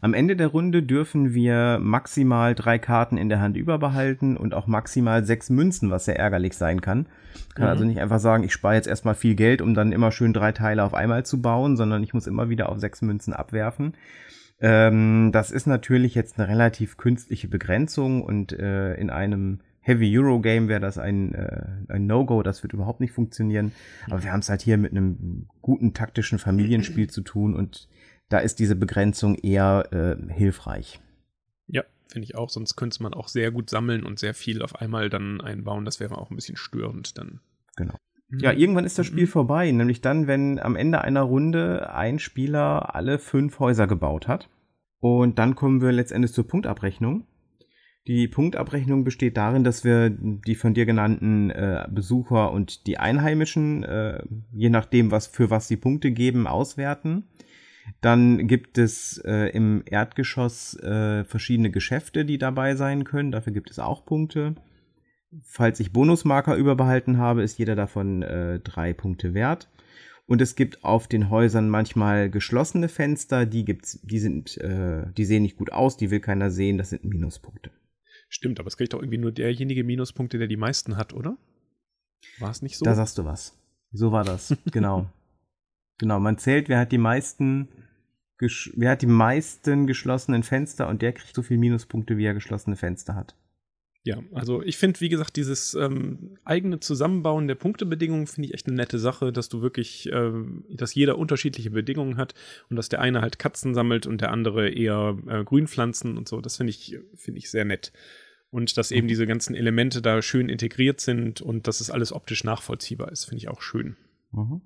Am 0.00 0.14
Ende 0.14 0.36
der 0.36 0.48
Runde 0.48 0.82
dürfen 0.82 1.34
wir 1.34 1.78
maximal 1.80 2.54
drei 2.54 2.78
Karten 2.78 3.16
in 3.16 3.28
der 3.28 3.40
Hand 3.40 3.56
überbehalten 3.56 4.36
und 4.36 4.54
auch 4.54 4.66
maximal 4.66 5.24
sechs 5.24 5.50
Münzen, 5.50 5.90
was 5.90 6.04
sehr 6.04 6.18
ärgerlich 6.18 6.56
sein 6.56 6.80
kann. 6.80 7.06
Kann 7.54 7.64
Mhm. 7.64 7.70
also 7.70 7.84
nicht 7.84 8.00
einfach 8.00 8.20
sagen, 8.20 8.44
ich 8.44 8.52
spare 8.52 8.74
jetzt 8.74 8.88
erstmal 8.88 9.14
viel 9.14 9.34
Geld, 9.34 9.62
um 9.62 9.74
dann 9.74 9.92
immer 9.92 10.12
schön 10.12 10.32
drei 10.32 10.52
Teile 10.52 10.84
auf 10.84 10.94
einmal 10.94 11.24
zu 11.24 11.40
bauen, 11.40 11.76
sondern 11.76 12.02
ich 12.02 12.14
muss 12.14 12.26
immer 12.26 12.48
wieder 12.48 12.68
auf 12.68 12.78
sechs 12.78 13.02
Münzen 13.02 13.32
abwerfen. 13.32 13.94
Ähm, 14.60 15.30
das 15.32 15.50
ist 15.50 15.66
natürlich 15.66 16.14
jetzt 16.14 16.38
eine 16.38 16.48
relativ 16.48 16.96
künstliche 16.96 17.48
Begrenzung 17.48 18.22
und 18.22 18.52
äh, 18.52 18.94
in 18.94 19.10
einem 19.10 19.60
Heavy 19.82 20.16
Euro 20.18 20.40
Game 20.40 20.68
wäre 20.68 20.80
das 20.80 20.98
ein, 20.98 21.34
äh, 21.34 21.62
ein 21.88 22.06
No-Go, 22.06 22.42
das 22.42 22.62
wird 22.62 22.74
überhaupt 22.74 23.00
nicht 23.00 23.12
funktionieren. 23.12 23.72
Aber 24.10 24.22
wir 24.22 24.32
haben 24.32 24.40
es 24.40 24.50
halt 24.50 24.60
hier 24.60 24.76
mit 24.76 24.90
einem 24.90 25.46
guten 25.62 25.94
taktischen 25.94 26.38
Familienspiel 26.38 27.08
zu 27.08 27.22
tun 27.22 27.54
und 27.54 27.88
da 28.30 28.38
ist 28.38 28.58
diese 28.58 28.76
Begrenzung 28.76 29.34
eher 29.34 29.88
äh, 29.92 30.32
hilfreich. 30.32 31.00
Ja, 31.66 31.82
finde 32.08 32.24
ich 32.24 32.36
auch. 32.36 32.48
Sonst 32.48 32.76
könnte 32.76 33.02
man 33.02 33.12
auch 33.12 33.28
sehr 33.28 33.50
gut 33.50 33.68
sammeln 33.68 34.06
und 34.06 34.18
sehr 34.18 34.32
viel 34.32 34.62
auf 34.62 34.76
einmal 34.76 35.10
dann 35.10 35.40
einbauen. 35.42 35.84
Das 35.84 36.00
wäre 36.00 36.16
auch 36.16 36.30
ein 36.30 36.36
bisschen 36.36 36.56
störend 36.56 37.18
dann. 37.18 37.40
Genau. 37.76 37.94
Mhm. 38.28 38.38
Ja, 38.38 38.52
irgendwann 38.52 38.84
ist 38.84 38.98
das 38.98 39.06
Spiel 39.06 39.26
vorbei, 39.26 39.70
nämlich 39.70 40.00
dann, 40.00 40.26
wenn 40.28 40.58
am 40.58 40.76
Ende 40.76 41.02
einer 41.02 41.22
Runde 41.22 41.92
ein 41.92 42.18
Spieler 42.18 42.94
alle 42.94 43.18
fünf 43.18 43.58
Häuser 43.58 43.86
gebaut 43.86 44.28
hat. 44.28 44.48
Und 45.00 45.38
dann 45.38 45.56
kommen 45.56 45.80
wir 45.80 45.92
letztendlich 45.92 46.32
zur 46.32 46.46
Punktabrechnung. 46.46 47.26
Die 48.06 48.28
Punktabrechnung 48.28 49.04
besteht 49.04 49.36
darin, 49.36 49.64
dass 49.64 49.84
wir 49.84 50.10
die 50.10 50.54
von 50.54 50.72
dir 50.72 50.86
genannten 50.86 51.50
äh, 51.50 51.86
Besucher 51.90 52.52
und 52.52 52.86
die 52.86 52.98
Einheimischen, 52.98 53.82
äh, 53.82 54.22
je 54.52 54.70
nachdem, 54.70 55.10
was 55.10 55.26
für 55.26 55.50
was 55.50 55.68
die 55.68 55.76
Punkte 55.76 56.10
geben, 56.10 56.46
auswerten. 56.46 57.24
Dann 58.00 58.46
gibt 58.46 58.78
es 58.78 59.18
äh, 59.24 59.50
im 59.50 59.82
Erdgeschoss 59.86 60.74
äh, 60.80 61.24
verschiedene 61.24 61.70
Geschäfte, 61.70 62.24
die 62.24 62.38
dabei 62.38 62.74
sein 62.74 63.04
können. 63.04 63.32
Dafür 63.32 63.52
gibt 63.52 63.70
es 63.70 63.78
auch 63.78 64.04
Punkte. 64.04 64.54
Falls 65.42 65.78
ich 65.80 65.92
Bonusmarker 65.92 66.56
überbehalten 66.56 67.18
habe, 67.18 67.42
ist 67.42 67.58
jeder 67.58 67.76
davon 67.76 68.22
äh, 68.22 68.60
drei 68.60 68.92
Punkte 68.92 69.34
wert. 69.34 69.68
Und 70.26 70.40
es 70.40 70.54
gibt 70.54 70.84
auf 70.84 71.08
den 71.08 71.28
Häusern 71.28 71.68
manchmal 71.68 72.30
geschlossene 72.30 72.88
Fenster, 72.88 73.46
die 73.46 73.64
gibt's, 73.64 74.00
die 74.02 74.20
sind, 74.20 74.56
äh, 74.58 75.10
die 75.16 75.24
sehen 75.24 75.42
nicht 75.42 75.56
gut 75.56 75.72
aus, 75.72 75.96
die 75.96 76.10
will 76.10 76.20
keiner 76.20 76.50
sehen, 76.50 76.78
das 76.78 76.90
sind 76.90 77.04
Minuspunkte. 77.04 77.70
Stimmt, 78.28 78.60
aber 78.60 78.68
es 78.68 78.76
kriegt 78.76 78.92
doch 78.92 79.00
irgendwie 79.00 79.18
nur 79.18 79.32
derjenige 79.32 79.82
Minuspunkte, 79.82 80.38
der 80.38 80.46
die 80.46 80.56
meisten 80.56 80.96
hat, 80.96 81.12
oder? 81.14 81.36
War 82.38 82.50
es 82.50 82.62
nicht 82.62 82.78
so? 82.78 82.84
Da 82.84 82.94
sagst 82.94 83.18
du 83.18 83.24
was. 83.24 83.58
So 83.90 84.12
war 84.12 84.24
das, 84.24 84.56
genau. 84.70 85.10
Genau, 85.98 86.18
man 86.18 86.38
zählt, 86.38 86.70
wer 86.70 86.78
hat 86.78 86.92
die 86.92 86.98
meisten, 86.98 87.68
wer 88.40 88.90
hat 88.90 89.02
die 89.02 89.06
meisten 89.06 89.86
geschlossenen 89.86 90.42
Fenster 90.42 90.88
und 90.88 91.02
der 91.02 91.12
kriegt 91.12 91.34
so 91.34 91.42
viel 91.42 91.58
Minuspunkte, 91.58 92.16
wie 92.16 92.24
er 92.24 92.34
geschlossene 92.34 92.76
Fenster 92.76 93.14
hat. 93.14 93.34
Ja, 94.02 94.22
also 94.32 94.62
ich 94.62 94.78
finde, 94.78 94.98
wie 95.00 95.10
gesagt, 95.10 95.36
dieses 95.36 95.74
ähm, 95.74 96.38
eigene 96.44 96.80
Zusammenbauen 96.80 97.48
der 97.48 97.54
Punktebedingungen 97.54 98.26
finde 98.26 98.48
ich 98.48 98.54
echt 98.54 98.66
eine 98.66 98.76
nette 98.76 98.98
Sache, 98.98 99.30
dass 99.30 99.50
du 99.50 99.60
wirklich, 99.60 100.08
ähm, 100.10 100.64
dass 100.70 100.94
jeder 100.94 101.18
unterschiedliche 101.18 101.70
Bedingungen 101.70 102.16
hat 102.16 102.34
und 102.70 102.76
dass 102.76 102.88
der 102.88 103.02
eine 103.02 103.20
halt 103.20 103.38
Katzen 103.38 103.74
sammelt 103.74 104.06
und 104.06 104.22
der 104.22 104.30
andere 104.30 104.70
eher 104.70 105.18
äh, 105.26 105.44
Grünpflanzen 105.44 106.16
und 106.16 106.28
so. 106.28 106.40
Das 106.40 106.56
finde 106.56 106.70
ich, 106.70 106.98
finde 107.14 107.38
ich 107.38 107.50
sehr 107.50 107.66
nett. 107.66 107.92
Und 108.50 108.78
dass 108.78 108.90
eben 108.90 109.06
diese 109.06 109.26
ganzen 109.26 109.54
Elemente 109.54 110.00
da 110.00 110.22
schön 110.22 110.48
integriert 110.48 111.00
sind 111.00 111.42
und 111.42 111.68
dass 111.68 111.80
es 111.80 111.90
alles 111.90 112.12
optisch 112.12 112.42
nachvollziehbar 112.42 113.12
ist, 113.12 113.26
finde 113.26 113.38
ich 113.38 113.48
auch 113.48 113.60
schön. 113.60 113.96
Mhm. 114.32 114.62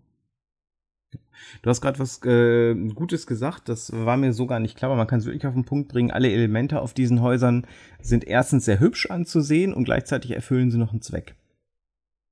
Du 1.63 1.71
hast 1.71 1.81
gerade 1.81 1.99
was 1.99 2.23
äh, 2.25 2.75
Gutes 2.95 3.27
gesagt, 3.27 3.69
das 3.69 3.93
war 3.93 4.17
mir 4.17 4.33
so 4.33 4.47
gar 4.47 4.61
nicht 4.61 4.77
klar, 4.77 4.91
aber 4.91 4.97
man 4.99 5.07
kann 5.07 5.19
es 5.19 5.27
wirklich 5.27 5.47
auf 5.47 5.55
den 5.55 5.65
Punkt 5.65 5.89
bringen. 5.89 6.11
Alle 6.11 6.31
Elemente 6.31 6.81
auf 6.81 6.95
diesen 6.95 7.21
Häusern 7.23 7.67
sind 8.01 8.27
erstens 8.27 8.65
sehr 8.65 8.81
hübsch 8.81 9.07
anzusehen 9.11 9.73
und 9.75 9.85
gleichzeitig 9.85 10.31
erfüllen 10.33 10.71
sie 10.71 10.79
noch 10.79 10.93
einen 10.93 11.03
Zweck. 11.03 11.35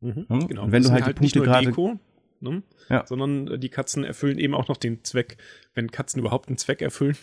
Mhm, 0.01 0.27
Hm? 0.29 0.49
Genau. 0.49 0.65
Und 0.65 0.73
wenn 0.73 0.83
das 0.83 0.93
du 0.93 1.05
halt 1.05 1.19
die 1.19 1.23
nicht 1.23 1.37
nur 1.37 1.45
gerade- 1.45 1.67
Deko, 1.67 1.99
ne? 2.41 2.63
Ja. 2.89 3.07
sondern 3.07 3.47
äh, 3.49 3.59
die 3.59 3.69
Katzen 3.69 4.03
erfüllen 4.05 4.39
eben 4.39 4.55
auch 4.55 4.69
noch 4.69 4.77
den 4.77 5.05
Zweck, 5.05 5.37
wenn 5.75 5.91
Katzen 5.91 6.19
überhaupt 6.21 6.49
einen 6.49 6.59
Zweck 6.59 6.83
erfüllen. 6.83 7.17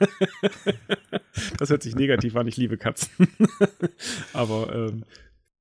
das 1.58 1.70
hört 1.70 1.82
sich 1.82 1.94
negativ 1.94 2.36
an, 2.36 2.46
ich 2.46 2.56
liebe 2.56 2.76
Katzen. 2.76 3.28
Aber 4.32 4.74
ähm, 4.74 5.04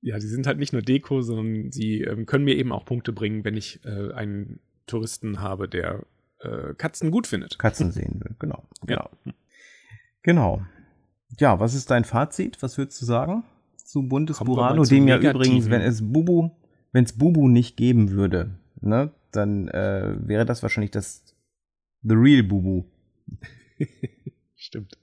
ja, 0.02 0.18
die 0.20 0.28
sind 0.28 0.48
halt 0.48 0.58
nicht 0.58 0.74
nur 0.74 0.82
Deko, 0.82 1.22
sondern 1.22 1.72
sie 1.72 2.02
ähm, 2.02 2.26
können 2.26 2.46
mir 2.46 2.56
eben 2.56 2.72
auch 2.72 2.86
Punkte 2.86 3.14
bringen, 3.14 3.44
wenn 3.46 3.56
ich 3.56 3.80
äh, 3.86 4.12
einen 4.14 4.60
Touristen 4.86 5.40
habe, 5.40 5.68
der 5.68 6.04
äh, 6.40 6.74
Katzen 6.76 7.12
gut 7.12 7.28
findet. 7.28 7.60
Katzen 7.60 7.92
sehen 7.92 8.22
will. 8.24 8.36
Genau. 8.40 8.64
Ja. 8.88 9.10
Genau. 9.24 9.36
Genau. 10.24 10.66
Ja, 11.40 11.60
was 11.60 11.74
ist 11.74 11.90
dein 11.90 12.06
Fazit? 12.06 12.62
Was 12.62 12.78
würdest 12.78 13.02
du 13.02 13.06
sagen 13.06 13.44
zu 13.94 14.02
Buntes 14.02 14.40
mal 14.40 14.46
Burano, 14.46 14.84
dem 14.84 15.08
ja 15.08 15.18
Negativen. 15.18 15.36
übrigens, 15.36 15.70
wenn 15.70 15.82
es 15.82 16.02
Bubu, 16.12 16.50
wenn 16.92 17.06
es 17.06 17.14
Bubu 17.14 17.48
nicht 17.48 17.78
geben 17.78 18.10
würde, 18.10 18.56
ne, 18.82 19.12
dann 19.32 19.68
äh, 19.68 20.16
wäre 20.18 20.46
das 20.46 20.64
wahrscheinlich 20.64 20.90
das 20.90 21.24
The 22.02 22.16
Real 22.16 22.42
Bubu. 22.42 22.86
Stimmt. 24.56 24.98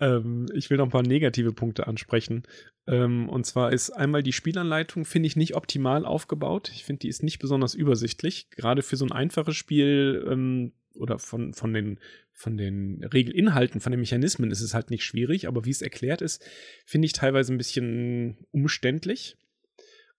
Ähm, 0.00 0.46
ich 0.54 0.70
will 0.70 0.78
noch 0.78 0.86
ein 0.86 0.90
paar 0.90 1.02
negative 1.02 1.52
Punkte 1.52 1.86
ansprechen. 1.86 2.44
Ähm, 2.86 3.28
und 3.28 3.46
zwar 3.46 3.72
ist 3.72 3.90
einmal 3.90 4.22
die 4.22 4.32
Spielanleitung, 4.32 5.04
finde 5.04 5.26
ich, 5.26 5.36
nicht 5.36 5.54
optimal 5.54 6.04
aufgebaut. 6.04 6.70
Ich 6.74 6.84
finde, 6.84 7.00
die 7.00 7.08
ist 7.08 7.22
nicht 7.22 7.38
besonders 7.38 7.74
übersichtlich. 7.74 8.50
Gerade 8.50 8.82
für 8.82 8.96
so 8.96 9.04
ein 9.04 9.12
einfaches 9.12 9.56
Spiel 9.56 10.26
ähm, 10.30 10.72
oder 10.94 11.18
von, 11.18 11.54
von, 11.54 11.72
den, 11.72 11.98
von 12.32 12.56
den 12.56 13.02
Regelinhalten, 13.04 13.80
von 13.80 13.92
den 13.92 14.00
Mechanismen 14.00 14.50
ist 14.50 14.60
es 14.60 14.74
halt 14.74 14.90
nicht 14.90 15.04
schwierig, 15.04 15.48
aber 15.48 15.64
wie 15.64 15.70
es 15.70 15.82
erklärt 15.82 16.22
ist, 16.22 16.44
finde 16.86 17.06
ich 17.06 17.12
teilweise 17.12 17.52
ein 17.52 17.58
bisschen 17.58 18.46
umständlich. 18.52 19.36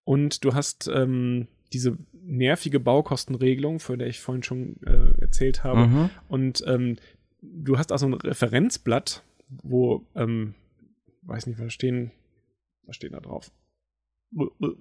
Und 0.04 0.44
du 0.44 0.54
hast 0.54 0.88
ähm, 0.92 1.48
diese 1.72 1.98
nervige 2.12 2.80
Baukostenregelung, 2.80 3.80
von 3.80 3.98
der 3.98 4.08
ich 4.08 4.20
vorhin 4.20 4.42
schon 4.42 4.76
äh, 4.84 5.20
erzählt 5.20 5.64
habe. 5.64 5.86
Mhm. 5.86 6.10
Und 6.28 6.64
ähm, 6.66 6.96
du 7.54 7.78
hast 7.78 7.92
auch 7.92 7.98
so 7.98 8.06
ein 8.06 8.14
Referenzblatt, 8.14 9.22
wo, 9.48 10.04
ähm, 10.14 10.54
weiß 11.22 11.46
nicht, 11.46 11.58
was 11.58 11.72
stehen, 11.72 12.10
was 12.82 12.96
steht 12.96 13.12
da 13.12 13.20
drauf? 13.20 13.50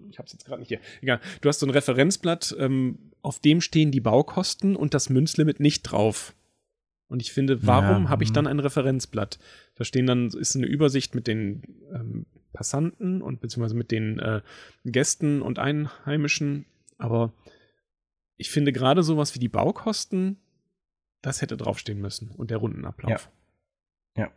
Ich 0.09 0.17
habe 0.17 0.25
es 0.25 0.33
jetzt 0.33 0.45
gerade 0.45 0.59
nicht 0.59 0.69
hier. 0.69 0.79
Egal. 1.01 1.21
Du 1.41 1.49
hast 1.49 1.59
so 1.59 1.65
ein 1.65 1.71
Referenzblatt, 1.71 2.55
ähm, 2.59 3.11
auf 3.21 3.39
dem 3.39 3.61
stehen 3.61 3.91
die 3.91 4.01
Baukosten 4.01 4.75
und 4.75 4.93
das 4.93 5.09
Münzlimit 5.09 5.59
nicht 5.59 5.83
drauf. 5.83 6.33
Und 7.07 7.21
ich 7.21 7.31
finde, 7.31 7.65
warum 7.65 8.05
Ja, 8.05 8.09
habe 8.09 8.23
ich 8.23 8.33
dann 8.33 8.47
ein 8.47 8.59
Referenzblatt? 8.59 9.37
Da 9.75 9.83
stehen 9.83 10.07
dann, 10.07 10.27
ist 10.27 10.55
eine 10.55 10.65
Übersicht 10.65 11.13
mit 11.13 11.27
den 11.27 11.61
ähm, 11.93 12.25
Passanten 12.51 13.21
und 13.21 13.41
beziehungsweise 13.41 13.75
mit 13.75 13.91
den 13.91 14.17
äh, 14.19 14.41
Gästen 14.83 15.41
und 15.41 15.59
Einheimischen, 15.59 16.65
aber 16.97 17.33
ich 18.37 18.49
finde 18.49 18.73
gerade 18.73 19.03
sowas 19.03 19.35
wie 19.35 19.39
die 19.39 19.49
Baukosten, 19.49 20.37
das 21.25 21.41
hätte 21.41 21.57
draufstehen 21.57 21.99
müssen 21.99 22.29
und 22.29 22.51
der 22.51 22.57
Rundenablauf. 22.57 23.29
Ja. 24.15 24.23
ja. 24.25 24.31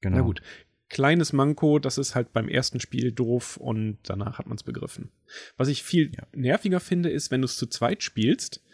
Genau. 0.00 0.16
Na 0.16 0.22
gut. 0.22 0.42
Kleines 0.88 1.32
Manko, 1.32 1.78
das 1.78 1.98
ist 1.98 2.14
halt 2.14 2.32
beim 2.32 2.48
ersten 2.48 2.80
Spiel 2.80 3.12
doof 3.12 3.58
und 3.58 3.98
danach 4.04 4.38
hat 4.38 4.46
man 4.46 4.56
es 4.56 4.62
begriffen. 4.62 5.10
Was 5.56 5.68
ich 5.68 5.82
viel 5.82 6.10
ja. 6.14 6.26
nerviger 6.34 6.80
finde, 6.80 7.10
ist, 7.10 7.30
wenn 7.30 7.42
du 7.42 7.44
es 7.44 7.56
zu 7.56 7.66
zweit 7.66 8.02
spielst, 8.02 8.64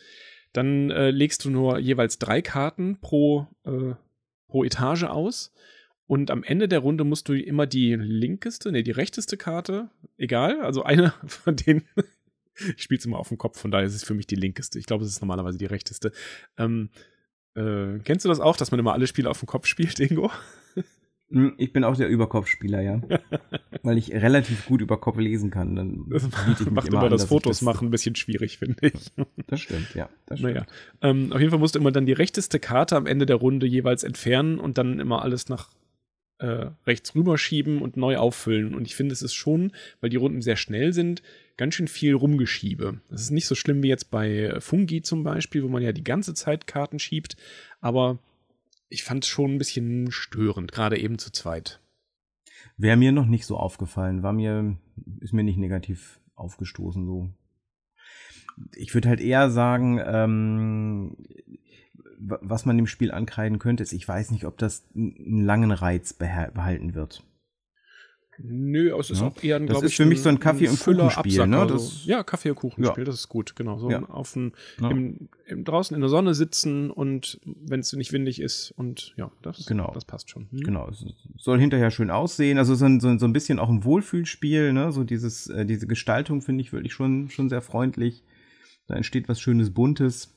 dann 0.53 0.91
äh, 0.91 1.11
legst 1.11 1.45
du 1.45 1.51
nur 1.51 1.79
jeweils 1.79 2.19
drei 2.19 2.41
Karten 2.41 3.01
pro, 3.01 3.49
äh, 3.65 3.95
pro 4.47 4.65
Etage 4.65 5.05
aus. 5.05 5.53
Und 6.07 6.31
am 6.31 6.45
Ende 6.45 6.69
der 6.69 6.79
Runde 6.79 7.03
musst 7.03 7.29
du 7.29 7.33
immer 7.33 7.67
die 7.67 7.95
linkeste, 7.97 8.71
nee, 8.71 8.83
die 8.83 8.91
rechteste 8.93 9.37
Karte, 9.37 9.91
egal, 10.17 10.61
also 10.61 10.83
eine 10.85 11.15
von 11.27 11.57
denen, 11.57 11.83
ich 12.77 12.83
spiele 12.83 12.99
es 12.99 13.07
immer 13.07 13.19
auf 13.19 13.29
dem 13.29 13.39
Kopf, 13.39 13.59
von 13.59 13.71
daher 13.71 13.87
ist 13.87 13.95
es 13.95 14.05
für 14.05 14.15
mich 14.15 14.27
die 14.27 14.37
linkeste. 14.37 14.79
Ich 14.79 14.87
glaube, 14.87 15.05
es 15.05 15.11
ist 15.11 15.21
normalerweise 15.21 15.59
die 15.59 15.67
rechteste. 15.67 16.13
Ähm, 16.59 16.91
äh, 17.55 17.99
kennst 18.05 18.25
du 18.25 18.29
das 18.29 18.41
auch, 18.41 18.57
dass 18.57 18.71
man 18.71 18.81
immer 18.81 18.93
alle 18.93 19.07
Spiele 19.07 19.31
auf 19.31 19.39
dem 19.39 19.47
Kopf 19.47 19.67
spielt, 19.67 20.01
Ingo? 20.01 20.31
Hm, 21.31 21.55
ich 21.57 21.73
bin 21.73 21.85
auch 21.85 21.97
der 21.97 22.09
Überkopfspieler, 22.09 22.81
ja. 22.81 23.01
Weil 23.83 23.99
ich 23.99 24.13
relativ 24.13 24.67
gut 24.67 24.81
über 24.81 25.01
Kopf 25.01 25.19
lesen 25.19 25.51
kann. 25.51 25.75
Dann 25.75 26.07
das 26.11 26.31
macht 26.31 26.61
immer, 26.61 26.85
immer 26.87 27.09
das 27.09 27.25
Fotos 27.25 27.59
das 27.59 27.63
machen 27.63 27.89
ein 27.89 27.91
bisschen 27.91 28.15
schwierig, 28.15 28.59
finde 28.59 28.89
ich. 28.89 29.13
Das 29.47 29.61
stimmt, 29.61 29.95
ja. 29.95 30.09
Das 30.27 30.39
stimmt. 30.39 30.55
Naja. 30.55 30.67
Ähm, 31.03 31.33
auf 31.33 31.41
jeden 31.41 31.51
Fall 31.51 31.59
musst 31.59 31.75
du 31.75 31.79
immer 31.79 31.93
dann 31.93 32.07
die 32.07 32.13
rechteste 32.13 32.61
Karte 32.61 32.97
am 32.97 33.07
Ende 33.07 33.27
der 33.27 33.37
Runde 33.37 33.67
jeweils 33.67 34.05
entfernen 34.05 34.59
und 34.59 34.79
dann 34.79 35.01
immer 35.01 35.23
alles 35.23 35.49
nach 35.49 35.71
äh, 36.39 36.67
rechts 36.87 37.15
rüberschieben 37.15 37.81
und 37.81 37.97
neu 37.97 38.17
auffüllen. 38.17 38.75
Und 38.75 38.87
ich 38.87 38.95
finde, 38.95 39.13
es 39.13 39.23
ist 39.23 39.35
schon, 39.35 39.73
weil 40.01 40.11
die 40.11 40.17
Runden 40.17 40.43
sehr 40.43 40.57
schnell 40.57 40.93
sind, 40.93 41.23
ganz 41.57 41.75
schön 41.75 41.89
viel 41.89 42.15
Rumgeschiebe. 42.15 43.01
Das 43.09 43.23
ist 43.23 43.31
nicht 43.31 43.47
so 43.47 43.55
schlimm 43.55 43.83
wie 43.83 43.89
jetzt 43.89 44.11
bei 44.11 44.57
Fungi 44.61 45.03
zum 45.03 45.23
Beispiel, 45.23 45.63
wo 45.63 45.69
man 45.69 45.83
ja 45.83 45.93
die 45.93 46.05
ganze 46.05 46.35
Zeit 46.35 46.67
Karten 46.67 46.99
schiebt, 46.99 47.37
aber 47.81 48.19
ich 48.89 49.05
fand 49.05 49.25
es 49.25 49.31
schon 49.31 49.55
ein 49.55 49.59
bisschen 49.59 50.11
störend, 50.11 50.73
gerade 50.73 50.99
eben 50.99 51.19
zu 51.19 51.33
zweit. 51.33 51.81
Wäre 52.77 52.97
mir 52.97 53.13
noch 53.13 53.27
nicht 53.27 53.47
so 53.47 53.57
aufgefallen, 53.57 54.23
war 54.23 54.33
mir, 54.33 54.77
ist 55.21 55.33
mir 55.33 55.45
nicht 55.45 55.59
negativ 55.59 56.21
aufgestoßen 56.35 57.05
so. 57.07 57.31
Ich 58.77 58.95
würde 58.95 59.09
halt 59.09 59.21
eher 59.21 59.51
sagen, 59.51 60.01
ähm, 60.05 61.17
was 62.19 62.67
man 62.67 62.77
dem 62.77 62.87
Spiel 62.87 63.11
ankreiden 63.11 63.59
könnte, 63.59 63.83
ist, 63.83 63.93
ich 63.93 64.07
weiß 64.07 64.31
nicht, 64.31 64.45
ob 64.45 64.59
das 64.59 64.87
einen 64.95 65.45
langen 65.45 65.73
Reiz 65.73 66.13
behalten 66.13 66.95
wird. 66.95 67.25
Nö, 68.39 68.99
es 68.99 69.11
ist 69.11 69.21
ja. 69.21 69.29
auch 69.29 69.43
eher 69.43 69.57
ein, 69.57 69.67
glaube 69.67 69.87
ich. 69.87 69.97
Für 69.97 70.07
mich 70.07 70.21
so 70.21 70.29
ein 70.29 70.41
Kaffee- 70.41 70.69
und 70.69 70.79
Kuchenspiel, 70.79 71.47
ne? 71.47 71.67
Das, 71.67 72.05
ja, 72.05 72.23
Kaffee- 72.23 72.51
und 72.51 72.57
Kuchenspiel, 72.57 73.03
ja. 73.03 73.05
das 73.05 73.17
ist 73.17 73.29
gut, 73.29 73.55
genau. 73.55 73.79
So 73.79 73.91
ja. 73.91 74.03
auf 74.09 74.35
ein, 74.35 74.53
im, 74.79 75.29
im, 75.47 75.65
draußen 75.65 75.95
in 75.95 76.01
der 76.01 76.11
Sonne 76.11 76.35
sitzen 76.35 76.91
und 76.91 77.41
wenn 77.45 77.81
es 77.81 77.93
nicht 77.93 78.13
windig 78.13 78.41
ist 78.41 78.73
und 78.73 79.15
ja, 79.17 79.31
das, 79.43 79.67
genau. 79.67 79.93
das 79.95 80.05
passt 80.05 80.31
schon. 80.31 80.49
Hm? 80.51 80.61
Genau, 80.61 80.89
es 80.89 81.05
soll 81.39 81.61
hinterher 81.61 81.91
schön 81.91 82.11
aussehen. 82.11 82.59
Also 82.59 82.75
so 82.75 82.85
ein, 82.85 83.01
so, 83.01 83.17
so 83.19 83.27
ein 83.27 83.33
bisschen 83.33 83.59
auch 83.59 83.69
ein 83.69 83.85
Wohlfühlspiel, 83.85 84.73
ne? 84.73 84.91
So 84.91 85.05
dieses, 85.05 85.49
äh, 85.49 85.65
diese 85.65 85.87
Gestaltung 85.87 86.43
finde 86.43 86.63
ich 86.63 86.73
wirklich 86.73 86.93
schon, 86.93 87.31
schon 87.31 87.49
sehr 87.49 87.63
freundlich. 87.63 88.25
Da 88.87 88.95
entsteht 88.95 89.29
was 89.29 89.41
Schönes, 89.41 89.73
Buntes. 89.73 90.34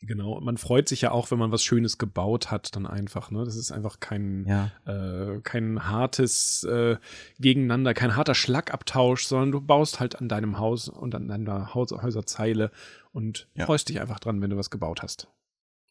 Genau, 0.00 0.40
man 0.40 0.58
freut 0.58 0.88
sich 0.88 1.00
ja 1.00 1.10
auch, 1.10 1.32
wenn 1.32 1.38
man 1.38 1.50
was 1.50 1.64
Schönes 1.64 1.98
gebaut 1.98 2.52
hat, 2.52 2.76
dann 2.76 2.86
einfach. 2.86 3.32
Ne? 3.32 3.44
Das 3.44 3.56
ist 3.56 3.72
einfach 3.72 3.98
kein, 3.98 4.46
ja. 4.46 4.70
äh, 4.86 5.40
kein 5.40 5.88
hartes 5.88 6.62
äh, 6.64 6.96
Gegeneinander, 7.40 7.94
kein 7.94 8.14
harter 8.14 8.36
Schlagabtausch, 8.36 9.26
sondern 9.26 9.50
du 9.50 9.60
baust 9.60 9.98
halt 9.98 10.16
an 10.16 10.28
deinem 10.28 10.58
Haus 10.58 10.88
und 10.88 11.16
an 11.16 11.26
deiner 11.26 11.74
Haus 11.74 11.90
Häuserzeile 11.90 12.70
und 13.12 13.48
ja. 13.54 13.66
freust 13.66 13.88
dich 13.88 14.00
einfach 14.00 14.20
dran, 14.20 14.40
wenn 14.40 14.50
du 14.50 14.56
was 14.56 14.70
gebaut 14.70 15.02
hast. 15.02 15.28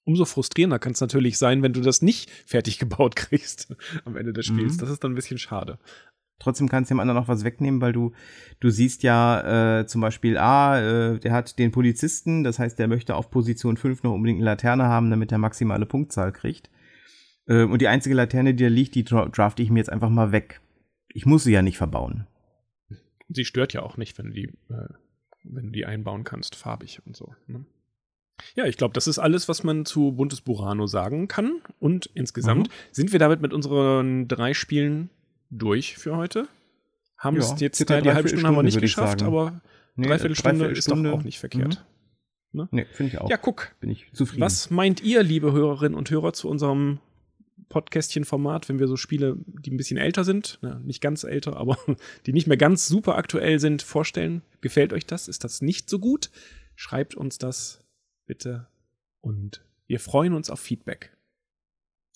Umso 0.06 0.24
frustrierender 0.24 0.80
kann 0.80 0.94
es 0.94 1.02
natürlich 1.02 1.38
sein, 1.38 1.62
wenn 1.62 1.74
du 1.74 1.82
das 1.82 2.02
nicht 2.02 2.30
fertig 2.46 2.80
gebaut 2.80 3.18
kriegst 3.18 3.76
am 4.06 4.16
Ende 4.16 4.32
des 4.32 4.46
Spiels. 4.46 4.76
Mhm. 4.76 4.80
Das 4.80 4.90
ist 4.90 5.04
dann 5.04 5.12
ein 5.12 5.16
bisschen 5.16 5.38
schade. 5.38 5.80
Trotzdem 6.40 6.70
kannst 6.70 6.92
du 6.92 6.94
dem 6.94 7.00
anderen 7.00 7.20
noch 7.20 7.28
was 7.28 7.44
wegnehmen, 7.44 7.82
weil 7.82 7.94
du, 7.94 8.12
du 8.60 8.70
siehst 8.70 9.02
ja 9.04 9.80
äh, 9.80 9.88
zum 9.88 10.02
Beispiel, 10.02 10.38
ah, 10.38 10.80
äh, 10.80 11.20
der 11.20 11.34
hat 11.34 11.58
den 11.58 11.72
Polizisten, 11.72 12.44
das 12.44 12.60
heißt, 12.60 12.78
der 12.78 12.88
möchte 12.88 13.16
auf 13.16 13.32
Position 13.32 13.78
5 13.78 14.04
noch 14.04 14.14
unbedingt 14.14 14.38
eine 14.38 14.46
Laterne 14.46 14.86
haben, 14.86 15.10
damit 15.10 15.32
er 15.32 15.40
maximale 15.40 15.86
Punktzahl 15.86 16.32
kriegt. 16.32 16.70
Äh, 17.48 17.64
und 17.64 17.82
die 17.82 17.88
einzige 17.88 18.16
Laterne, 18.16 18.54
die 18.54 18.64
da 18.64 18.70
liegt, 18.70 18.96
die 18.96 19.04
draft 19.04 19.60
ich 19.60 19.72
mir 19.72 19.80
jetzt 19.80 19.92
einfach 19.92 20.10
mal 20.10 20.32
weg. 20.32 20.62
Ich 21.10 21.26
muss 21.26 21.44
sie 21.44 21.54
ja 21.54 21.64
nicht 21.64 21.78
verbauen. 21.78 22.28
Sie 23.30 23.46
stört 23.46 23.74
ja 23.74 23.82
auch 23.82 23.98
nicht, 23.98 24.18
wenn 24.18 24.28
du 24.28 24.34
die, 24.34 24.48
äh, 24.70 24.94
wenn 25.44 25.66
du 25.68 25.72
die 25.72 25.86
einbauen 25.86 26.24
kannst, 26.24 26.56
farbig 26.56 27.02
und 27.06 27.16
so. 27.16 27.34
Ne? 27.48 27.66
Ja, 28.56 28.66
ich 28.66 28.78
glaube, 28.78 28.94
das 28.94 29.08
ist 29.08 29.18
alles, 29.20 29.50
was 29.50 29.64
man 29.64 29.86
zu 29.86 30.12
Buntes 30.12 30.42
Burano 30.42 30.86
sagen 30.86 31.28
kann. 31.28 31.62
Und 31.80 32.08
insgesamt 32.14 32.68
mhm. 32.68 32.74
sind 32.92 33.12
wir 33.12 33.20
damit 33.20 33.42
mit 33.42 33.54
unseren 33.54 34.28
drei 34.28 34.54
Spielen 34.54 35.10
durch 35.50 35.98
für 35.98 36.16
heute. 36.16 36.48
Haben 37.18 37.38
es 37.38 37.60
jetzt, 37.60 37.80
ja, 37.90 38.02
die 38.02 38.12
halbe 38.12 38.30
Stunde 38.30 38.48
haben 38.48 38.56
wir 38.56 38.64
nicht 38.64 38.80
geschafft, 38.80 39.24
aber 39.24 39.62
nee, 39.96 40.08
dreiviertel 40.08 40.36
Stunde 40.36 40.68
ist 40.68 40.92
doch 40.92 41.04
auch 41.06 41.24
nicht 41.24 41.40
verkehrt. 41.40 41.84
Mhm. 42.52 42.60
Ne? 42.60 42.68
Nee, 42.72 42.86
finde 42.92 43.14
ich 43.14 43.20
auch. 43.20 43.30
Ja, 43.30 43.38
guck. 43.38 43.76
Bin 43.80 43.90
ich 43.90 44.12
zufrieden. 44.14 44.42
Was 44.42 44.70
meint 44.70 45.02
ihr, 45.02 45.24
liebe 45.24 45.52
Hörerinnen 45.52 45.98
und 45.98 46.10
Hörer, 46.10 46.34
zu 46.34 46.50
unserem 46.50 47.00
Podcastchen-Format, 47.70 48.70
wenn 48.70 48.80
wir 48.80 48.88
so 48.88 48.96
Spiele, 48.96 49.38
die 49.46 49.72
ein 49.72 49.78
bisschen 49.78 49.98
älter 49.98 50.24
sind, 50.24 50.60
na, 50.62 50.80
nicht 50.80 51.02
ganz 51.02 51.24
älter, 51.24 51.58
aber 51.58 51.78
die 52.26 52.34
nicht 52.34 52.48
mehr 52.48 52.58
ganz 52.58 52.88
super 52.88 53.18
aktuell 53.18 53.60
sind, 53.60 53.82
vorstellen? 53.82 54.42
Gefällt 54.62 54.94
euch 54.94 55.06
das? 55.06 55.28
Ist 55.28 55.44
das 55.44 55.62
nicht 55.62 55.90
so 55.90 56.00
gut? 56.00 56.32
Schreibt 56.76 57.16
uns 57.16 57.38
das 57.38 57.84
bitte 58.26 58.68
und 59.22 59.66
wir 59.88 60.00
freuen 60.00 60.34
uns 60.34 60.50
auf 60.50 60.60
Feedback. 60.60 61.16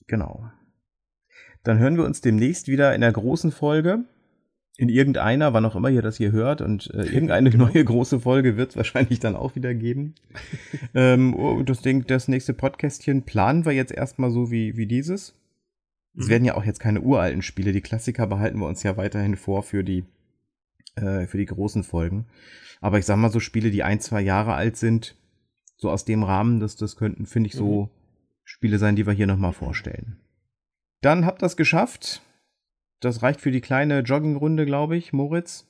Genau. 0.08 0.52
Dann 1.64 1.80
hören 1.80 1.98
wir 1.98 2.06
uns 2.06 2.22
demnächst 2.22 2.68
wieder 2.68 2.94
in 2.96 3.02
der 3.02 3.12
großen 3.12 3.52
Folge. 3.52 4.04
In 4.78 4.90
irgendeiner, 4.90 5.54
wann 5.54 5.66
auch 5.66 5.76
immer 5.76 5.90
ihr 5.90 6.02
das 6.02 6.18
hier 6.18 6.32
hört. 6.32 6.62
Und 6.62 6.92
äh, 6.94 7.04
irgendeine 7.14 7.50
genau. 7.50 7.68
neue 7.68 7.84
große 7.84 8.20
Folge 8.20 8.58
wird 8.58 8.72
es 8.72 8.78
wahrscheinlich 8.78 9.20
dann 9.20 9.36
auch 9.36 9.56
wieder 9.56 9.74
geben. 9.74 10.16
ähm, 10.96 11.36
oh, 11.36 11.62
das, 11.64 11.82
Ding, 11.82 12.06
das 12.08 12.28
nächste 12.28 12.54
Podcastchen 12.54 13.24
planen 13.24 13.66
wir 13.66 13.74
jetzt 13.74 13.92
erstmal 13.92 14.32
so 14.32 14.52
wie, 14.52 14.78
wie 14.78 14.88
dieses. 14.88 15.36
Es 16.18 16.26
mhm. 16.26 16.30
werden 16.30 16.46
ja 16.46 16.56
auch 16.56 16.66
jetzt 16.66 16.80
keine 16.80 17.02
uralten 17.02 17.42
Spiele. 17.42 17.72
Die 17.72 17.82
Klassiker 17.82 18.28
behalten 18.28 18.60
wir 18.60 18.68
uns 18.68 18.84
ja 18.84 18.98
weiterhin 18.98 19.36
vor 19.36 19.64
für 19.64 19.84
die, 19.84 20.04
äh, 20.96 21.28
für 21.28 21.38
die 21.38 21.46
großen 21.46 21.84
Folgen. 21.84 22.26
Aber 22.80 22.98
ich 22.98 23.06
sag 23.06 23.18
mal 23.18 23.32
so 23.32 23.40
Spiele, 23.40 23.70
die 23.70 23.84
ein, 23.84 24.00
zwei 24.00 24.22
Jahre 24.22 24.56
alt 24.56 24.76
sind, 24.76 25.16
so 25.78 25.90
aus 25.90 26.06
dem 26.06 26.24
Rahmen, 26.24 26.60
das, 26.60 26.76
das 26.76 26.96
könnten, 26.96 27.26
finde 27.26 27.48
ich, 27.48 27.54
so 27.54 27.84
mhm. 27.84 27.90
Spiele 28.44 28.80
sein, 28.80 28.96
die 28.96 29.06
wir 29.06 29.14
hier 29.14 29.28
nochmal 29.28 29.54
vorstellen. 29.54 30.18
Dann 31.02 31.26
habt 31.26 31.44
ihr 31.44 31.48
es 31.48 31.58
geschafft. 31.58 32.22
Das 33.00 33.24
reicht 33.24 33.42
für 33.42 33.52
die 33.52 33.62
kleine 33.62 34.02
Joggingrunde, 34.02 34.66
glaube 34.66 34.96
ich, 34.96 35.12
Moritz. 35.12 35.68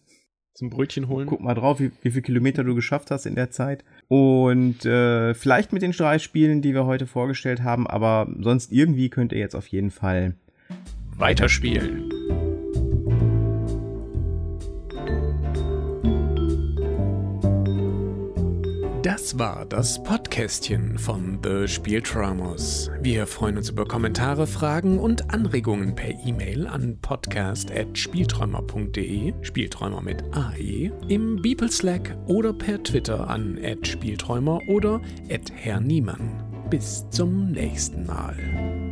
Zum 0.54 0.70
Brötchen 0.70 1.08
holen. 1.08 1.28
Guck 1.28 1.40
mal 1.40 1.54
drauf, 1.54 1.80
wie, 1.80 1.92
wie 2.02 2.12
viele 2.12 2.22
Kilometer 2.22 2.66
du 2.66 2.76
geschafft 2.76 3.10
hast 3.10 3.26
in 3.26 3.36
der 3.36 3.52
Zeit. 3.52 3.86
Und 4.10 4.86
äh, 4.86 5.34
vielleicht 5.34 5.72
mit 5.72 5.82
den 5.82 5.94
drei 5.94 6.20
Spielen, 6.20 6.62
die 6.62 6.74
wir 6.74 6.86
heute 6.86 7.08
vorgestellt 7.08 7.64
haben, 7.64 7.88
aber 7.88 8.28
sonst 8.40 8.74
irgendwie 8.74 9.10
könnt 9.10 9.32
ihr 9.32 9.40
jetzt 9.40 9.56
auf 9.56 9.68
jeden 9.68 9.92
Fall 9.92 10.36
weiterspielen. 11.18 12.21
Das 19.04 19.38
war 19.40 19.66
das 19.66 20.04
Podcastchen 20.04 21.00
von 21.00 21.40
The 21.44 21.68
Spielträumers. 21.68 22.92
Wir 23.02 23.26
freuen 23.26 23.58
uns 23.58 23.72
über 23.72 23.88
Kommentare, 23.88 24.46
Fragen 24.46 25.00
und 25.00 25.34
Anregungen 25.34 25.96
per 25.96 26.12
E-Mail 26.24 26.68
an 26.68 27.00
podcast.spielträumer.de, 27.02 29.34
Spielträumer 29.42 30.04
mit 30.04 30.24
AE, 30.36 30.92
im 31.08 31.42
Beeple 31.42 31.72
Slack 31.72 32.16
oder 32.28 32.54
per 32.54 32.84
Twitter 32.84 33.28
an 33.28 33.58
Spielträumer 33.88 34.60
oder 34.68 35.02
Herr 35.56 35.80
Niemann. 35.80 36.44
Bis 36.70 37.10
zum 37.10 37.54
nächsten 37.54 38.06
Mal. 38.06 38.91